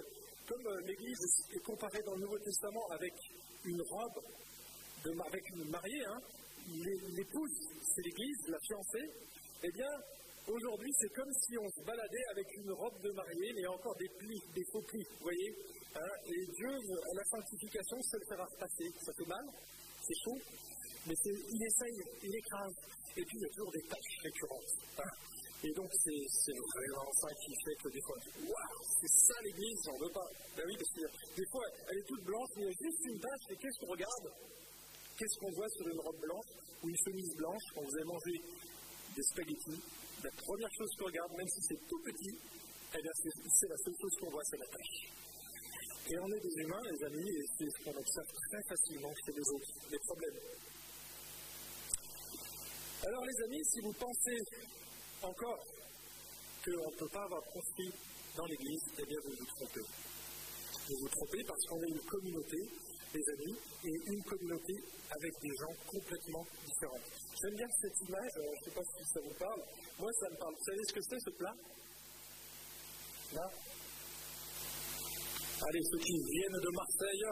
comme 0.47 0.67
euh, 0.67 0.81
l'Église 0.85 1.19
est 1.51 1.63
comparée 1.63 2.01
dans 2.05 2.15
le 2.15 2.21
Nouveau 2.21 2.39
Testament 2.39 2.85
avec 2.91 3.13
une 3.65 3.81
robe, 3.81 4.19
avec 5.27 5.49
une 5.49 5.69
mariée, 5.69 6.05
hein, 6.07 6.19
l'épouse, 7.15 7.57
c'est 7.81 8.01
l'Église, 8.01 8.47
la 8.47 8.59
fiancée, 8.59 9.07
eh 9.63 9.71
bien, 9.71 9.91
aujourd'hui, 10.47 10.91
c'est 10.99 11.13
comme 11.13 11.31
si 11.47 11.57
on 11.57 11.69
se 11.69 11.85
baladait 11.85 12.25
avec 12.31 12.47
une 12.57 12.71
robe 12.71 13.01
de 13.01 13.11
mariée, 13.11 13.53
mais 13.55 13.67
encore 13.67 13.95
des 13.95 14.09
plis, 14.19 14.41
des 14.55 14.63
faux 14.71 14.81
plis, 14.81 15.03
vous 15.19 15.23
voyez 15.23 15.55
hein, 15.95 16.13
Et 16.27 16.45
Dieu, 16.51 16.71
à 16.71 17.13
la 17.15 17.23
sanctification, 17.31 18.01
se 18.01 18.17
le 18.17 18.25
fera 18.29 18.45
repasser. 18.45 18.87
Ça 18.99 19.11
fait 19.17 19.27
mal, 19.27 19.45
c'est 20.01 20.19
chaud, 20.23 20.39
mais 21.07 21.15
il 21.25 21.63
essaye, 21.63 21.99
il 22.23 22.35
écrase. 22.35 22.75
Et 23.15 23.23
puis, 23.23 23.37
il 23.37 23.41
y 23.41 23.45
a 23.45 23.53
toujours 23.55 23.71
des 23.71 23.83
tâches 23.87 24.17
récurrentes. 24.23 24.73
Hein. 24.99 25.32
Et 25.63 25.71
donc, 25.71 25.89
c'est 25.95 26.59
vraiment 26.75 27.11
ça 27.23 27.29
qui 27.39 27.55
fait 27.63 27.75
que 27.81 27.87
des 27.87 28.01
fois, 28.01 28.17
waouh, 28.43 28.83
c'est 28.99 29.13
ça 29.31 29.35
l'église, 29.43 29.79
j'en 29.85 29.97
veux 29.97 30.11
pas. 30.11 30.27
Ben 30.57 30.63
oui, 30.67 30.75
parce 30.75 30.91
que 30.91 31.07
des 31.39 31.47
fois, 31.47 31.63
elle 31.87 31.97
est 31.99 32.07
toute 32.07 32.23
blanche, 32.23 32.49
mais 32.57 32.63
il 32.63 32.67
y 32.67 32.71
a 32.71 32.77
juste 32.83 33.05
une 33.05 33.19
tache, 33.19 33.45
et 33.49 33.55
qu'est-ce 33.55 33.79
qu'on 33.79 33.91
regarde? 33.91 34.27
Qu'est-ce 35.17 35.39
qu'on 35.39 35.51
voit 35.55 35.69
sur 35.69 35.87
une 35.87 36.01
robe 36.01 36.19
blanche 36.19 36.51
ou 36.83 36.89
une 36.89 36.97
chemise 37.05 37.35
blanche 37.37 37.63
quand 37.73 37.81
vous 37.81 37.95
avez 37.95 38.03
mangé 38.03 38.33
des 39.15 39.23
spaghettis? 39.23 39.81
La 40.23 40.31
première 40.31 40.73
chose 40.75 40.91
qu'on 40.99 41.05
regarde, 41.05 41.31
même 41.31 41.47
si 41.47 41.61
c'est 41.63 41.79
tout 41.87 42.01
petit, 42.03 42.35
eh 42.95 42.99
c'est 42.99 43.69
la 43.69 43.77
seule 43.77 43.95
chose 44.01 44.15
qu'on 44.19 44.31
voit, 44.31 44.43
c'est 44.43 44.59
la 44.59 44.67
tache. 44.67 44.99
Et 46.11 46.19
on 46.19 46.27
est 46.27 46.43
des 46.43 46.55
humains, 46.59 46.83
les 46.91 47.05
amis, 47.07 47.29
et 47.39 47.45
c'est 47.55 47.71
ce 47.71 47.83
qu'on 47.85 47.95
observe 47.95 48.27
très 48.51 48.63
facilement 48.67 49.13
chez 49.23 49.31
les 49.31 49.47
autres, 49.55 49.71
les 49.91 49.99
problèmes. 49.99 50.39
Alors, 53.07 53.23
les 53.23 53.43
amis, 53.45 53.63
si 53.63 53.79
vous 53.79 53.93
pensez 53.93 54.37
encore 55.23 55.59
qu'on 56.63 56.91
ne 56.91 56.97
peut 56.97 57.09
pas 57.11 57.23
avoir 57.23 57.43
construit 57.51 57.91
dans 58.35 58.45
l'Église, 58.45 58.83
eh 58.99 59.05
bien 59.05 59.19
vous 59.23 59.35
vous 59.37 59.45
trompez. 59.45 59.85
Vous 60.87 60.97
vous 60.99 61.09
trompez 61.09 61.43
parce 61.47 61.63
qu'on 61.67 61.81
est 61.83 61.91
une 61.91 62.05
communauté, 62.07 62.57
des 63.13 63.25
amis, 63.29 63.57
et 63.85 63.93
une 64.11 64.23
communauté 64.23 64.73
avec 65.11 65.31
des 65.41 65.53
gens 65.59 65.73
complètement 65.87 66.45
différents. 66.65 67.03
J'aime 67.39 67.55
bien 67.55 67.67
cette 67.81 67.99
image, 68.07 68.31
euh, 68.37 68.41
je 68.43 68.59
ne 68.59 68.63
sais 68.63 68.75
pas 68.75 68.85
si 68.97 69.03
ça 69.05 69.19
vous 69.21 69.37
parle. 69.37 69.61
Moi, 69.99 70.11
ça 70.19 70.29
me 70.29 70.37
parle. 70.37 70.53
Vous 70.55 70.65
savez 70.65 70.83
ce 70.87 70.93
que 70.93 71.01
c'est 71.01 71.19
ce 71.19 71.29
plat? 71.37 71.55
Là 73.33 73.47
Allez, 75.63 75.79
ceux 75.91 75.99
qui 75.99 76.13
viennent 76.31 76.59
de 76.59 76.71
Marseille, 76.75 77.25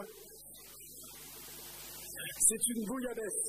c'est 2.40 2.62
une 2.74 2.84
bouillabaisse. 2.86 3.42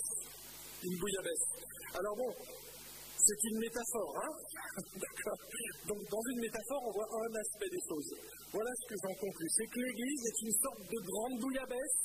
Une 0.83 0.97
bouillabaisse. 0.99 1.45
Alors 1.93 2.15
bon, 2.17 2.33
c'est 3.25 3.41
une 3.47 3.59
métaphore, 3.59 4.13
hein 4.19 4.33
D'accord 4.99 5.39
Donc, 5.87 6.01
dans 6.11 6.23
une 6.31 6.39
métaphore, 6.43 6.81
on 6.87 6.91
voit 6.91 7.07
un 7.07 7.33
aspect 7.39 7.69
des 7.71 7.83
choses. 7.87 8.11
Voilà 8.51 8.71
ce 8.81 8.85
que 8.91 8.95
j'en 8.99 9.15
conclus. 9.15 9.49
C'est 9.55 9.67
que 9.67 9.79
l'Église 9.79 10.21
est 10.27 10.39
une 10.43 10.55
sorte 10.59 10.83
de 10.83 10.99
grande 11.07 11.39
bouillabaisse 11.39 11.97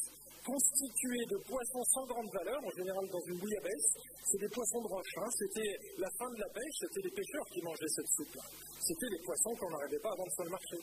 constituée 0.47 1.25
de 1.29 1.37
poissons 1.45 1.85
sans 1.93 2.07
grande 2.07 2.31
valeur, 2.33 2.61
en 2.65 2.73
général 2.73 3.05
dans 3.11 3.25
une 3.27 3.39
bouillabaisse. 3.39 3.89
C'est 4.31 4.41
des 4.41 4.49
poissons 4.49 4.81
de 4.81 4.89
roche. 4.89 5.15
Hein. 5.19 5.31
C'était 5.37 5.73
la 5.99 6.11
fin 6.17 6.31
de 6.31 6.41
la 6.41 6.49
pêche, 6.55 6.77
c'était 6.81 7.03
les 7.05 7.15
pêcheurs 7.15 7.47
qui 7.53 7.61
mangeaient 7.63 7.95
cette 7.99 8.11
soupe-là. 8.17 8.45
C'était 8.81 9.11
les 9.11 9.23
poissons 9.27 9.55
qu'on 9.59 9.71
n'arrivait 9.71 10.01
pas 10.01 10.13
à 10.13 10.17
vendre 10.17 10.33
sur 10.33 10.45
le 10.45 10.51
marché. 10.55 10.77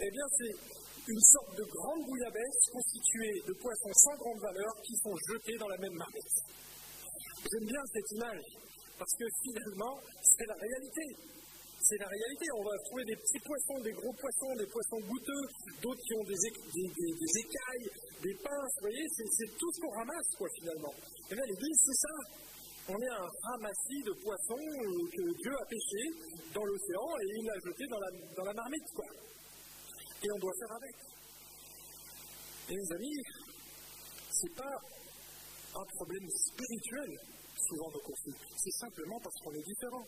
Eh 0.00 0.10
bien, 0.10 0.26
c'est 0.32 0.54
une 1.12 1.24
sorte 1.28 1.52
de 1.60 1.64
grande 1.76 2.02
bouillabaisse 2.08 2.60
constituée 2.72 3.36
de 3.46 3.52
poissons 3.52 3.92
sans 3.92 4.16
grande 4.16 4.40
valeur 4.40 4.72
qui 4.82 4.96
sont 4.96 5.16
jetés 5.28 5.56
dans 5.58 5.68
la 5.68 5.78
même 5.78 5.94
marmite. 5.94 6.34
J'aime 7.44 7.66
bien 7.68 7.82
cette 7.92 8.10
image. 8.12 8.69
Parce 9.00 9.16
que 9.16 9.24
finalement, 9.40 9.96
c'est 10.20 10.44
la 10.44 10.60
réalité. 10.60 11.06
C'est 11.80 11.96
la 11.96 12.04
réalité. 12.04 12.44
On 12.52 12.64
va 12.68 12.76
trouver 12.84 13.04
des 13.08 13.16
petits 13.16 13.40
poissons, 13.40 13.80
des 13.80 13.96
gros 13.96 14.12
poissons, 14.12 14.52
des 14.60 14.68
poissons 14.68 15.00
goûteux, 15.08 15.44
d'autres 15.80 16.04
qui 16.04 16.14
ont 16.20 16.26
des, 16.28 16.36
écailles, 16.36 17.88
des 18.20 18.34
pinces. 18.44 18.74
Vous 18.76 18.92
voyez, 18.92 19.06
c'est 19.16 19.56
tout 19.56 19.72
ce 19.72 19.80
qu'on 19.80 19.96
ramasse, 19.96 20.28
quoi, 20.36 20.48
finalement. 20.60 20.92
Et 21.32 21.34
bien, 21.34 21.44
l'Église, 21.48 21.80
c'est 21.80 22.00
ça. 22.04 22.14
On 22.92 22.98
est 23.00 23.08
un 23.08 23.24
ramassis 23.24 24.02
de 24.04 24.12
poissons 24.20 24.68
que 25.16 25.24
Dieu 25.32 25.54
a 25.56 25.64
pêché 25.64 26.02
dans 26.52 26.64
l'océan 26.64 27.08
et 27.24 27.40
il 27.40 27.44
l'a 27.46 27.56
jeté 27.64 27.86
dans 27.88 28.44
la, 28.44 28.52
marmite, 28.52 28.90
quoi. 28.92 29.08
Et 30.20 30.28
on 30.28 30.38
doit 30.44 30.52
faire 30.60 30.76
avec. 30.76 30.96
Et 32.68 32.74
les 32.76 32.92
amis, 32.92 33.16
c'est 34.28 34.54
pas 34.60 34.76
un 35.72 35.86
problème 35.96 36.28
spirituel 36.28 37.39
souvent 37.68 37.90
nos 37.90 38.00
conflits. 38.00 38.34
C'est 38.56 38.76
simplement 38.78 39.18
parce 39.20 39.36
qu'on 39.42 39.52
est 39.52 39.62
différent. 39.62 40.04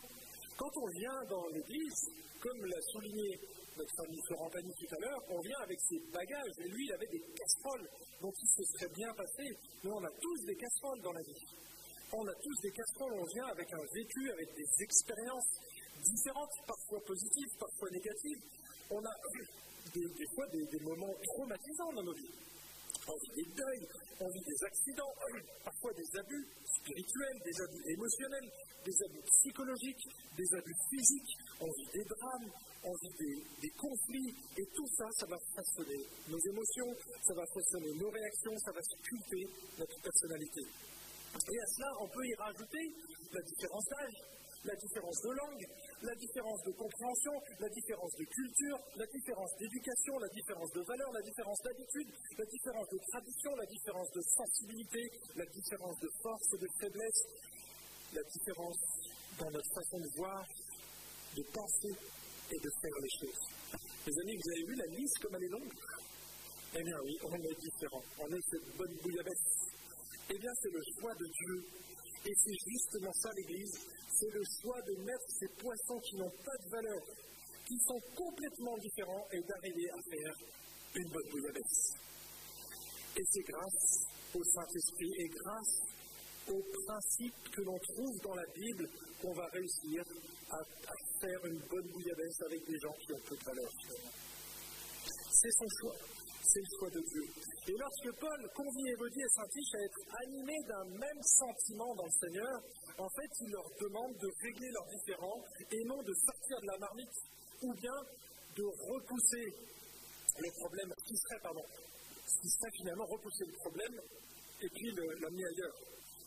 Quand 0.57 0.70
on 0.76 0.86
vient 0.98 1.20
dans 1.28 1.46
l'Église, 1.48 2.00
comme 2.40 2.64
l'a 2.66 2.80
souligné 2.92 3.40
notre 3.76 4.00
ami 4.05 4.18
Florent 4.26 4.50
Pagny 4.50 4.72
tout 4.78 4.94
à 4.94 4.98
l'heure, 5.00 5.22
on 5.30 5.40
vient 5.40 5.61
avec 5.64 5.80
ses 5.80 5.98
bagages. 6.12 6.57
Et 6.59 6.68
lui, 6.68 6.84
il 6.84 6.92
avait 6.92 7.07
des 7.07 7.22
casseroles 7.34 7.88
dont 8.20 8.32
il 8.32 8.48
se 8.48 8.64
serait 8.72 8.92
bien 8.94 9.12
passé. 9.14 9.44
Nous, 9.84 9.90
on 9.90 10.05
a 10.05 10.11
tous 10.20 10.44
des 10.44 10.57
casseroles 10.57 11.00
dans 11.03 11.12
la 11.12 11.22
vie. 11.22 11.44
On 12.12 12.26
a 12.28 12.34
tous 12.34 12.57
des 12.61 12.70
casseroles, 12.70 13.14
on 13.14 13.24
vient 13.24 13.46
avec 13.46 13.72
un 13.72 13.84
vécu, 13.94 14.30
avec 14.30 14.48
des 14.55 14.84
expériences 14.84 15.48
différentes, 16.05 16.53
parfois 16.66 17.00
positives, 17.07 17.53
parfois 17.59 17.88
négatives. 17.90 18.42
On 18.90 19.00
a 19.00 19.14
des, 19.94 20.28
fois 20.34 20.46
des, 20.53 20.64
des 20.66 20.80
moments 20.84 21.14
traumatisants 21.24 21.92
dans 21.94 22.03
nos 22.03 22.12
vies 22.12 22.51
on 23.09 23.16
vit 23.18 23.42
des 23.42 23.50
deuils, 23.55 23.86
on 24.20 24.28
vit 24.28 24.44
des 24.46 24.64
accidents, 24.64 25.14
parfois 25.64 25.92
des 25.94 26.18
abus 26.18 26.46
spirituels, 26.78 27.38
des 27.44 27.57
abus 27.62 27.82
émotionnels, 27.90 28.48
des 28.84 28.96
abus 29.05 29.22
psychologiques, 29.26 30.07
des 30.36 30.48
abus 30.55 30.78
physiques, 30.90 31.34
on 31.61 31.66
vit 31.66 31.90
des 31.92 32.05
drames, 32.05 32.50
on 32.84 32.94
vit 33.03 33.14
des, 33.61 33.70
conflits, 33.78 34.34
et 34.59 34.66
tout 34.74 34.88
ça, 34.96 35.07
ça 35.18 35.26
va 35.26 35.38
façonner 35.55 36.03
nos 36.28 36.38
émotions, 36.38 36.90
ça 37.26 37.34
va 37.34 37.46
façonner 37.46 37.92
nos 37.98 38.11
réactions, 38.11 38.57
ça 38.59 38.72
va 38.72 38.82
sculpter 38.82 39.46
notre 39.78 39.98
personnalité. 40.03 40.62
Et 40.62 41.59
à 41.59 41.66
cela, 41.66 41.88
on 42.00 42.09
peut 42.09 42.26
y 42.26 42.34
rajouter 42.34 42.84
la 43.32 43.42
différence 43.42 43.84
d'âge, 43.86 44.16
la 44.64 44.74
différence 44.76 45.20
de 45.22 45.30
langue, 45.30 45.66
la 46.03 46.14
différence 46.16 46.62
de 46.62 46.72
compréhension, 46.72 47.32
la 47.61 47.68
différence 47.68 48.12
de 48.18 48.24
culture, 48.24 48.78
la 48.96 49.07
différence 49.07 49.53
d'éducation, 49.59 50.18
la 50.18 50.28
différence 50.28 50.70
de 50.72 50.82
valeur, 50.82 51.11
la 51.12 51.22
différence 51.22 51.61
d'habitude, 51.62 52.11
la 52.38 52.44
différence 52.46 52.88
de 52.90 52.98
tradition, 53.11 53.50
la 53.57 53.66
différence 53.66 54.11
de 54.11 54.22
sensibilité, 54.22 55.03
la 55.36 55.46
différence 55.46 55.98
de 56.00 56.11
force 56.22 56.46
et 56.55 56.59
de 56.59 56.68
faiblesse, 56.80 57.20
la 58.14 58.22
différence 58.22 58.78
dans 59.38 59.50
notre 59.50 59.72
façon 59.74 59.98
de 59.98 60.11
voir, 60.16 60.44
de 61.36 61.42
penser 61.55 61.94
et 62.50 62.59
de 62.59 62.70
faire 62.82 62.98
les 63.00 63.12
choses. 63.22 63.42
Les 64.07 64.14
amis, 64.22 64.36
vous 64.36 64.50
avez 64.50 64.64
vu 64.66 64.74
la 64.74 64.86
liste 64.98 65.18
comme 65.22 65.34
elle 65.36 65.44
est 65.44 65.55
longue? 65.55 65.72
Eh 66.74 66.82
bien 66.82 66.98
oui, 67.05 67.16
on 67.24 67.34
est 67.34 67.61
différents. 67.61 68.03
On 68.18 68.28
est 68.32 68.42
cette 68.50 68.76
bonne 68.76 68.94
bouillabaisse. 69.03 69.72
Eh 70.30 70.38
bien, 70.38 70.50
c'est 70.62 70.72
le 70.72 70.82
choix 70.98 71.14
de 71.14 71.26
Dieu. 71.26 71.91
Et 72.25 72.35
c'est 72.37 72.70
justement 72.70 73.12
ça 73.14 73.31
l'Église, 73.37 73.73
c'est 74.14 74.31
le 74.31 74.43
choix 74.61 74.81
de 74.83 74.95
mettre 75.03 75.27
ces 75.27 75.49
poissons 75.59 75.99
qui 75.99 76.16
n'ont 76.16 76.31
pas 76.31 76.57
de 76.62 76.70
valeur, 76.70 77.03
qui 77.66 77.77
sont 77.87 78.01
complètement 78.14 78.77
différents, 78.79 79.27
et 79.33 79.41
d'arriver 79.41 79.91
à 79.91 79.99
faire 80.09 80.35
une 80.95 81.09
bonne 81.11 81.31
bouillabaisse. 81.31 81.95
Et 83.16 83.25
c'est 83.29 83.43
grâce 83.43 84.07
au 84.35 84.45
Saint-Esprit 84.45 85.12
et 85.18 85.29
grâce 85.29 85.83
aux 86.49 86.62
principes 86.87 87.51
que 87.51 87.62
l'on 87.62 87.79
trouve 87.79 88.16
dans 88.23 88.35
la 88.35 88.47
Bible 88.55 88.89
qu'on 89.20 89.33
va 89.33 89.47
réussir 89.53 90.03
à, 90.51 90.59
faire 91.20 91.47
une 91.47 91.59
bonne 91.70 91.89
bouillabaisse 91.93 92.41
avec 92.47 92.66
des 92.66 92.79
gens 92.79 92.95
qui 93.01 93.12
ont 93.12 93.20
peu 93.29 93.37
de 93.37 93.45
valeur. 93.45 93.70
C'est 95.33 95.53
son 95.57 95.68
choix. 95.80 95.97
C'est 96.45 96.61
le 96.61 96.72
choix 96.76 96.91
de 96.91 97.01
Dieu. 97.01 97.24
Et 97.68 97.76
lorsque 97.78 98.20
Paul 98.20 98.41
convie 98.55 98.89
Évodie 98.93 99.24
et 99.24 99.33
Saint-Tiche 99.33 99.72
à 99.72 99.80
être 99.80 100.03
animés 100.20 100.62
d'un 100.68 100.85
même 101.01 101.22
sentiment 101.22 101.95
dans 101.97 102.05
le 102.05 102.16
Seigneur, 102.20 102.57
en 102.99 103.09
fait, 103.09 103.30
il 103.41 103.49
leur 103.49 103.68
demande 103.80 104.12
de 104.20 104.28
régler 104.43 104.68
leurs 104.68 104.89
différends 104.93 105.41
et 105.70 105.85
non 105.89 106.03
de 106.03 106.12
sortir 106.12 106.61
de 106.61 106.66
la 106.66 106.78
marmite 106.78 107.16
ou 107.62 107.72
bien 107.80 107.97
de 108.57 108.64
repousser 108.64 109.47
le 110.37 110.51
problème, 110.61 110.93
qui 111.07 111.16
serait, 111.16 111.41
pardon, 111.41 111.64
qui 112.26 112.49
serait 112.49 112.72
finalement 112.76 113.07
repousser 113.07 113.45
le 113.47 113.57
problème 113.57 113.97
et 114.61 114.68
puis 114.68 114.93
l'amener 114.93 115.45
ailleurs. 115.49 115.76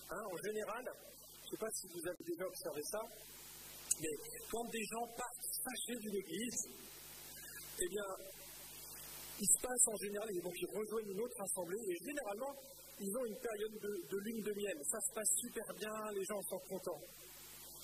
Hein, 0.10 0.24
en 0.32 0.38
général, 0.38 0.84
je 0.86 1.46
ne 1.46 1.52
sais 1.52 1.62
pas 1.62 1.72
si 1.78 1.88
vous 1.94 2.08
avez 2.08 2.24
déjà 2.26 2.46
observé 2.46 2.82
ça, 2.90 3.02
mais 4.02 4.14
quand 4.50 4.66
des 4.72 4.86
gens 4.86 5.06
partent 5.14 5.48
fâchés 5.62 6.00
d'une 6.00 6.16
église, 6.16 6.70
eh 7.82 7.90
bien, 7.90 8.08
il 9.40 9.48
se 9.48 9.60
passe 9.60 9.86
en 9.88 9.98
général, 9.98 10.30
et 10.32 10.42
donc 10.42 10.56
ils 10.56 10.72
rejoignent 10.72 11.12
une 11.12 11.22
autre 11.22 11.42
assemblée, 11.42 11.84
et 11.92 11.96
généralement, 12.06 12.54
ils 13.00 13.12
ont 13.18 13.26
une 13.26 13.40
période 13.40 13.76
de, 13.82 14.18
lune 14.24 14.42
de 14.42 14.54
miel. 14.56 14.78
Ça 14.88 15.00
se 15.02 15.12
passe 15.14 15.32
super 15.44 15.68
bien, 15.76 15.92
les 16.16 16.24
gens 16.24 16.42
sont 16.48 16.62
contents. 16.70 17.02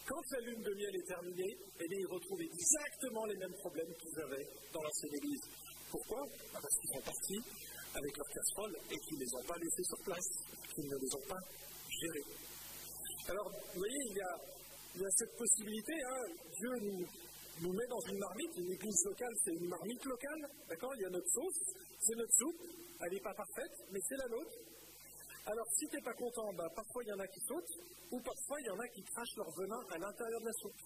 Quand 0.08 0.24
la 0.32 0.40
lune 0.48 0.64
de 0.64 0.74
miel 0.74 0.96
est 0.96 1.08
terminée, 1.08 1.54
eh 1.80 1.86
ils 1.90 2.08
retrouvent 2.08 2.42
exactement 2.42 3.26
les 3.26 3.38
mêmes 3.38 3.56
problèmes 3.60 3.94
qu'ils 4.00 4.20
avaient 4.24 4.48
dans 4.74 4.82
l'ancienne 4.82 5.16
église. 5.16 5.44
Pourquoi? 5.92 6.24
Bah, 6.54 6.60
Parce 6.64 6.76
qu'ils 6.80 6.92
sont 6.96 7.06
partis 7.06 7.42
avec 7.94 8.18
leur 8.18 8.30
casserole 8.32 8.76
et 8.90 8.98
qu'ils 8.98 9.20
ne 9.20 9.24
les 9.24 9.34
ont 9.36 9.48
pas 9.48 9.58
laissés 9.60 9.84
sur 9.84 10.00
place, 10.08 10.30
qu'ils 10.74 10.88
ne 10.88 10.96
les 10.96 11.12
ont 11.16 11.28
pas 11.28 11.42
gérés. 11.92 12.28
Alors, 13.28 13.52
vous 13.52 13.80
voyez, 13.80 14.02
il 14.10 14.16
y 14.16 14.22
a, 14.22 14.34
il 14.96 15.02
y 15.02 15.06
a 15.06 15.12
cette 15.12 15.36
possibilité, 15.36 15.94
hein, 15.94 16.24
Dieu 16.56 16.72
nous, 16.82 17.06
nous 17.62 17.74
met 17.74 17.88
dans 17.88 18.02
une 18.10 18.18
marmite, 18.18 18.58
une 18.58 18.72
église 18.72 19.06
locale, 19.06 19.34
c'est 19.46 19.54
une 19.54 19.70
marmite 19.70 20.06
locale, 20.06 20.42
d'accord 20.68 20.92
Il 20.96 21.02
y 21.02 21.06
a 21.06 21.10
notre 21.10 21.30
sauce, 21.30 21.60
c'est 22.02 22.18
notre 22.18 22.34
soupe, 22.34 22.62
elle 23.06 23.14
n'est 23.14 23.22
pas 23.22 23.34
parfaite, 23.34 23.76
mais 23.92 24.00
c'est 24.02 24.18
la 24.18 24.28
nôtre. 24.30 24.58
Alors, 25.46 25.68
si 25.78 25.86
tu 25.88 25.96
n'es 25.96 26.02
pas 26.02 26.14
content, 26.14 26.54
bah, 26.54 26.70
parfois 26.76 27.04
il 27.06 27.10
y 27.10 27.14
en 27.14 27.20
a 27.20 27.28
qui 27.28 27.42
sautent, 27.46 27.76
ou 28.12 28.20
parfois 28.22 28.58
il 28.62 28.66
y 28.66 28.70
en 28.70 28.80
a 28.80 28.88
qui 28.90 29.02
crachent 29.04 29.38
leur 29.38 29.52
venin 29.58 29.82
à 29.94 29.98
l'intérieur 29.98 30.42
de 30.42 30.46
la 30.46 30.58
soupe. 30.58 30.82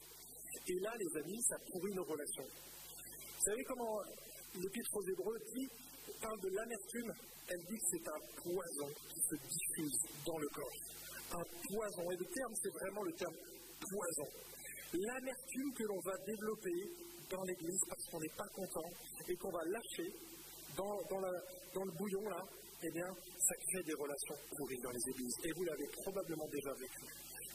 Et 0.68 0.80
là, 0.80 0.92
les 1.00 1.12
amis, 1.20 1.42
ça 1.44 1.56
pourrit 1.72 1.94
nos 1.96 2.04
relations. 2.04 2.48
Vous 2.48 3.44
savez 3.44 3.64
comment 3.64 4.00
l'Épître 4.56 4.96
aux 4.96 5.08
Hébreux 5.08 5.40
dit, 5.54 5.68
parle 6.22 6.40
de 6.40 6.50
l'amertume 6.56 7.12
Elle 7.48 7.64
dit 7.68 7.78
que 7.78 7.88
c'est 7.92 8.08
un 8.08 8.22
poison 8.42 8.90
qui 9.12 9.20
se 9.20 9.36
diffuse 9.36 10.00
dans 10.26 10.38
le 10.40 10.48
corps. 10.50 10.78
Un 11.40 11.46
poison. 11.72 12.12
Et 12.12 12.18
le 12.18 12.26
terme, 12.26 12.54
c'est 12.64 12.72
vraiment 12.72 13.04
le 13.04 13.14
terme 13.14 13.36
poison 13.80 14.28
l'amertume 14.98 15.74
que 15.74 15.84
l'on 15.84 16.00
va 16.02 16.18
développer 16.26 16.80
dans 17.30 17.44
l'Église 17.44 17.82
parce 17.88 18.06
qu'on 18.10 18.20
n'est 18.20 18.36
pas 18.38 18.48
content 18.54 18.90
et 19.28 19.36
qu'on 19.36 19.52
va 19.52 19.64
lâcher 19.66 20.14
dans, 20.78 21.86
le 21.86 21.92
bouillon 21.98 22.30
là, 22.30 22.44
eh 22.84 22.92
bien, 22.92 23.08
ça 23.40 23.56
crée 23.56 23.84
des 23.84 23.94
relations 23.94 24.36
pourries 24.58 24.82
dans 24.84 24.92
les 24.92 25.10
églises. 25.10 25.36
Et 25.44 25.52
vous 25.56 25.64
l'avez 25.64 25.88
probablement 26.04 26.48
déjà 26.48 26.74
vécu. 26.74 27.06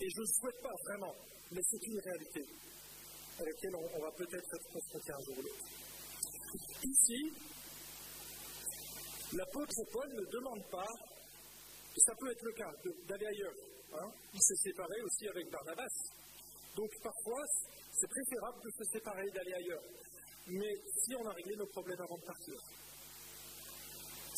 Et 0.01 0.09
je 0.09 0.21
ne 0.21 0.27
souhaite 0.27 0.63
pas 0.63 0.75
vraiment, 0.89 1.15
mais 1.53 1.61
c'est 1.71 1.87
une 1.87 2.01
réalité 2.01 2.45
à 3.39 3.45
laquelle 3.45 3.75
on, 3.77 4.01
va 4.01 4.11
peut-être 4.13 4.49
être 4.55 4.73
confronté 4.73 5.13
un 5.13 5.21
jour 5.25 5.39
ou 5.39 5.43
l'autre. 5.43 5.65
Ici, 6.83 7.21
l'apôtre 9.37 9.83
Paul 9.93 10.09
ne 10.09 10.25
demande 10.33 10.65
pas, 10.71 10.93
et 11.97 12.01
ça 12.01 12.13
peut 12.19 12.31
être 12.31 12.43
le 12.43 12.53
cas, 12.53 12.73
d'aller 13.09 13.27
ailleurs. 13.27 13.55
Hein. 13.93 14.11
Il 14.35 14.41
s'est 14.41 14.71
séparé 14.71 15.01
aussi 15.03 15.29
avec 15.29 15.51
Barnabas. 15.51 16.20
Donc 16.77 16.91
parfois, 17.03 17.45
c'est 17.93 18.09
préférable 18.09 18.61
de 18.63 18.71
se 18.71 18.85
séparer 18.93 19.27
et 19.27 19.31
d'aller 19.31 19.55
ailleurs. 19.55 19.83
Mais 20.49 20.75
si 21.05 21.15
on 21.15 21.27
a 21.27 21.33
réglé 21.33 21.57
nos 21.57 21.67
problèmes 21.67 22.01
avant 22.01 22.17
de 22.17 22.25
partir, 22.25 22.55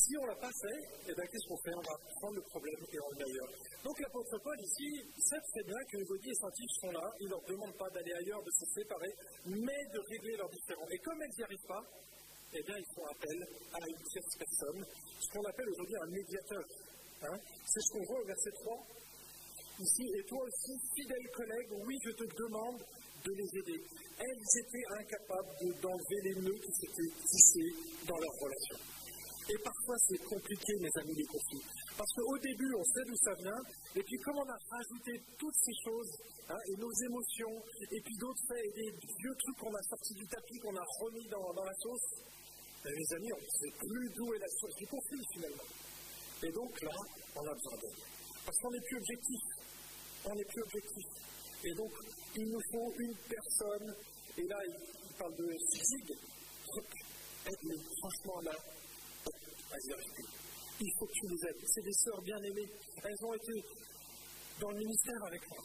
si 0.03 0.18
on 0.18 0.22
ne 0.22 0.28
l'a 0.35 0.41
pas 0.43 0.51
fait, 0.51 0.80
eh 1.07 1.14
bien, 1.14 1.24
qu'est-ce 1.30 1.47
qu'on 1.47 1.62
fait? 1.62 1.74
On 1.78 1.87
va 1.87 1.97
prendre 2.18 2.35
le 2.35 2.43
problème 2.43 2.80
et 2.91 2.99
on 2.99 3.12
ailleurs. 3.22 3.51
Donc 3.85 4.01
l'apôtre 4.01 4.37
Paul 4.43 4.59
ici 4.59 4.89
sait 5.14 5.39
très 5.39 5.62
bien 5.62 5.78
que 5.87 5.99
Gaudi 6.03 6.30
et 6.30 6.35
saint 6.35 6.51
sont 6.80 6.91
là, 6.91 7.07
il 7.20 7.26
ne 7.26 7.30
leur 7.30 7.45
demande 7.47 7.74
pas 7.78 7.89
d'aller 7.91 8.12
ailleurs, 8.12 8.43
de 8.43 8.51
se 8.51 8.66
séparer, 8.74 9.12
mais 9.47 9.83
de 9.95 10.01
régler 10.11 10.37
leurs 10.37 10.51
différends. 10.51 10.89
Et 10.91 10.99
comme 10.99 11.22
elles 11.22 11.37
n'y 11.39 11.45
arrivent 11.45 11.68
pas, 11.68 11.85
eh 12.55 12.62
bien, 12.66 12.76
ils 12.76 12.95
font 12.95 13.07
appel 13.07 13.39
à 13.72 13.89
une 13.89 14.03
tierce 14.11 14.37
personne, 14.37 14.85
ce 15.20 15.28
qu'on 15.33 15.45
appelle 15.47 15.68
aujourd'hui 15.70 15.97
un 16.03 16.11
médiateur. 16.11 16.64
Hein. 17.22 17.39
C'est 17.64 17.80
ce 17.80 17.93
qu'on 17.93 18.05
voit 18.05 18.20
au 18.20 18.26
verset 18.26 18.51
3 18.51 18.87
et 19.83 20.22
toi 20.28 20.39
aussi, 20.47 20.72
fidèle 20.95 21.26
collègue, 21.35 21.68
oui, 21.87 21.97
je 22.05 22.11
te 22.12 22.24
demande 22.39 22.78
de 22.78 23.33
les 23.35 23.51
aider. 23.59 23.80
Elles 24.18 24.47
étaient 24.62 24.87
incapables 24.95 25.80
d'enlever 25.83 26.20
les 26.22 26.35
nœuds 26.39 26.61
qui 26.62 26.72
s'étaient 26.72 27.12
tissés 27.26 27.70
dans 28.07 28.18
leur 28.18 28.35
relation. 28.39 28.78
Et 29.51 29.59
parfois, 29.59 29.97
c'est 30.07 30.22
compliqué, 30.22 30.72
mes 30.78 31.03
amis, 31.03 31.14
les 31.18 31.26
conflits. 31.26 31.66
Parce 31.99 32.12
qu'au 32.14 32.39
début, 32.39 32.72
on 32.78 32.85
sait 32.85 33.05
d'où 33.07 33.16
ça 33.16 33.35
vient, 33.43 33.62
et 33.97 34.03
puis 34.03 34.16
comme 34.22 34.39
on 34.39 34.49
a 34.49 34.59
rajouté 34.70 35.18
toutes 35.37 35.59
ces 35.66 35.74
choses, 35.83 36.12
hein, 36.49 36.62
et 36.70 36.76
nos 36.78 36.93
émotions, 37.11 37.59
et 37.91 38.01
puis 38.01 38.16
d'autres 38.22 38.45
faits, 38.47 38.62
et 38.62 38.72
des 38.78 38.91
vieux 39.18 39.35
trucs 39.35 39.59
qu'on 39.59 39.74
a 39.74 39.83
sortis 39.83 40.14
du 40.14 40.26
tapis, 40.28 40.59
qu'on 40.62 40.76
a 40.76 40.87
remis 41.03 41.26
dans, 41.26 41.64
la 41.64 41.74
sauce, 41.83 42.22
ben, 42.85 42.95
mes 42.95 43.16
amis, 43.16 43.33
on 43.35 43.43
ne 43.43 43.51
sait 43.51 43.74
plus 43.83 44.09
d'où 44.14 44.33
est 44.33 44.39
la 44.39 44.53
source 44.62 44.76
du 44.76 44.87
conflit, 44.87 45.26
finalement. 45.35 45.68
Et 46.45 46.53
donc 46.53 46.70
là, 46.83 46.95
on 47.35 47.47
a 47.47 47.55
besoin 47.55 47.76
d'aide. 47.83 47.99
Parce 48.47 48.59
qu'on 48.59 48.70
n'est 48.70 48.87
plus 48.87 48.97
objectif 48.97 49.51
on 50.25 50.35
n'est 50.35 50.45
plus 50.45 50.62
objectif. 50.62 51.07
Et 51.64 51.75
donc, 51.75 51.93
il 52.37 52.49
nous 52.49 52.61
faut 52.73 52.93
une 52.99 53.14
personne, 53.29 53.95
et 54.39 54.43
là, 54.43 54.59
il, 54.66 55.16
parle 55.16 55.37
de 55.37 55.47
physique, 55.73 56.11
aide-les, 57.47 57.81
franchement, 57.99 58.41
là, 58.41 58.53
vas-y, 59.70 59.95
Il 60.81 60.93
faut 60.99 61.07
que 61.07 61.12
tu 61.12 61.27
les 61.29 61.49
aides. 61.49 61.62
C'est 61.66 61.85
des 61.85 61.93
sœurs 61.93 62.23
bien-aimées. 62.23 62.68
Elles 63.05 63.25
ont 63.27 63.35
été 63.35 63.53
dans 64.61 64.70
le 64.70 64.79
ministère 64.79 65.25
avec 65.27 65.49
moi. 65.49 65.64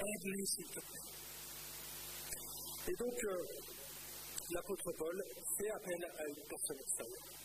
Aide-les, 0.00 0.46
s'il. 0.46 0.66
Et 2.86 2.96
donc, 2.98 3.24
euh, 3.24 3.44
l'apôtre 4.50 4.92
Paul 4.98 5.24
fait 5.58 5.70
appel 5.70 6.04
à 6.04 6.28
une 6.28 6.42
personne. 6.48 7.43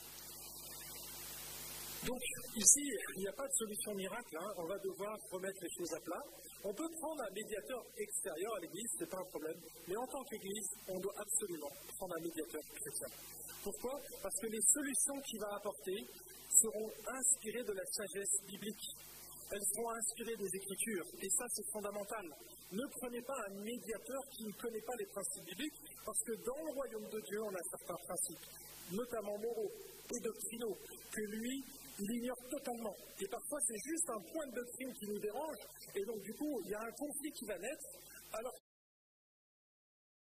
Donc 2.07 2.21
ici, 2.55 2.85
il 3.15 3.19
n'y 3.19 3.27
a 3.27 3.33
pas 3.33 3.47
de 3.47 3.53
solution 3.53 3.93
miracle, 3.93 4.37
hein. 4.39 4.53
on 4.57 4.67
va 4.67 4.77
devoir 4.79 5.17
remettre 5.31 5.59
les 5.61 5.69
choses 5.77 5.93
à 5.93 5.99
plat. 5.99 6.23
On 6.63 6.73
peut 6.73 6.89
prendre 6.99 7.21
un 7.23 7.33
médiateur 7.33 7.83
extérieur 7.97 8.55
à 8.55 8.59
l'Église, 8.59 8.87
ce 8.95 9.03
n'est 9.03 9.09
pas 9.09 9.19
un 9.19 9.29
problème, 9.29 9.59
mais 9.87 9.97
en 9.97 10.07
tant 10.07 10.23
qu'Église, 10.23 10.69
on 10.87 10.99
doit 10.99 11.15
absolument 11.19 11.71
prendre 11.97 12.15
un 12.15 12.23
médiateur 12.23 12.61
chrétien. 12.71 13.07
Pourquoi? 13.63 13.99
Parce 14.23 14.35
que 14.39 14.47
les 14.47 14.61
solutions 14.71 15.19
qu'il 15.27 15.39
va 15.39 15.55
apporter 15.55 15.99
seront 16.55 16.89
inspirées 17.07 17.63
de 17.63 17.73
la 17.73 17.85
sagesse 17.91 18.35
biblique. 18.47 18.85
Elles 19.51 19.67
seront 19.75 19.89
inspirées 19.91 20.37
des 20.37 20.51
Écritures, 20.55 21.07
et 21.19 21.29
ça 21.29 21.45
c'est 21.51 21.67
fondamental. 21.73 22.25
Ne 22.71 22.85
prenez 23.01 23.21
pas 23.23 23.35
un 23.49 23.53
médiateur 23.59 24.21
qui 24.37 24.45
ne 24.45 24.53
connaît 24.53 24.85
pas 24.85 24.95
les 24.99 25.07
principes 25.07 25.45
bibliques, 25.45 25.81
parce 26.05 26.21
que 26.23 26.33
dans 26.45 26.63
le 26.63 26.71
royaume 26.71 27.09
de 27.09 27.19
Dieu, 27.27 27.41
on 27.43 27.55
a 27.55 27.63
certains 27.75 27.99
principes, 28.07 28.45
notamment 28.93 29.37
moraux 29.39 29.71
et 30.15 30.19
doctrinaux, 30.21 30.77
que 31.11 31.21
lui, 31.21 31.63
il 31.99 32.11
ignore 32.15 32.41
totalement. 32.49 32.95
Et 33.19 33.27
parfois, 33.27 33.59
c'est 33.67 33.81
juste 33.83 34.09
un 34.09 34.21
point 34.31 34.47
de 34.47 34.55
doctrine 34.55 34.93
qui 34.93 35.05
nous 35.07 35.19
dérange, 35.19 35.57
et 35.95 36.05
donc 36.05 36.19
du 36.21 36.33
coup, 36.33 36.61
il 36.63 36.71
y 36.71 36.75
a 36.75 36.81
un 36.81 36.91
conflit 36.91 37.31
qui 37.31 37.45
va 37.45 37.57
naître, 37.57 37.85
alors 38.33 38.53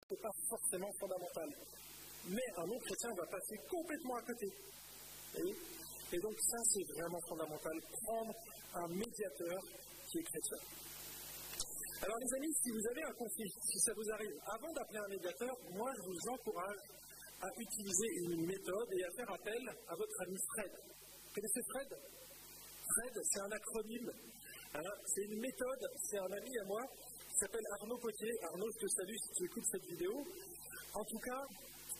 ce 0.08 0.14
n'est 0.14 0.22
pas 0.22 0.36
forcément 0.48 0.92
fondamental. 1.00 1.50
Mais 2.30 2.48
un 2.58 2.66
non-chrétien 2.66 3.10
va 3.18 3.26
passer 3.28 3.58
complètement 3.70 4.16
à 4.16 4.22
côté. 4.22 4.48
Et, 5.38 6.20
donc 6.20 6.36
ça, 6.40 6.58
c'est 6.72 6.88
vraiment 6.96 7.20
fondamental, 7.28 7.76
prendre 8.04 8.34
un 8.74 8.88
médiateur 8.88 9.60
qui 10.08 10.20
est 10.20 10.24
chrétien. 10.24 10.58
Alors 12.02 12.18
les 12.20 12.34
amis, 12.38 12.54
si 12.64 12.72
vous 12.72 12.88
avez 12.92 13.04
un 13.04 13.14
conflit, 13.14 13.50
si 13.50 13.80
ça 13.80 13.92
vous 13.94 14.10
arrive, 14.14 14.36
avant 14.46 14.72
d'appeler 14.72 15.00
un 15.00 15.10
médiateur, 15.10 15.54
moi 15.72 15.92
je 15.98 16.02
vous 16.08 16.30
encourage 16.32 16.80
à 17.42 17.48
utiliser 17.58 18.08
une 18.24 18.46
méthode 18.46 18.90
et 18.94 19.04
à 19.04 19.12
faire 19.18 19.32
appel 19.34 19.62
à 19.90 19.96
votre 19.96 20.22
ami 20.22 20.38
Fred 20.54 20.72
connaissez 21.38 21.62
Fred? 21.70 21.90
Fred, 21.94 23.14
c'est 23.30 23.42
un 23.42 23.52
acronyme. 23.52 24.12
Hein, 24.74 24.94
c'est 25.06 25.22
une 25.22 25.40
méthode. 25.40 25.84
C'est 26.10 26.18
un 26.18 26.32
ami 26.34 26.58
à 26.58 26.66
moi 26.66 26.82
qui 27.30 27.36
s'appelle 27.38 27.68
Arnaud 27.78 27.98
Potier. 28.00 28.34
Arnaud, 28.42 28.70
je 28.74 28.80
te 28.82 28.90
salue 28.90 29.18
si 29.22 29.30
tu 29.38 29.46
écoutes 29.46 29.70
cette 29.70 29.86
vidéo. 29.86 30.14
En 30.94 31.06
tout 31.06 31.22
cas, 31.22 31.44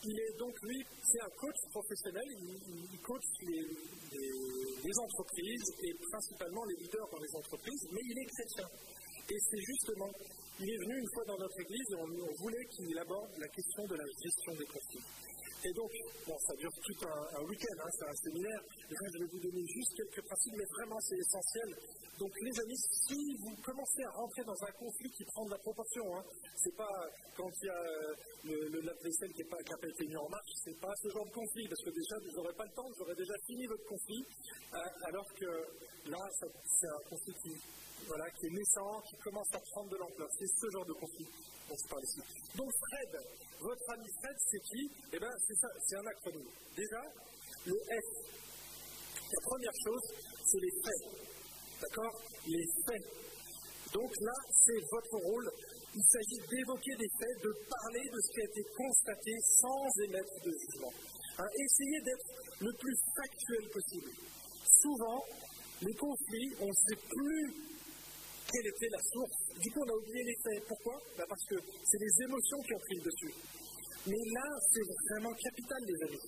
il 0.04 0.18
est 0.18 0.38
donc, 0.40 0.54
lui, 0.64 0.82
c'est 1.06 1.22
un 1.22 1.30
coach 1.38 1.60
professionnel. 1.70 2.26
Il, 2.34 3.00
coach 3.06 3.28
les, 3.46 4.98
entreprises 4.98 5.68
et 5.84 5.94
principalement 5.94 6.64
les 6.66 6.76
leaders 6.82 7.08
dans 7.12 7.20
les 7.20 7.36
entreprises, 7.38 7.84
mais 7.92 8.02
il 8.02 8.18
est 8.18 8.26
chrétien. 8.26 8.68
Et 9.30 9.38
c'est 9.38 9.62
justement, 9.62 10.10
il 10.60 10.70
est 10.70 10.78
venu 10.78 10.98
une 10.98 11.10
fois 11.14 11.26
dans 11.26 11.38
notre 11.38 11.60
église 11.62 11.88
et 11.92 11.96
on, 11.96 12.10
on 12.26 12.34
voulait 12.42 12.66
qu'il 12.72 12.98
aborde 12.98 13.38
la 13.38 13.48
question 13.50 13.86
de 13.86 13.96
la 13.96 14.08
gestion 14.24 14.54
des 14.56 14.66
conflits. 14.66 15.06
Et 15.66 15.74
donc, 15.74 15.90
bon, 16.28 16.38
ça 16.38 16.54
dure 16.56 16.70
tout 16.86 16.98
un, 17.02 17.42
week-end, 17.50 17.78
hein, 17.82 17.90
c'est 17.98 18.06
un 18.06 18.16
séminaire. 18.22 18.62
Et 18.78 18.94
là, 18.94 19.08
je 19.14 19.18
vais 19.18 19.30
vous 19.32 19.40
donner 19.40 19.66
juste 19.66 19.92
quelques 19.98 20.22
principes, 20.22 20.54
mais 20.56 20.70
vraiment, 20.70 21.00
c'est 21.02 21.18
essentiel. 21.18 21.70
Donc, 22.20 22.32
les 22.42 22.54
amis, 22.62 22.78
si 22.78 23.18
vous 23.42 23.56
commencez 23.66 24.04
à 24.06 24.12
rentrer 24.12 24.44
dans 24.46 24.60
un 24.64 24.72
conflit 24.78 25.10
qui 25.10 25.26
prend 25.26 25.46
de 25.46 25.52
la 25.52 25.58
proportion, 25.58 26.06
hein, 26.16 26.24
c'est 26.62 26.76
pas 26.76 26.94
quand 27.36 27.50
il 27.62 27.66
y 27.66 27.70
a 27.70 27.82
euh, 27.82 28.14
le, 28.46 28.70
le 28.70 28.80
lave-vaisselle 28.82 29.34
qui 29.34 29.42
n'a 29.42 29.50
pas, 29.50 29.88
été 29.88 30.06
mis 30.06 30.18
en 30.18 30.30
marche, 30.30 30.54
c'est 30.64 30.80
pas 30.80 30.94
ce 31.02 31.10
genre 31.10 31.26
de 31.26 31.34
conflit, 31.34 31.68
parce 31.68 31.84
que 31.84 31.90
déjà, 31.90 32.16
vous 32.22 32.34
n'aurez 32.38 32.54
pas 32.54 32.66
le 32.66 32.74
temps, 32.74 32.88
vous 32.94 33.02
aurez 33.02 33.16
déjà 33.16 33.34
fini 33.46 33.66
votre 33.66 33.86
conflit, 33.86 34.26
euh, 34.74 35.10
alors 35.10 35.28
que 35.34 35.50
là, 36.10 36.22
c'est 36.38 36.88
un 36.90 37.10
conflit 37.10 37.34
qui, 37.42 37.54
voilà, 38.06 38.30
qui 38.32 38.46
est 38.46 38.54
naissant, 38.54 39.02
qui 39.10 39.18
commence 39.18 39.50
à 39.54 39.60
prendre 39.74 39.90
de 39.90 39.98
l'ampleur. 39.98 40.30
C'est 40.38 40.48
ce 40.48 40.70
genre 40.70 40.86
de 40.86 40.94
conflit 40.94 41.28
dont 41.70 41.76
je 41.76 41.90
parle 41.90 42.04
ici. 42.04 42.22
Donc 42.56 42.70
Fred, 42.72 43.14
votre 43.60 43.90
ami 43.94 44.08
Fred, 44.22 44.38
c'est 44.38 44.64
qui 44.70 44.92
Eh 45.14 45.20
bien, 45.20 45.34
c'est 45.48 45.56
ça, 45.56 45.68
c'est 45.86 45.98
un 45.98 46.08
acronyme. 46.08 46.50
Déjà, 46.76 47.02
le 47.66 47.74
F. 47.74 48.08
La 49.28 49.42
première 49.44 49.78
chose, 49.84 50.04
c'est 50.46 50.62
les 50.62 50.74
faits. 50.84 51.04
D'accord 51.82 52.22
Les 52.48 52.68
faits. 52.86 53.06
Donc 53.94 54.12
là, 54.22 54.38
c'est 54.52 54.82
votre 54.92 55.18
rôle. 55.18 55.50
Il 55.96 56.04
s'agit 56.04 56.40
d'évoquer 56.48 56.96
des 57.00 57.12
faits, 57.18 57.38
de 57.44 57.52
parler 57.68 58.06
de 58.06 58.20
ce 58.22 58.30
qui 58.34 58.42
a 58.42 58.46
été 58.46 58.64
constaté 58.76 59.32
sans 59.62 59.84
émettre 60.06 60.36
de 60.44 60.52
jugement. 60.52 60.94
Hein, 61.40 61.50
essayez 61.58 62.02
d'être 62.02 62.28
le 62.62 62.74
plus 62.74 62.98
factuel 63.16 63.70
possible. 63.70 64.12
Souvent, 64.82 65.24
les 65.82 65.94
conflits, 65.94 66.52
on 66.62 66.68
ne 66.68 66.74
sait 66.74 67.02
plus 67.08 67.77
quelle 68.52 68.68
était 68.68 68.92
la 68.92 69.04
source. 69.12 69.38
Du 69.60 69.70
coup, 69.72 69.82
on 69.84 69.90
a 69.92 69.98
oublié 69.98 70.24
les 70.24 70.38
faits. 70.44 70.64
Pourquoi? 70.68 70.96
Bah, 71.18 71.26
Parce 71.28 71.46
que 71.50 71.58
c'est 71.60 72.00
les 72.00 72.14
émotions 72.24 72.60
qui 72.64 72.74
ont 72.74 72.84
pris 72.84 72.96
le 72.96 73.04
dessus. 73.04 73.34
Mais 74.08 74.24
là, 74.32 74.48
c'est 74.72 74.86
vraiment 74.88 75.34
capital, 75.36 75.82
les 75.84 76.00
amis. 76.08 76.26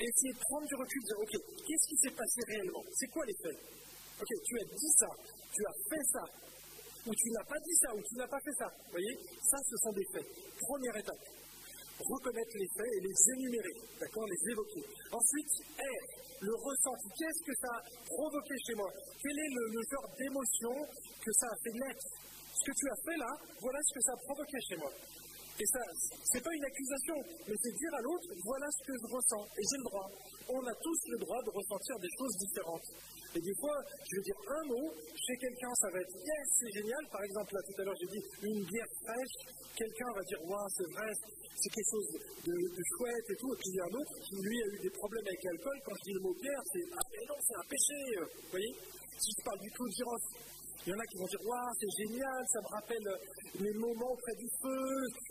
Essayez 0.00 0.32
de 0.32 0.40
prendre 0.40 0.66
du 0.66 0.76
recul, 0.78 1.02
dire, 1.02 1.18
OK, 1.20 1.34
qu'est-ce 1.34 1.86
qui 1.90 1.96
s'est 2.00 2.16
passé 2.16 2.38
réellement? 2.46 2.82
C'est 2.94 3.10
quoi 3.10 3.24
les 3.26 3.36
faits? 3.42 3.58
OK, 4.20 4.30
tu 4.44 4.52
as 4.60 4.66
dit 4.70 4.92
ça, 4.96 5.10
tu 5.52 5.60
as 5.66 5.76
fait 5.90 6.04
ça, 6.12 6.24
ou 7.06 7.10
tu 7.14 7.26
n'as 7.30 7.44
pas 7.44 7.60
dit 7.60 7.76
ça, 7.82 7.88
ou 7.94 8.00
tu 8.00 8.14
n'as 8.16 8.28
pas 8.28 8.40
fait 8.40 8.56
ça. 8.56 8.68
Vous 8.86 8.92
voyez? 8.92 9.14
Ça, 9.42 9.58
ce 9.68 9.76
sont 9.76 9.92
des 9.92 10.06
faits. 10.12 10.28
Première 10.60 10.96
étape 10.96 11.39
reconnaître 12.08 12.54
les 12.56 12.70
faits 12.76 12.92
et 12.96 13.00
les 13.00 13.16
énumérer, 13.34 13.74
d'accord, 14.00 14.26
les 14.26 14.42
évoquer. 14.52 14.84
Ensuite, 15.12 15.52
R, 15.76 16.20
le 16.40 16.54
ressenti. 16.56 17.08
Qu'est-ce 17.18 17.42
que 17.44 17.54
ça 17.60 17.70
a 17.76 17.82
provoqué 18.08 18.54
chez 18.66 18.74
moi? 18.74 18.90
Quel 19.20 19.36
est 19.36 19.52
le, 19.52 19.80
genre 19.90 20.08
d'émotion 20.16 20.74
que 21.20 21.32
ça 21.36 21.46
a 21.52 21.56
fait 21.62 21.76
naître? 21.76 22.06
Ce 22.54 22.62
que 22.64 22.74
tu 22.76 22.86
as 22.88 22.98
fait 23.04 23.18
là, 23.20 23.32
voilà 23.60 23.78
ce 23.84 23.92
que 23.94 24.02
ça 24.04 24.12
a 24.12 24.20
provoqué 24.24 24.56
chez 24.68 24.76
moi. 24.76 24.92
Et 25.60 25.66
ça, 25.66 25.82
c'est 26.24 26.40
pas 26.40 26.54
une 26.56 26.64
accusation, 26.64 27.16
mais 27.46 27.56
c'est 27.60 27.74
dire 27.76 27.92
à 27.92 28.00
l'autre, 28.00 28.28
voilà 28.44 28.66
ce 28.72 28.80
que 28.80 28.94
je 28.96 29.06
ressens, 29.12 29.44
et 29.44 29.62
j'ai 29.68 29.76
le 29.76 29.84
droit. 29.84 30.08
On 30.50 30.66
a 30.66 30.74
tous 30.82 31.00
le 31.14 31.18
droit 31.22 31.38
de 31.46 31.50
ressentir 31.54 31.94
des 32.02 32.10
choses 32.18 32.34
différentes. 32.42 32.88
Et 33.38 33.40
des 33.40 33.54
fois, 33.62 33.78
je 34.02 34.12
vais 34.18 34.24
dire 34.26 34.40
un 34.50 34.64
mot, 34.66 34.90
chez 35.14 35.36
quelqu'un, 35.38 35.72
ça 35.78 35.88
va 35.94 36.02
être 36.02 36.16
yes, 36.18 36.46
c'est 36.58 36.72
génial. 36.74 37.02
Par 37.06 37.22
exemple, 37.22 37.54
là 37.54 37.60
tout 37.62 37.76
à 37.78 37.82
l'heure, 37.86 37.98
j'ai 38.02 38.10
dit 38.10 38.22
une 38.42 38.62
bière 38.66 38.90
fraîche. 39.06 39.36
Quelqu'un 39.78 40.10
va 40.10 40.22
dire 40.26 40.42
waouh, 40.42 40.70
c'est 40.74 40.90
vrai, 40.90 41.10
c'est 41.54 41.70
quelque 41.70 41.92
chose 41.94 42.10
de, 42.50 42.82
chouette 42.98 43.26
et 43.30 43.38
tout. 43.38 43.50
Et 43.54 43.58
puis 43.62 43.70
il 43.70 43.78
y 43.78 43.82
a 43.82 43.86
un 43.86 43.94
autre 43.94 44.14
qui, 44.26 44.34
lui, 44.42 44.58
a 44.58 44.66
eu 44.74 44.78
des 44.82 44.94
problèmes 44.98 45.26
avec 45.30 45.40
l'alcool. 45.46 45.78
Quand 45.86 45.94
je 45.94 46.04
dis 46.10 46.14
le 46.18 46.22
mot 46.26 46.34
bière, 46.34 46.62
c'est 46.74 46.86
ah, 46.98 47.06
c'est 47.46 47.58
un 47.62 47.66
péché. 47.70 47.98
Vous 48.18 48.50
voyez 48.50 48.72
Si 49.22 49.30
je 49.30 49.42
parle 49.46 49.60
du 49.62 49.70
clou 49.70 49.86
de 49.86 49.94
girofle, 49.94 50.30
il 50.86 50.90
y 50.90 50.94
en 50.94 50.98
a 50.98 51.06
qui 51.06 51.16
vont 51.18 51.26
dire 51.26 51.44
Waouh, 51.44 51.72
c'est 51.76 51.92
génial, 52.04 52.40
ça 52.48 52.60
me 52.60 52.70
rappelle 52.72 53.06
les 53.60 53.74
moments 53.74 54.16
près 54.16 54.36
du 54.36 54.48
feu. 54.62 54.84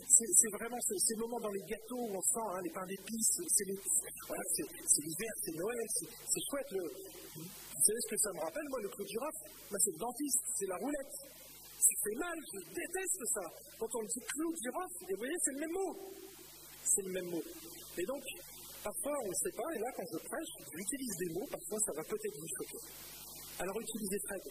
C'est 0.06 0.52
vraiment 0.54 0.78
ces, 0.80 1.16
moments 1.16 1.40
dans 1.40 1.50
les 1.50 1.64
gâteaux 1.66 2.06
où 2.06 2.14
on 2.14 2.22
sent 2.22 2.48
hein, 2.54 2.60
les 2.62 2.70
pains 2.70 2.86
d'épices. 2.86 3.40
C'est 3.48 3.66
l'hiver, 3.66 5.32
c'est 5.42 5.54
Noël, 5.58 5.86
c'est 5.96 6.42
chouette. 6.50 6.70
Le, 6.70 6.82
vous 7.40 7.86
savez 7.86 8.00
ce 8.04 8.10
que 8.14 8.20
ça 8.20 8.30
me 8.36 8.40
rappelle, 8.40 8.68
moi, 8.68 8.80
le 8.82 8.88
clou 8.90 9.06
girofle 9.06 9.42
bah, 9.72 9.78
C'est 9.80 9.92
le 9.92 9.98
dentiste, 9.98 10.40
c'est 10.54 10.66
la 10.66 10.76
roulette. 10.76 11.16
C'est 11.80 12.14
mal, 12.14 12.38
je 12.52 12.58
déteste 12.70 13.22
ça. 13.34 13.46
Quand 13.80 13.88
on 13.96 14.02
dit 14.04 14.20
clou 14.20 14.52
de 14.52 14.58
girofle, 14.62 15.00
vous 15.00 15.16
voyez, 15.16 15.36
c'est 15.42 15.54
le 15.56 15.60
même 15.60 15.72
mot. 15.72 15.92
C'est 16.84 17.02
le 17.02 17.12
même 17.12 17.30
mot. 17.32 17.42
Et 17.96 18.04
donc, 18.04 18.22
parfois, 18.84 19.16
on 19.24 19.28
ne 19.28 19.34
sait 19.34 19.56
pas, 19.56 19.68
et 19.74 19.78
là, 19.80 19.90
quand 19.96 20.06
je 20.12 20.18
prêche, 20.28 20.52
j'utilise 20.76 21.16
des 21.24 21.30
mots, 21.34 21.48
parfois, 21.50 21.78
ça 21.86 21.92
va 21.96 22.04
peut-être 22.04 22.36
vous 22.36 22.52
choquer. 22.60 22.84
Alors, 23.58 23.80
utilisez 23.80 24.18
Fred. 24.28 24.44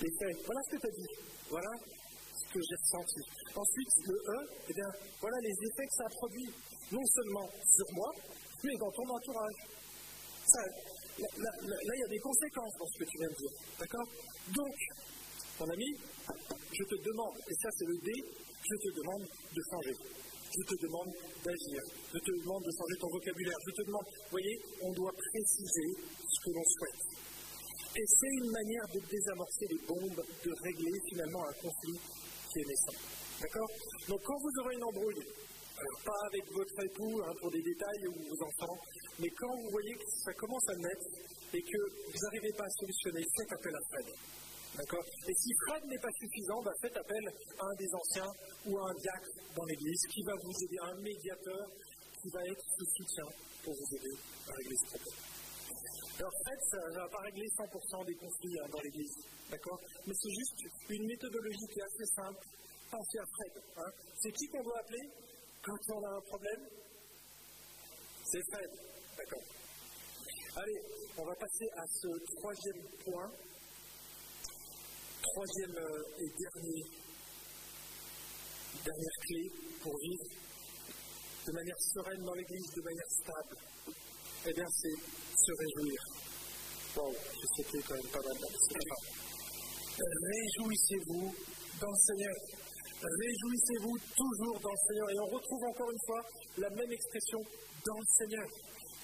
Les 0.00 0.10
faits, 0.16 0.36
voilà 0.46 0.60
ce 0.64 0.70
que 0.70 0.80
tu 0.80 0.86
as 0.86 0.96
dit. 0.96 1.12
Voilà 1.50 1.72
ce 1.76 2.44
que 2.54 2.60
j'ai 2.60 2.78
ressenti. 2.80 3.20
Ensuite, 3.54 3.92
le 4.06 4.16
E, 4.16 4.38
eh 4.68 4.72
bien, 4.72 4.90
voilà 5.20 5.36
les 5.42 5.52
effets 5.52 5.86
que 5.86 5.96
ça 5.96 6.04
a 6.06 6.12
produit, 6.16 6.48
non 6.92 7.04
seulement 7.04 7.48
sur 7.68 7.88
moi, 7.92 8.10
mais 8.64 8.76
dans 8.78 8.90
ton 8.90 9.06
entourage. 9.08 9.58
Ça, 10.46 10.62
là, 11.20 11.50
il 11.60 12.00
y 12.00 12.04
a 12.04 12.08
des 12.08 12.18
conséquences 12.18 12.74
dans 12.78 12.86
ce 12.86 12.98
que 12.98 13.04
tu 13.04 13.18
viens 13.18 13.28
de 13.28 13.36
dire. 13.36 13.54
D'accord? 13.78 14.08
Donc, 14.56 14.76
mon 15.60 15.68
ami, 15.68 15.90
je 16.72 16.84
te 16.84 16.96
demande, 17.04 17.36
et 17.36 17.54
ça 17.60 17.68
c'est 17.76 17.86
le 17.86 17.96
D, 18.00 18.10
je 18.64 18.76
te 18.76 18.90
demande 18.96 19.24
de 19.28 19.62
changer. 19.68 19.96
Je 20.50 20.62
te 20.66 20.82
demande 20.82 21.10
d'agir. 21.44 21.80
Je 22.12 22.18
te 22.18 22.32
demande 22.42 22.64
de 22.64 22.72
changer 22.74 22.96
ton 22.98 23.10
vocabulaire. 23.12 23.58
Je 23.68 23.72
te 23.72 23.82
demande, 23.86 24.06
vous 24.10 24.30
voyez, 24.30 24.56
on 24.82 24.92
doit 24.92 25.12
préciser 25.12 25.88
ce 26.26 26.38
que 26.42 26.50
l'on 26.50 26.64
souhaite. 26.64 27.29
Et 27.96 28.04
c'est 28.06 28.34
une 28.38 28.50
manière 28.50 28.86
de 28.94 29.00
désamorcer 29.10 29.66
les 29.66 29.80
bombes, 29.82 30.22
de 30.44 30.52
régler 30.62 31.00
finalement 31.08 31.42
un 31.42 31.52
conflit 31.54 31.98
qui 32.46 32.60
est 32.60 32.66
naissant. 32.66 32.98
D'accord? 33.40 33.70
Donc 34.06 34.20
quand 34.22 34.38
vous 34.38 34.54
aurez 34.62 34.74
une 34.76 34.84
embrouille, 34.84 35.26
alors 35.74 36.00
pas 36.04 36.20
avec 36.30 36.44
votre 36.52 36.84
époux 36.84 37.20
hein, 37.24 37.32
pour 37.40 37.50
des 37.50 37.62
détails 37.62 38.06
ou 38.06 38.14
vos 38.30 38.40
enfants, 38.46 38.78
mais 39.18 39.30
quand 39.30 39.50
vous 39.56 39.70
voyez 39.70 39.94
que 39.94 40.06
ça 40.22 40.32
commence 40.34 40.68
à 40.68 40.76
naître 40.76 41.06
et 41.52 41.62
que 41.62 41.80
vous 42.06 42.20
n'arrivez 42.22 42.52
pas 42.52 42.64
à 42.64 42.70
solutionner, 42.78 43.24
faites 43.36 43.52
appel 43.58 43.74
à 43.74 43.82
Fred. 43.90 44.14
D'accord? 44.76 45.04
Et 45.26 45.34
si 45.34 45.50
Fred 45.66 45.82
n'est 45.90 45.98
pas 45.98 46.14
suffisant, 46.14 46.62
bah, 46.62 46.72
faites 46.80 46.96
appel 46.96 47.24
à 47.58 47.64
un 47.64 47.74
des 47.74 47.90
anciens 47.90 48.30
ou 48.66 48.78
à 48.78 48.90
un 48.90 48.94
diacre 48.94 49.34
dans 49.56 49.64
l'église 49.64 50.02
qui 50.14 50.22
va 50.22 50.34
vous 50.44 50.54
aider, 50.62 50.78
un 50.78 50.94
médiateur 51.02 51.66
qui 52.22 52.28
va 52.30 52.40
être 52.46 52.66
de 52.78 52.86
soutien 52.96 53.26
pour 53.64 53.74
vous 53.74 53.96
aider 53.96 54.14
à 54.46 54.52
régler 54.52 54.76
ce 54.78 54.86
problème. 54.94 55.29
Alors 56.20 56.32
Fred, 56.44 56.60
ça 56.70 56.76
ne 56.76 56.96
va 56.96 57.08
pas 57.08 57.20
régler 57.20 57.46
100% 57.48 58.04
des 58.04 58.14
conflits 58.14 58.60
hein, 58.60 58.68
dans 58.70 58.80
l'église, 58.80 59.16
d'accord? 59.50 59.80
Mais 60.06 60.12
c'est 60.12 60.28
juste 60.28 60.60
une 60.90 61.06
méthodologie 61.06 61.66
qui 61.72 61.80
est 61.80 61.82
assez 61.82 62.04
simple. 62.14 62.44
Pensez 62.90 63.18
à 63.18 63.24
Fred. 63.24 63.62
C'est 64.20 64.32
qui 64.32 64.46
qu'on 64.48 64.62
doit 64.62 64.80
appeler 64.80 65.08
quand 65.64 65.78
on 65.94 66.04
a 66.04 66.16
un 66.18 66.20
problème? 66.20 66.68
C'est 68.22 68.42
Fred. 68.52 68.70
D'accord? 69.16 69.42
Allez, 70.56 70.80
on 71.16 71.24
va 71.24 71.34
passer 71.36 71.68
à 71.78 71.86
ce 71.88 72.08
troisième 72.36 72.82
point. 73.02 73.30
Troisième 75.22 75.76
euh, 75.76 76.20
et 76.20 76.28
dernier, 76.36 76.82
dernière 78.84 79.16
clé 79.24 79.52
pour 79.80 79.96
vivre 79.96 80.24
de 81.46 81.52
manière 81.52 81.80
sereine 81.80 82.22
dans 82.24 82.34
l'Église, 82.34 82.70
de 82.76 82.82
manière 82.82 83.10
stable. 83.10 83.56
Eh 84.46 84.52
bien, 84.52 84.66
c'est 84.68 85.29
se 85.40 85.52
réjouir. 85.56 86.00
Wow, 86.96 87.14
c'était 87.56 87.82
quand 87.82 87.94
même 87.94 88.12
pas 88.12 88.20
mal. 88.20 88.36
Réjouissez-vous 90.00 91.34
dans 91.80 91.90
le 91.90 92.00
Seigneur. 92.04 92.36
Réjouissez-vous 93.00 93.96
toujours 94.16 94.60
dans 94.60 94.74
le 94.74 94.82
Seigneur. 94.88 95.10
Et 95.10 95.18
on 95.20 95.30
retrouve 95.32 95.64
encore 95.64 95.90
une 95.90 96.04
fois 96.04 96.22
la 96.58 96.70
même 96.70 96.92
expression 96.92 97.40
dans 97.86 97.98
le 97.98 98.08
Seigneur. 98.18 98.48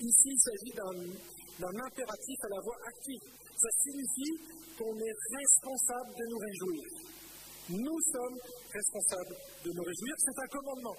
Ici, 0.01 0.29
il 0.29 0.41
s'agit 0.41 0.73
d'un 0.77 1.77
impératif 1.87 2.39
à 2.45 2.49
la 2.49 2.61
voix 2.61 2.77
active. 2.87 3.25
Ça 3.57 3.71
signifie 3.83 4.37
qu'on 4.77 4.97
est 5.01 5.17
responsable 5.41 6.13
de 6.13 6.25
nous 6.29 6.39
réjouir. 6.39 6.85
Nous 7.71 7.99
sommes 8.13 8.39
responsables 8.73 9.37
de 9.65 9.71
nous 9.73 9.83
réjouir. 9.83 10.15
C'est 10.19 10.39
un 10.39 10.49
commandement. 10.53 10.97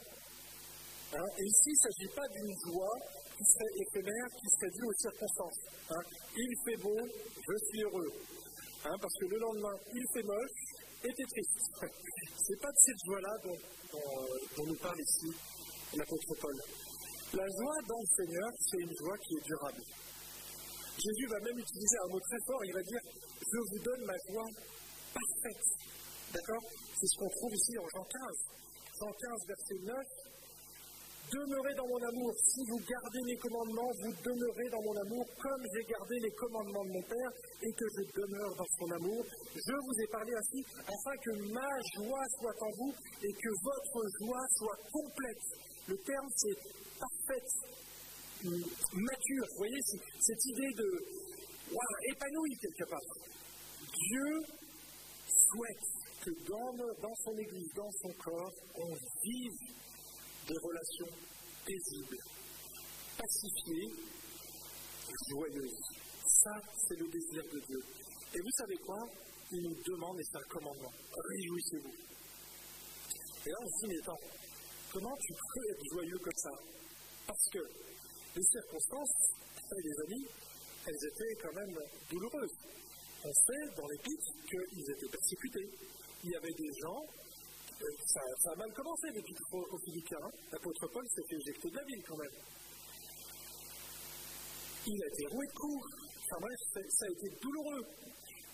Hein, 1.14 1.28
et 1.38 1.44
ici, 1.44 1.70
il 1.70 1.78
ne 1.78 1.84
s'agit 1.86 2.12
pas 2.16 2.28
d'une 2.28 2.54
joie 2.68 2.98
qui 3.38 3.46
serait 3.46 3.74
éphémère, 3.86 4.28
qui 4.34 4.48
serait 4.50 4.74
due 4.74 4.86
aux 4.86 4.98
circonstances. 4.98 5.60
Hein. 5.92 6.04
Il 6.36 6.52
fait 6.66 6.78
beau, 6.82 6.98
je 6.98 7.56
suis 7.70 7.82
heureux. 7.84 8.12
Hein, 8.86 8.96
parce 9.02 9.14
que 9.20 9.26
le 9.26 9.38
lendemain, 9.38 9.78
il 9.94 10.06
fait 10.14 10.24
moche, 10.24 10.60
et 11.04 11.14
t'es 11.14 11.28
triste. 11.30 11.60
Ce 12.42 12.52
n'est 12.52 12.62
pas 12.62 12.72
de 12.72 12.82
cette 12.82 13.02
joie-là 13.06 13.34
dont, 13.44 13.58
dont, 14.58 14.66
nous 14.66 14.80
parle 14.82 15.00
ici 15.00 15.30
l'apôtre 15.94 16.34
Paul. 16.42 16.58
La 17.34 17.46
joie 17.46 17.78
dans 17.88 18.02
le 18.02 18.10
Seigneur, 18.16 18.50
c'est 18.58 18.82
une 18.82 18.96
joie 18.98 19.18
qui 19.18 19.34
est 19.36 19.46
durable. 19.46 19.82
Jésus 20.98 21.28
va 21.30 21.40
même 21.40 21.60
utiliser 21.60 21.98
un 22.06 22.10
mot 22.10 22.20
très 22.20 22.42
fort, 22.48 22.66
il 22.66 22.74
va 22.74 22.82
dire 22.82 23.02
Je 23.38 23.60
vous 23.70 23.84
donne 23.84 24.04
ma 24.06 24.18
joie 24.30 24.50
parfaite. 25.14 25.66
D'accord? 26.34 26.64
C'est 27.00 27.08
ce 27.08 27.20
qu'on 27.20 27.30
trouve 27.30 27.54
ici 27.54 27.78
en 27.78 27.88
Jean 27.94 28.04
15. 28.04 28.58
Jean 29.00 29.12
15, 29.14 29.48
verset 29.48 29.80
9. 29.84 29.96
Demeurez 31.28 31.76
dans 31.76 31.88
mon 31.88 32.00
amour. 32.08 32.32
Si 32.40 32.62
vous 32.72 32.80
gardez 32.88 33.20
mes 33.28 33.36
commandements, 33.36 33.92
vous 34.00 34.14
demeurez 34.24 34.70
dans 34.72 34.82
mon 34.82 34.96
amour 34.96 35.26
comme 35.36 35.64
j'ai 35.76 35.84
gardé 35.84 36.16
les 36.24 36.32
commandements 36.32 36.86
de 36.86 36.94
mon 36.96 37.04
Père 37.04 37.32
et 37.64 37.72
que 37.76 37.84
je 37.84 38.04
demeure 38.16 38.56
dans 38.56 38.72
son 38.80 38.88
amour. 38.96 39.26
Je 39.52 39.76
vous 39.76 39.96
ai 40.00 40.08
parlé 40.08 40.32
ainsi 40.32 40.64
afin 40.88 41.16
que 41.20 41.32
ma 41.52 41.72
joie 42.00 42.24
soit 42.40 42.56
en 42.64 42.72
vous 42.80 42.94
et 43.24 43.34
que 43.34 43.52
votre 43.60 44.00
joie 44.24 44.46
soit 44.56 44.80
complète. 44.88 45.44
Le 45.90 45.98
terme, 46.00 46.30
c'est 46.32 46.58
parfaite, 46.96 47.52
mature. 48.96 49.46
Vous 49.52 49.58
voyez, 49.58 49.82
cette 50.20 50.46
idée 50.46 50.72
de 50.80 50.90
wow, 51.76 51.94
épanoui 52.08 52.56
quelque 52.56 52.90
part. 52.90 53.08
Dieu 53.84 54.32
souhaite 55.28 55.88
que 56.24 56.32
dans 56.48 57.16
son 57.24 57.38
Église, 57.38 57.74
dans 57.76 57.92
son 58.02 58.14
corps, 58.24 58.54
on 58.76 58.96
vive 59.24 59.87
des 60.48 60.58
relations 60.64 61.12
paisibles, 61.66 62.18
pacifiées, 63.18 63.92
joyeuses. 65.30 65.82
Ça, 66.44 66.56
c'est 66.88 66.96
le 66.96 67.08
désir 67.08 67.44
de 67.52 67.60
Dieu. 67.68 67.82
Et 68.34 68.40
vous 68.40 68.56
savez 68.58 68.78
quoi? 68.78 69.00
Il 69.52 69.62
nous 69.64 69.76
demande, 69.84 70.20
et 70.20 70.24
c'est 70.24 70.38
un 70.38 70.48
commandement, 70.50 70.92
réjouissez-vous. 71.12 71.96
Et 73.46 73.50
là, 73.50 73.58
on 73.62 73.68
se 73.68 73.88
dit, 73.88 73.96
mais 73.96 74.02
comment 74.92 75.16
tu 75.18 75.34
peux 75.34 75.72
être 75.72 75.86
joyeux 75.92 76.20
comme 76.20 76.36
ça? 76.36 76.52
Parce 77.28 77.50
que 77.52 77.60
les 78.36 78.44
circonstances, 78.44 79.16
les 79.72 79.98
amis, 80.04 80.26
elles 80.86 81.04
étaient 81.12 81.36
quand 81.42 81.54
même 81.54 81.76
douloureuses. 82.10 82.58
On 83.24 83.34
sait 83.34 83.76
dans 83.76 83.88
l'Épître 83.88 84.32
qu'ils 84.48 84.92
étaient 84.92 85.12
persécutés. 85.12 85.68
Il 86.24 86.32
y 86.32 86.36
avait 86.36 86.54
des 86.54 86.72
gens, 86.82 87.02
euh, 87.82 87.86
ça, 88.06 88.52
a 88.52 88.56
mal 88.56 88.74
commencé 88.74 89.10
l'Épître 89.14 89.44
aux 89.54 89.80
Philippiens. 89.86 90.30
L'apôtre 90.52 90.88
Paul 90.88 91.06
s'est 91.08 91.22
fait 91.30 91.36
éjecter 91.36 91.70
de 91.70 91.76
la 91.76 91.84
ville 91.86 92.04
quand 92.08 92.18
même. 92.18 92.38
Il 94.88 95.04
a 95.04 95.08
été 95.08 95.26
roué 95.28 95.46
de 95.46 95.54
coups. 95.54 95.86
Enfin 96.26 96.40
bref, 96.42 96.60
ça 96.90 97.06
a 97.06 97.12
été 97.12 97.30
douloureux. 97.42 97.84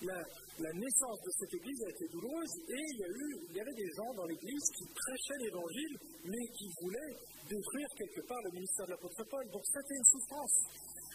La, 0.04 0.74
naissance 0.74 1.20
de 1.24 1.32
cette 1.40 1.54
église 1.54 1.82
a 1.84 1.90
été 1.90 2.06
douloureuse 2.12 2.54
et 2.68 2.84
il 2.92 2.98
y, 3.00 3.04
a 3.04 3.08
eu, 3.08 3.30
il 3.50 3.56
y 3.56 3.62
avait 3.62 3.74
des 3.74 3.90
gens 3.96 4.14
dans 4.14 4.26
l'église 4.26 4.64
qui 4.76 4.86
prêchaient 4.92 5.40
l'évangile 5.40 5.98
mais 6.26 6.44
qui 6.58 6.68
voulaient 6.82 7.16
détruire 7.48 7.88
quelque 7.96 8.22
part 8.28 8.42
le 8.44 8.52
ministère 8.52 8.86
de 8.86 8.92
l'apôtre 8.92 9.24
Paul. 9.30 9.46
Donc 9.50 9.64
c'était 9.66 9.96
une 9.96 10.06
souffrance. 10.12 10.56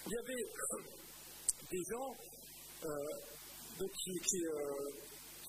Il 0.07 0.13
y 0.13 0.19
avait 0.19 0.45
des 1.71 1.85
gens 1.85 2.11
euh, 2.85 3.87
qui, 3.87 4.13
qui, 4.25 4.41
euh, 4.47 4.91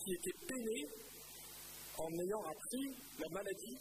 qui, 0.03 0.13
étaient 0.13 0.37
peinés 0.45 0.85
en 1.99 2.11
ayant 2.15 2.43
appris 2.47 2.95
la 3.19 3.29
maladie, 3.29 3.77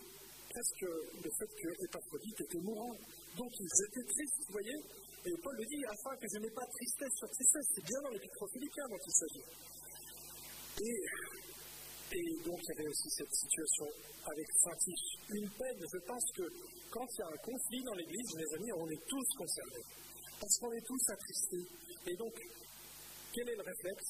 presque 0.51 0.87
le 1.23 1.31
fait 1.39 1.51
que 1.55 1.69
Épaphrodite 1.85 2.41
était 2.41 2.59
mourant. 2.59 2.95
Donc 3.37 3.53
ils 3.61 3.79
étaient 3.87 4.09
tristes, 4.11 4.39
vous 4.49 4.53
voyez 4.53 4.79
Et 5.27 5.35
Paul 5.43 5.55
le 5.57 5.67
dit, 5.67 5.85
afin 5.87 6.17
que 6.17 6.27
je 6.35 6.39
n'ai 6.43 6.51
pas 6.51 6.67
tristesse 6.67 7.15
sur 7.15 7.29
tristesse. 7.31 7.69
C'est 7.75 7.85
bien 7.85 8.01
dans 8.03 8.11
l'épître 8.11 8.45
philippiens 8.53 8.89
dont 8.91 9.03
il 9.07 9.15
s'agit. 9.15 9.47
Et, 10.83 10.97
et, 12.17 12.29
donc 12.43 12.59
il 12.63 12.69
y 12.69 12.75
avait 12.79 12.91
aussi 12.91 13.11
cette 13.11 13.35
situation 13.35 13.87
avec 14.27 14.47
Saint-Tiche. 14.65 15.09
Une 15.31 15.51
peine, 15.51 15.79
je 15.79 16.01
pense 16.07 16.27
que 16.35 16.45
quand 16.91 17.07
il 17.07 17.19
y 17.19 17.23
a 17.23 17.29
un 17.29 17.41
conflit 17.45 17.83
dans 17.85 17.95
l'Église, 17.95 18.35
mes 18.35 18.51
amis, 18.57 18.73
on 18.73 18.89
est 18.91 19.05
tous 19.07 19.29
concernés. 19.37 19.85
Parce 20.41 20.59
qu'on 20.59 20.73
est 20.73 20.87
tous 20.87 21.03
attristés. 21.11 21.67
Et 22.07 22.17
donc, 22.17 22.35
quel 23.35 23.49
est 23.49 23.57
le 23.57 23.63
réflexe? 23.63 24.09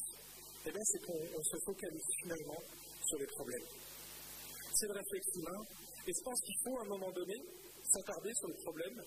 Eh 0.67 0.71
bien, 0.71 0.85
c'est 0.85 1.03
qu'on 1.05 1.43
se 1.43 1.57
focalise 1.65 2.09
finalement 2.23 2.61
sur 3.07 3.19
les 3.19 3.27
problèmes. 3.27 3.65
C'est 4.79 4.87
le 4.87 4.95
réflexe 4.95 5.27
humain. 5.35 5.61
Et 6.07 6.13
je 6.15 6.23
pense 6.23 6.41
qu'il 6.41 6.55
faut 6.63 6.79
à 6.79 6.83
un 6.87 6.89
moment 6.95 7.11
donné 7.11 7.35
s'attarder 7.83 8.31
sur 8.39 8.47
le 8.47 8.55
problème. 8.63 9.03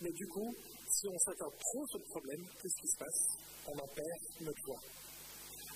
Mais 0.00 0.12
du 0.12 0.26
coup, 0.28 0.54
si 0.86 1.08
on 1.08 1.18
s'attarde 1.18 1.56
trop 1.58 1.84
sur 1.90 1.98
le 1.98 2.08
problème, 2.14 2.42
qu'est-ce 2.62 2.78
qui 2.78 2.86
se 2.86 2.98
passe? 2.98 3.20
On 3.66 3.74
en 3.74 3.88
perd 3.90 4.20
notre 4.46 4.62
joie. 4.62 4.82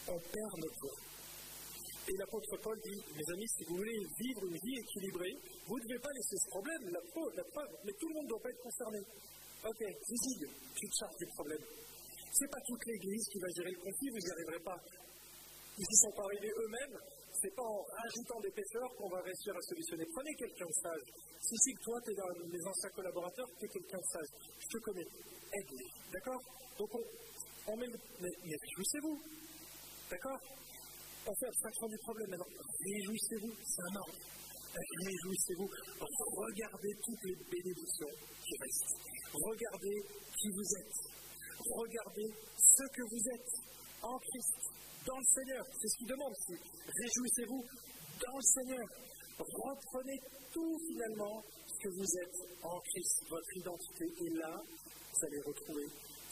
On 0.07 0.18
perd 0.22 0.55
notre 0.55 0.78
joie. 0.78 0.98
Et 2.07 2.14
l'apôtre 2.14 2.57
Paul 2.62 2.78
dit, 2.78 3.01
mes 3.11 3.26
amis, 3.26 3.48
si 3.59 3.64
vous 3.64 3.74
voulez 3.74 3.98
vivre 4.22 4.42
une 4.46 4.59
vie 4.62 4.78
équilibrée, 4.78 5.34
vous 5.66 5.78
ne 5.78 5.82
devez 5.82 5.98
pas 5.98 6.14
laisser 6.14 6.36
ce 6.38 6.48
problème, 6.55 6.82
la 6.94 7.03
preuve, 7.11 7.34
la 7.34 7.44
preuve, 7.51 7.70
mais 7.84 7.92
tout 7.98 8.09
le 8.09 8.14
monde 8.14 8.24
ne 8.24 8.30
doit 8.30 8.42
pas 8.42 8.51
être 8.51 8.62
concerné. 8.62 9.01
Ok, 9.66 9.80
Zizig, 9.82 10.46
tu 10.78 10.88
te 10.88 10.94
charges 10.94 11.18
du 11.18 11.26
problème. 11.34 11.64
Ce 12.30 12.44
n'est 12.44 12.51
pas 12.55 12.62
toute 12.66 12.86
l'Église 12.86 13.26
qui 13.34 13.38
va 13.38 13.48
gérer 13.51 13.72
le 13.74 13.82
conflit, 13.82 14.09
vous 14.14 14.22
n'y 14.22 14.30
arriverez 14.30 14.62
pas. 14.62 14.78
Ils 15.76 15.90
y 15.90 15.96
sont 16.07 16.14
pas 16.14 16.22
arrivés 16.22 16.55
eux-mêmes, 16.55 16.98
ce 17.41 17.47
n'est 17.47 17.57
pas 17.57 17.64
en 17.64 17.80
rajoutant 17.80 18.41
des 18.41 18.53
pêcheurs 18.53 18.91
qu'on 18.97 19.09
va 19.09 19.20
réussir 19.22 19.57
à 19.57 19.62
solutionner. 19.62 20.05
Prenez 20.12 20.34
quelqu'un 20.36 20.66
de 20.66 20.76
sage. 20.84 21.07
Si 21.41 21.57
c'est 21.57 21.72
que 21.72 21.82
toi, 21.88 21.97
tu 22.05 22.12
es 22.12 22.14
dans 22.14 22.28
les 22.53 22.64
anciens 22.68 22.91
collaborateurs, 22.91 23.49
tu 23.59 23.64
es 23.64 23.68
quelqu'un 23.68 23.97
de 23.97 24.11
sage. 24.12 24.30
Je 24.61 24.68
te 24.68 24.78
connais. 24.84 25.09
Aide-les. 25.57 25.91
D'accord? 26.12 26.43
Donc, 26.76 26.91
on, 27.66 27.76
met. 27.76 27.88
Mais, 28.20 28.28
mais 28.45 28.57
réjouissez-vous. 28.61 29.16
D'accord? 30.11 30.41
On 31.26 31.34
fait 31.34 31.49
abstraction 31.49 31.86
du 31.88 31.99
problème 32.05 32.28
maintenant. 32.28 32.53
Réjouissez-vous. 32.84 33.53
C'est 33.57 33.82
un 33.88 33.97
ordre. 33.97 34.18
Réjouissez-vous. 34.76 35.68
Regardez 35.97 36.93
toutes 37.01 37.24
les 37.24 37.36
bénédictions 37.49 38.12
qui 38.45 38.53
restent. 38.61 39.01
Regardez 39.32 39.97
qui 40.36 40.49
vous 40.53 40.68
êtes. 40.76 40.97
Regardez 41.72 42.28
ce 42.57 42.84
que 42.84 43.03
vous 43.09 43.24
êtes 43.32 43.53
en 44.03 44.18
Christ, 44.18 44.57
dans 45.07 45.18
le 45.18 45.24
Seigneur. 45.24 45.64
C'est 45.80 45.88
ce 45.88 45.96
qu'il 45.98 46.09
demande. 46.09 46.34
Réjouissez-vous 46.51 47.62
dans 48.20 48.36
le 48.36 48.42
Seigneur. 48.42 48.86
Reprenez 49.38 50.18
tout 50.53 50.76
finalement 50.86 51.42
ce 51.66 51.76
que 51.80 51.90
vous 51.96 52.11
êtes 52.20 52.38
en 52.62 52.78
Christ, 52.80 53.24
votre 53.28 53.57
identité. 53.57 54.05
Et 54.05 54.30
là, 54.36 54.53
vous 54.53 55.20
allez 55.24 55.40
retrouver 55.46 55.86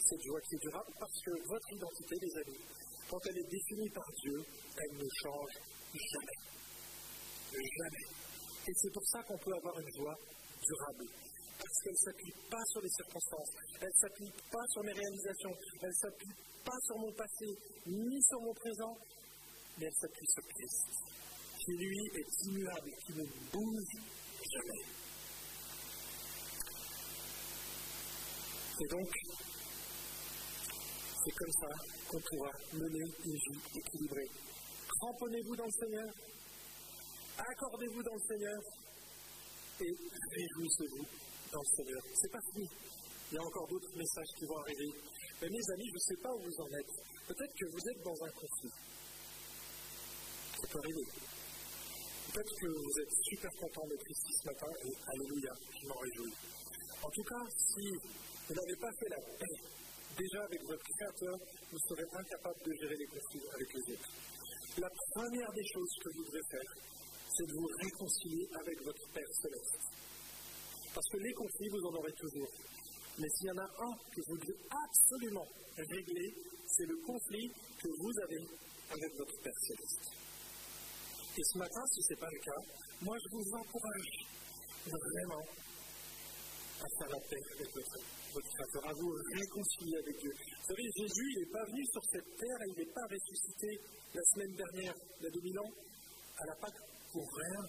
cette 0.04 0.22
joie 0.22 0.40
qui 0.40 0.54
est 0.56 0.62
durable 0.62 0.92
parce 0.98 1.18
que 1.24 1.30
votre 1.48 1.72
identité, 1.72 2.14
les 2.20 2.34
amis, 2.36 2.60
quand 3.08 3.20
elle 3.28 3.38
est 3.38 3.50
définie 3.50 3.90
par 3.90 4.04
Dieu, 4.20 4.44
elle 4.76 4.96
ne 4.96 5.08
change 5.22 5.54
jamais. 5.94 6.38
Jamais. 7.52 8.06
Et 8.68 8.72
c'est 8.76 8.92
pour 8.92 9.06
ça 9.08 9.22
qu'on 9.22 9.38
peut 9.38 9.54
avoir 9.56 9.78
une 9.80 9.92
joie 9.96 10.16
durable 10.60 11.06
parce 11.58 11.78
qu'elle 11.82 11.92
ne 11.92 12.04
s'appuie 12.06 12.34
pas 12.50 12.64
sur 12.70 12.80
les 12.80 12.90
circonstances, 12.90 13.50
elle 13.80 13.88
ne 13.88 13.98
s'appuie 13.98 14.32
pas 14.50 14.66
sur 14.68 14.82
mes 14.84 14.92
réalisations, 14.92 15.54
elle 15.82 15.88
ne 15.88 15.94
s'appuie 15.94 16.34
pas 16.64 16.78
sur 16.86 16.98
mon 16.98 17.12
passé, 17.12 17.46
ni 17.86 18.22
sur 18.22 18.40
mon 18.40 18.54
présent, 18.54 18.96
mais 19.78 19.86
elle 19.86 19.94
s'appuie 19.94 20.26
sur 20.26 20.44
Christ, 20.46 20.86
qui 21.58 21.72
lui 21.76 21.98
est 22.14 22.46
immuable, 22.46 22.90
qui 23.04 23.12
ne 23.12 23.24
bouge 23.52 23.94
jamais. 24.54 24.84
Et 28.80 28.86
donc, 28.86 29.10
c'est 31.24 31.34
comme 31.34 31.52
ça 31.60 31.68
qu'on 32.08 32.20
pourra 32.20 32.50
mener 32.72 33.04
une 33.24 33.34
vie 33.34 33.60
équilibrée. 33.74 34.30
Cramponnez-vous 34.88 35.56
dans 35.56 35.66
le 35.66 35.72
Seigneur, 35.72 36.14
accordez-vous 37.38 38.02
dans 38.02 38.14
le 38.14 38.26
Seigneur. 38.28 38.60
Et 39.80 39.94
réjouissez-vous 40.34 41.06
dans 41.52 41.60
le 41.60 41.70
Seigneur. 41.76 42.02
C'est 42.14 42.32
pas 42.32 42.44
fini. 42.52 42.68
Il 43.30 43.34
y 43.34 43.38
a 43.38 43.42
encore 43.42 43.68
d'autres 43.68 43.96
messages 43.96 44.32
qui 44.38 44.44
vont 44.46 44.58
arriver. 44.58 44.90
Mais 45.40 45.48
mes 45.48 45.64
amis, 45.72 45.88
je 45.88 45.94
ne 45.94 46.06
sais 46.08 46.20
pas 46.22 46.32
où 46.34 46.40
vous 46.42 46.60
en 46.60 46.70
êtes. 46.72 46.94
Peut-être 47.28 47.54
que 47.54 47.66
vous 47.70 47.84
êtes 47.88 48.02
dans 48.02 48.18
un 48.24 48.30
conflit. 48.32 48.72
Ça 50.58 50.66
peut 50.72 50.78
arriver. 50.78 51.06
Peut-être 52.32 52.54
que 52.60 52.68
vous 52.68 52.94
êtes 53.00 53.14
super 53.24 53.52
content 53.60 53.86
d'être 53.88 54.10
ici 54.10 54.32
ce 54.32 54.46
matin 54.48 54.70
et 54.84 54.92
Alléluia, 55.08 55.52
je 55.80 55.88
m'en 55.88 55.98
réjouis. 55.98 56.34
En 57.02 57.10
tout 57.10 57.24
cas, 57.24 57.44
si 57.48 57.88
vous 58.48 58.54
n'avez 58.54 58.76
pas 58.76 58.92
fait 58.98 59.08
la 59.08 59.20
paix 59.38 59.56
déjà 60.18 60.42
avec 60.44 60.60
votre 60.64 60.84
Créateur, 60.84 61.36
vous 61.70 61.78
serez 61.88 62.04
incapable 62.04 62.60
de 62.66 62.72
gérer 62.74 62.96
les 62.96 63.06
conflits 63.06 63.48
avec 63.54 63.68
les 63.72 63.92
autres. 63.94 64.10
La 64.78 64.90
première 65.14 65.52
des 65.52 65.66
choses 65.72 65.94
que 66.02 66.08
vous 66.16 66.24
devez 66.24 66.44
faire, 66.50 66.70
c'est 67.32 67.46
de 67.46 67.52
vous 67.54 67.68
réconcilier 67.80 68.48
avec 68.60 68.76
votre 68.82 69.04
Père 69.12 69.32
céleste. 69.40 70.07
Parce 70.94 71.08
que 71.08 71.16
les 71.18 71.32
conflits, 71.32 71.68
vous 71.68 71.84
en 71.86 71.94
aurez 71.94 72.12
toujours. 72.12 72.50
Mais 73.18 73.28
s'il 73.36 73.46
y 73.48 73.50
en 73.50 73.58
a 73.58 73.66
un 73.66 73.94
que 74.14 74.20
vous 74.28 74.38
devez 74.38 74.58
absolument 74.70 75.46
régler, 75.76 76.34
c'est 76.66 76.86
le 76.86 76.96
conflit 77.04 77.50
que 77.82 77.88
vous 77.98 78.12
avez 78.22 78.42
avec 78.90 79.10
votre 79.18 79.42
Père 79.42 79.58
Céleste. 79.66 80.06
Et 81.36 81.44
ce 81.44 81.58
matin, 81.58 81.82
si 81.92 82.02
ce 82.02 82.14
n'est 82.14 82.20
pas 82.20 82.30
le 82.30 82.40
cas, 82.40 82.60
moi 83.02 83.16
je 83.18 83.28
vous 83.36 83.46
encourage 83.54 84.10
vraiment 84.86 85.44
à 86.78 86.86
faire 86.98 87.10
la 87.10 87.20
paix 87.26 87.42
avec 87.58 87.68
votre, 87.74 87.98
votre 88.34 88.48
Créateur, 88.54 88.88
à 88.88 88.92
vous 88.94 89.12
réconcilier 89.34 89.98
avec 89.98 90.18
Dieu. 90.18 90.30
Vous 90.30 90.66
savez, 90.66 90.86
Jésus, 90.96 91.28
n'est 91.38 91.52
pas 91.52 91.64
venu 91.66 91.84
sur 91.90 92.02
cette 92.10 92.30
terre 92.38 92.58
et 92.62 92.70
il 92.70 92.78
n'est 92.78 92.92
pas 92.92 93.06
ressuscité 93.10 93.70
la 94.14 94.22
semaine 94.34 94.54
dernière, 94.56 94.94
il 95.18 95.24
y 95.24 95.26
a 95.26 95.30
2000 95.30 95.58
ans, 95.58 95.72
à 96.38 96.46
la 96.46 96.54
Pâque 96.56 96.80
pour 97.12 97.26
rien 97.26 97.62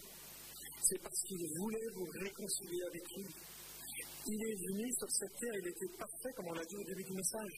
c'est 0.82 1.02
parce 1.02 1.22
qu'il 1.28 1.46
voulait 1.58 1.90
vous 1.96 2.08
réconcilier 2.24 2.84
avec 2.88 3.04
lui. 3.18 3.26
Il 4.28 4.40
est 4.44 4.58
venu 4.68 4.86
sur 4.98 5.10
cette 5.10 5.36
terre, 5.40 5.56
il 5.58 5.68
était 5.68 5.92
parfait, 5.98 6.32
comme 6.36 6.48
on 6.48 6.54
l'a 6.54 6.66
dit 6.66 6.78
au 6.78 6.84
début 6.84 7.04
du 7.04 7.14
message. 7.14 7.56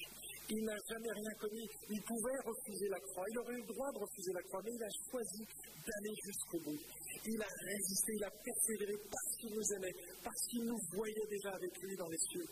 Il 0.49 0.63
n'a 0.65 0.75
jamais 0.89 1.11
rien 1.11 1.33
commis. 1.39 1.67
Il 1.89 2.01
pouvait 2.01 2.39
refuser 2.43 2.87
la 2.89 2.99
croix. 2.99 3.23
Il 3.29 3.37
aurait 3.39 3.55
eu 3.55 3.61
le 3.61 3.71
droit 3.71 3.91
de 3.91 3.99
refuser 3.99 4.33
la 4.33 4.41
croix, 4.43 4.61
mais 4.65 4.71
il 4.75 4.83
a 4.83 4.91
choisi 5.09 5.43
d'aller 5.87 6.15
jusqu'au 6.23 6.59
bout. 6.59 6.81
Il 7.25 7.41
a 7.41 7.47
résisté, 7.47 8.11
il 8.15 8.23
a 8.23 8.31
persévéré 8.31 8.95
parce 9.09 9.31
qu'il 9.39 9.53
nous 9.55 9.67
aimait, 9.75 9.95
parce 10.23 10.41
qu'il 10.47 10.63
nous 10.65 10.79
voyait 10.91 11.27
déjà 11.29 11.51
avec 11.55 11.71
lui 11.81 11.95
dans 11.95 12.09
les 12.09 12.21
cieux. 12.31 12.47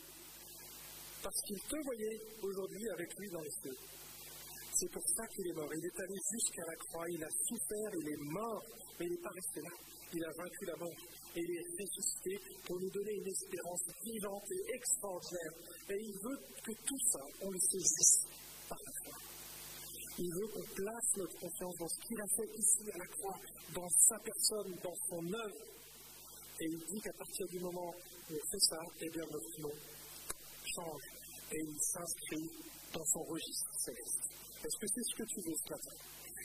Parce 1.23 1.41
qu'il 1.43 1.59
te 1.59 1.75
voyait 1.83 2.19
aujourd'hui 2.41 2.89
avec 2.89 3.09
lui 3.19 3.29
dans 3.31 3.41
les 3.41 3.55
cieux. 3.63 3.77
C'est 4.79 4.91
pour 4.91 5.03
ça 5.03 5.27
qu'il 5.27 5.47
est 5.47 5.53
mort. 5.53 5.71
Il 5.75 5.85
est 5.85 5.99
allé 5.99 6.17
jusqu'à 6.31 6.63
la 6.65 6.75
croix, 6.75 7.05
il 7.09 7.23
a 7.23 7.29
souffert, 7.47 7.91
il 7.99 8.07
est 8.09 8.23
mort, 8.31 8.63
mais 8.99 9.05
il 9.07 9.11
n'est 9.11 9.23
pas 9.23 9.35
resté 9.35 9.59
là 9.61 9.75
il 10.13 10.23
a 10.25 10.31
vaincu 10.37 10.65
la 10.65 10.75
mort. 10.77 10.99
et 11.35 11.39
il 11.39 11.51
est 11.51 11.67
ressuscité 11.77 12.39
pour 12.65 12.79
nous 12.79 12.89
donner 12.89 13.13
une 13.13 13.27
espérance 13.27 13.83
vivante 14.03 14.49
et 14.51 14.75
extraordinaire. 14.75 15.53
Et 15.89 15.99
il 16.01 16.15
veut 16.23 16.39
que 16.65 16.71
tout 16.71 17.01
ça, 17.11 17.21
on 17.41 17.51
le 17.51 17.59
saisisse 17.59 18.25
par 18.67 18.77
la. 18.77 19.11
Il 20.17 20.31
veut 20.33 20.47
qu'on 20.47 20.67
place 20.75 21.09
notre 21.15 21.39
confiance 21.39 21.75
dans 21.79 21.87
ce 21.87 21.99
qu'il 22.03 22.19
a 22.19 22.27
fait 22.35 22.49
ici 22.57 22.83
à 22.91 22.97
la 22.97 23.07
croix, 23.07 23.39
dans 23.73 23.89
sa 23.89 24.19
personne, 24.19 24.75
dans 24.83 24.97
son 25.07 25.23
œuvre. 25.33 25.61
Et 26.59 26.65
il 26.65 26.79
dit 26.91 26.99
qu'à 26.99 27.13
partir 27.13 27.47
du 27.47 27.59
moment 27.59 27.93
où 28.29 28.33
on 28.33 28.45
fait 28.51 28.65
ça, 28.67 28.79
eh 28.99 29.09
bien 29.09 29.23
notre 29.31 29.61
nom 29.61 29.71
change 30.75 31.03
et 31.51 31.61
il 31.61 31.79
s'inscrit 31.81 32.49
dans 32.93 33.05
son 33.05 33.23
registre 33.23 33.71
céleste. 33.79 34.21
Est-ce 34.59 34.77
que 34.77 34.87
c'est 34.87 35.05
ce 35.07 35.15
que 35.15 35.23
tu 35.23 35.39
veux 35.41 35.55
ce 35.55 35.69
matin? 35.71 35.95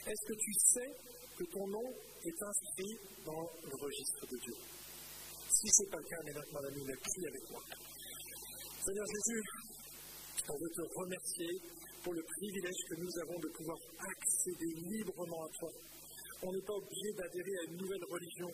Est-ce 0.07 0.25
que 0.29 0.39
tu 0.39 0.53
sais 0.55 0.91
que 1.37 1.45
ton 1.51 1.67
nom 1.67 1.89
est 2.23 2.43
inscrit 2.43 2.95
dans 3.27 3.43
le 3.43 3.75
registre 3.75 4.23
de 4.27 4.37
Dieu 4.39 4.55
Si 5.51 5.69
ce 5.69 5.83
n'est 5.83 5.91
pas 5.91 5.99
le 5.99 6.09
cas, 6.09 6.23
mesdames, 6.25 6.51
mon 6.53 6.65
ami, 6.65 6.83
prie 6.85 7.27
avec 7.27 7.51
moi. 7.51 7.63
Seigneur 8.85 9.07
Jésus, 9.07 9.43
on 10.47 10.57
veut 10.61 10.73
te 10.77 10.85
remercier 10.95 11.53
pour 12.05 12.13
le 12.13 12.23
privilège 12.23 12.81
que 12.89 12.97
nous 13.01 13.15
avons 13.25 13.39
de 13.41 13.49
pouvoir 13.49 13.79
accéder 13.99 14.71
librement 14.77 15.43
à 15.43 15.51
toi. 15.59 15.71
On 16.43 16.53
n'est 16.53 16.67
pas 16.69 16.75
obligé 16.75 17.09
d'adhérer 17.17 17.55
à 17.59 17.65
une 17.71 17.77
nouvelle 17.81 18.05
religion, 18.05 18.51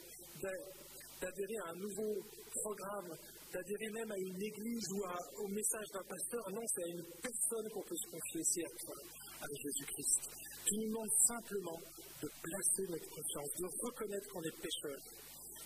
d'adhérer 1.21 1.59
à 1.67 1.71
un 1.75 1.79
nouveau 1.83 2.15
programme, 2.55 3.11
d'adhérer 3.53 3.91
même 3.91 4.11
à 4.13 4.19
une 4.19 4.41
église 4.41 4.87
ou 4.95 5.03
au 5.43 5.49
message 5.49 5.89
d'un 5.93 6.07
pasteur. 6.07 6.43
Non, 6.55 6.63
c'est 6.71 6.85
à 6.85 6.89
une 6.95 7.05
personne 7.21 7.67
qu'on 7.75 7.83
peut 7.83 7.99
se 7.99 8.09
confier, 8.09 8.43
c'est 8.45 8.65
à 8.65 8.73
toi, 8.87 8.95
à 9.43 9.47
Jésus-Christ. 9.51 10.21
Tu 10.65 10.79
nous 10.79 10.89
demandes 10.89 11.15
simplement 11.27 11.81
de 12.21 12.29
placer 12.29 12.85
notre 12.89 13.09
confiance, 13.09 13.51
de 13.57 13.69
reconnaître 13.81 14.29
qu'on 14.33 14.43
est 14.43 14.59
pécheur, 14.61 15.01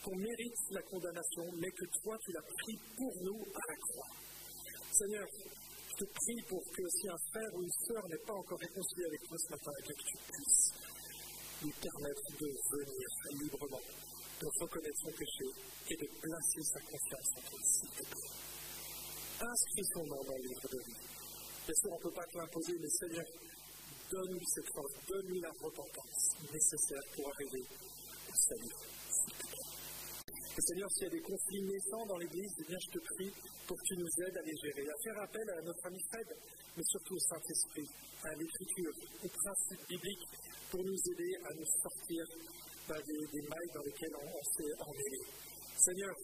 qu'on 0.05 0.17
mérite 0.17 0.61
la 0.71 0.83
condamnation, 0.83 1.45
mais 1.59 1.71
que 1.71 1.87
toi, 2.03 2.17
tu 2.23 2.33
l'as 2.33 2.47
pris 2.47 2.77
pour 2.97 3.13
nous 3.23 3.43
à 3.43 3.65
la 3.69 3.77
croix. 3.77 4.11
Seigneur, 4.93 5.27
je 5.35 5.95
te 5.99 6.05
prie 6.05 6.43
pour 6.49 6.63
que 6.63 6.83
si 6.89 7.09
un 7.09 7.21
frère 7.33 7.51
ou 7.55 7.63
une 7.63 7.77
sœur 7.87 8.03
n'est 8.09 8.25
pas 8.27 8.35
encore 8.35 8.59
réconcilié 8.59 9.07
avec 9.07 9.21
toi 9.27 9.37
ce 9.39 9.51
matin, 9.51 9.73
que 9.83 9.95
tu 9.95 10.17
puisses 10.31 10.71
lui 11.63 11.73
permettre 11.81 12.27
de 12.39 12.49
venir 12.71 13.09
librement 13.43 13.81
de 14.41 14.47
reconnaître 14.61 15.01
son 15.01 15.13
péché 15.13 15.47
et 15.91 15.97
de 15.97 16.09
placer 16.21 16.63
sa 16.63 16.81
confiance 16.81 17.29
en 17.37 17.41
toi, 17.49 17.61
s'il 17.63 17.91
te. 17.91 18.05
Inscris 19.41 19.87
son 19.95 20.05
nom 20.07 20.23
dans 20.25 20.37
le 20.37 20.47
livre 20.49 20.69
de 20.71 20.79
vie. 20.79 21.01
Bien 21.67 21.75
sûr, 21.75 21.91
on 21.91 21.97
ne 21.97 22.03
peut 22.03 22.15
pas 22.15 22.27
te 22.27 22.39
l'imposer, 22.39 22.75
mais 22.79 22.89
Seigneur, 22.89 23.25
donne-lui 24.11 24.47
cette 24.47 24.71
force, 24.75 24.93
donne-lui 25.09 25.41
la 25.41 25.51
repentance 25.61 26.37
nécessaire 26.53 27.03
pour 27.15 27.29
arriver 27.29 27.65
au 28.29 28.37
salut. 28.49 28.75
Et 30.55 30.63
Seigneur, 30.63 30.89
s'il 30.93 31.03
y 31.03 31.07
a 31.07 31.11
des 31.11 31.21
conflits 31.21 31.63
naissants 31.63 32.07
dans 32.07 32.19
l'Église, 32.19 32.55
eh 32.61 32.65
bien, 32.65 32.79
je 32.79 32.91
te 32.95 33.01
prie 33.15 33.33
pour 33.67 33.77
que 33.77 33.83
tu 33.91 33.97
nous 33.99 34.13
aides 34.23 34.39
à 34.39 34.43
les 34.43 34.57
gérer, 34.63 34.87
à 34.87 34.97
faire 35.03 35.19
appel 35.23 35.51
à 35.51 35.63
notre 35.63 35.87
ami 35.87 35.99
Fred, 36.13 36.31
mais 36.77 36.85
surtout 36.87 37.15
au 37.15 37.19
Saint-Esprit, 37.19 37.89
à 38.23 38.31
l'Écriture, 38.39 38.95
aux 39.25 39.33
principes 39.35 39.89
bibliques, 39.89 40.29
pour 40.71 40.85
nous 40.85 41.01
aider 41.11 41.33
à 41.43 41.55
nous 41.55 41.67
sortir 41.83 42.23
des, 42.87 43.43
mailles 43.43 43.73
dans 43.75 43.83
lesquelles 43.83 44.15
on, 44.15 44.43
s'est 44.55 44.75
emmêlé. 44.79 45.21
Seigneur, 45.77 46.15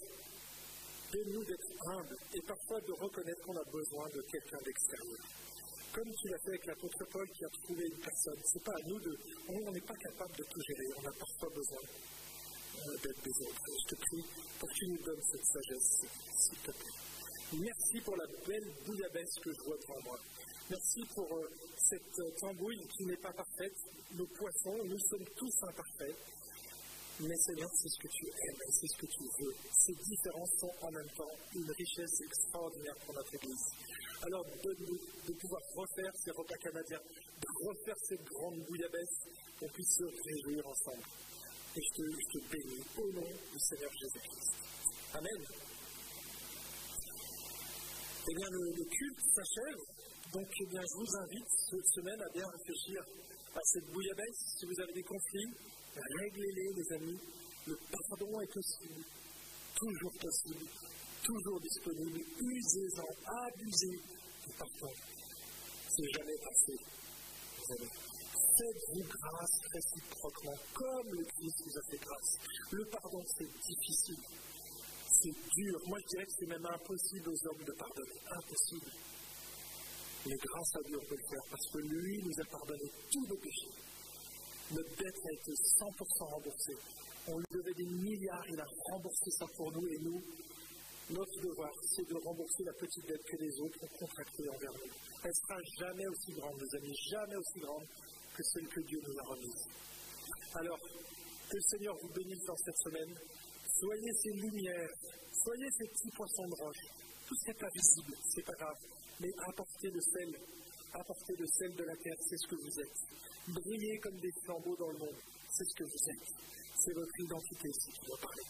donne-nous 1.12 1.44
d'être 1.44 1.70
humbles 1.90 2.16
et 2.34 2.42
parfois 2.46 2.80
de 2.80 2.92
reconnaître 2.92 3.42
qu'on 3.42 3.56
a 3.56 3.64
besoin 3.64 4.08
de 4.10 4.22
quelqu'un 4.30 4.58
d'extérieur. 4.64 5.49
Comme 5.93 6.14
tu 6.14 6.28
l'as 6.28 6.38
fait 6.38 6.51
avec 6.51 6.66
l'apôtre 6.66 7.05
Paul 7.11 7.28
qui 7.30 7.45
a 7.45 7.49
trouvé 7.49 7.84
une 7.84 7.99
personne. 7.99 8.41
C'est 8.45 8.62
pas 8.62 8.72
à 8.72 8.82
nous 8.86 9.01
de. 9.01 9.18
On 9.49 9.72
n'est 9.72 9.80
pas 9.80 9.97
capable 9.97 10.36
de 10.36 10.45
tout 10.45 10.61
gérer. 10.62 10.86
On 10.99 11.07
a 11.09 11.12
parfois 11.12 11.49
besoin 11.51 11.82
euh, 11.82 12.97
d'être 13.03 13.22
des 13.24 13.36
autres. 13.43 13.62
Je 13.66 13.86
te 13.88 13.95
prie 13.99 14.24
pour 14.59 14.68
que 14.68 14.74
tu 14.74 14.86
nous 14.86 15.03
donnes 15.03 15.22
cette 15.32 15.45
sagesse, 15.45 16.07
s'il 16.38 16.59
te 16.59 16.70
plaît. 16.70 16.95
Merci 17.59 18.01
pour 18.05 18.16
la 18.16 18.26
belle 18.47 18.70
bouillabaisse 18.86 19.34
que 19.43 19.51
je 19.51 19.61
vois 19.66 19.76
devant 19.78 20.01
moi. 20.05 20.18
Merci 20.70 21.01
pour 21.12 21.26
euh, 21.26 21.51
cette 21.76 22.18
euh, 22.20 22.30
tambouille 22.38 22.86
qui 22.97 23.07
n'est 23.07 23.16
pas 23.16 23.32
parfaite. 23.32 23.76
Nos 24.14 24.26
poissons, 24.26 24.78
nous 24.84 25.01
sommes 25.11 25.26
tous 25.36 25.55
imparfaits. 25.62 26.16
Mais 27.18 27.36
Seigneur, 27.36 27.68
c'est 27.74 27.88
ce 27.88 27.99
que 27.99 28.09
tu 28.09 28.26
aimes, 28.26 28.62
c'est 28.70 28.86
ce 28.86 28.97
que 28.97 29.07
tu 29.07 29.24
veux. 29.43 29.55
Ces 29.76 29.93
différences 29.93 30.55
sont 30.61 30.72
en 30.80 30.91
même 30.93 31.11
temps 31.16 31.34
une 31.55 31.70
richesse 31.72 32.20
extraordinaire 32.22 32.97
pour 33.05 33.14
notre 33.14 33.34
Église. 33.34 33.66
Alors 34.22 34.44
donne-nous 34.62 34.98
de 35.26 35.32
pouvoir 35.32 35.62
refaire 35.74 36.12
ces 36.22 36.30
repas 36.30 36.56
canadiens, 36.56 37.00
de 37.00 37.68
refaire 37.68 37.96
cette 38.04 38.24
grande 38.24 38.58
bouillabaisse, 38.66 39.16
qu'on 39.58 39.68
puisse 39.68 39.96
se 39.96 40.04
réjouir 40.04 40.66
ensemble. 40.66 41.04
Et 41.76 41.80
je 41.80 41.92
te, 41.92 42.38
bénis 42.50 42.84
au 42.98 43.12
nom 43.12 43.26
du 43.26 43.58
Seigneur 43.58 43.90
Jésus-Christ. 43.92 44.52
Amen. 45.14 45.40
Eh 48.28 48.34
bien, 48.34 48.48
le, 48.50 48.84
culte 48.84 49.20
s'achève. 49.34 49.80
Donc, 50.32 50.46
eh 50.60 50.66
bien, 50.66 50.82
je 50.82 50.94
vous 50.98 51.16
invite 51.16 51.50
cette 51.70 51.88
semaine 51.94 52.20
à 52.20 52.28
bien 52.32 52.46
réfléchir 52.46 53.02
à 53.54 53.60
cette 53.64 53.86
bouillabaisse. 53.90 54.56
Si 54.58 54.66
vous 54.66 54.80
avez 54.80 54.92
des 54.92 55.02
conflits, 55.02 55.50
Réglez-les, 55.96 56.72
les 56.76 56.92
amis. 56.94 57.18
Le 57.66 57.78
pardon 58.08 58.40
est 58.40 58.52
possible, 58.52 59.04
toujours 59.76 60.12
possible, 60.12 60.66
toujours 61.22 61.60
disponible. 61.60 62.20
Usez-en, 62.40 63.08
abusez 63.46 63.98
du 64.46 64.52
pardon. 64.58 64.92
C'est 65.88 66.10
jamais 66.16 66.38
passé, 66.38 66.74
Faites-vous 68.60 69.04
grâce 69.08 69.56
réciproquement, 69.72 70.58
comme 70.74 71.08
le 71.14 71.24
Christ 71.24 71.62
vous 71.64 71.78
a 71.78 71.82
fait 71.90 71.96
grâce. 71.96 72.36
Le 72.72 72.84
pardon, 72.86 73.22
c'est 73.38 73.46
difficile. 73.46 74.20
C'est 75.22 75.36
dur. 75.54 75.80
Moi, 75.86 75.98
je 76.02 76.06
dirais 76.08 76.26
que 76.26 76.32
c'est 76.38 76.46
même 76.46 76.66
impossible 76.66 77.28
aux 77.30 77.46
hommes 77.46 77.64
de 77.64 77.72
pardonner. 77.72 78.20
Impossible. 78.36 78.90
Mais 80.26 80.36
grâce 80.36 80.76
à 80.76 80.82
Dieu, 80.84 80.98
on 81.00 81.06
peut 81.06 81.16
le 81.16 81.28
faire 81.30 81.44
parce 81.48 81.66
que 81.72 81.78
lui 81.78 82.22
nous 82.22 82.36
a 82.36 82.46
pardonné 82.50 82.86
tous 83.10 83.26
nos 83.26 83.36
péchés. 83.36 83.72
Notre 84.72 84.96
dette 84.96 85.20
a 85.24 85.32
été 85.32 85.52
100% 85.52 86.24
remboursée. 86.30 86.76
On 87.28 87.38
lui 87.38 87.46
devait 87.50 87.74
des 87.74 87.86
milliards, 87.86 88.44
il 88.48 88.60
a 88.60 88.66
remboursé 88.92 89.30
ça 89.38 89.46
pour 89.56 89.72
nous 89.72 89.86
et 89.88 89.98
nous, 90.02 90.20
notre 91.11 91.40
devoir, 91.42 91.70
c'est 91.94 92.08
de 92.08 92.14
rembourser 92.14 92.64
la 92.64 92.72
petite 92.72 93.06
dette 93.06 93.24
que 93.24 93.36
les 93.36 93.61
autres 93.61 93.78
ont 93.82 93.98
contractée 93.98 94.48
envers 94.48 94.72
nous. 94.72 94.90
Elle 95.24 95.34
sera 95.34 95.58
jamais 95.78 96.06
aussi 96.06 96.32
grande, 96.32 96.56
mes 96.61 96.78
amis, 96.78 96.96
jamais 97.11 97.36
aussi 97.36 97.61
grande 97.61 97.86
que 98.36 98.42
celle 98.42 98.68
que 98.68 98.80
Dieu 98.80 99.00
nous 99.06 99.18
a 99.18 99.24
remise. 99.30 99.64
Alors, 100.54 100.78
que 101.50 101.56
le 101.56 101.62
Seigneur 101.62 101.96
vous 102.00 102.12
bénisse 102.14 102.44
dans 102.46 102.56
cette 102.56 102.78
semaine. 102.78 103.14
Soyez 103.80 104.12
ces 104.22 104.32
lumières, 104.38 104.94
soyez 105.32 105.68
ces 105.78 105.88
petits 105.88 106.11
poissons 106.14 106.46
de 106.46 106.54
roche. 106.62 106.84
Tout 107.26 107.34
ce 107.34 107.48
n'est 107.48 107.58
pas 107.58 107.70
visible, 107.74 108.14
c'est 108.28 108.46
pas 108.46 108.54
grave, 108.54 108.78
mais 109.20 109.30
apportez 109.48 109.90
le 109.90 110.00
sel, 110.00 110.30
apportez 110.92 111.34
le 111.38 111.46
sel 111.46 111.74
de 111.74 111.84
la 111.84 111.96
terre, 111.96 112.18
c'est 112.28 112.36
ce 112.36 112.46
que 112.46 112.56
vous 112.56 112.80
êtes. 112.80 112.98
Brillez 113.48 113.98
comme 113.98 114.18
des 114.20 114.32
flambeaux 114.44 114.76
dans 114.76 114.90
le 114.90 114.98
monde. 114.98 115.18
C'est 115.50 115.64
ce 115.64 115.74
que 115.74 115.84
vous 115.84 116.04
êtes. 116.11 116.28
C'est 116.78 116.94
votre 116.94 117.20
identité, 117.20 117.68
si 117.72 117.90
tu 117.98 118.06
dois 118.06 118.18
parler. 118.18 118.42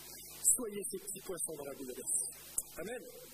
Soyez 0.57 0.83
ces 0.91 0.99
petits 0.99 1.21
poissons 1.21 1.57
dans 1.57 1.65
la 1.65 1.75
boule 1.75 1.95
Amen. 2.79 3.30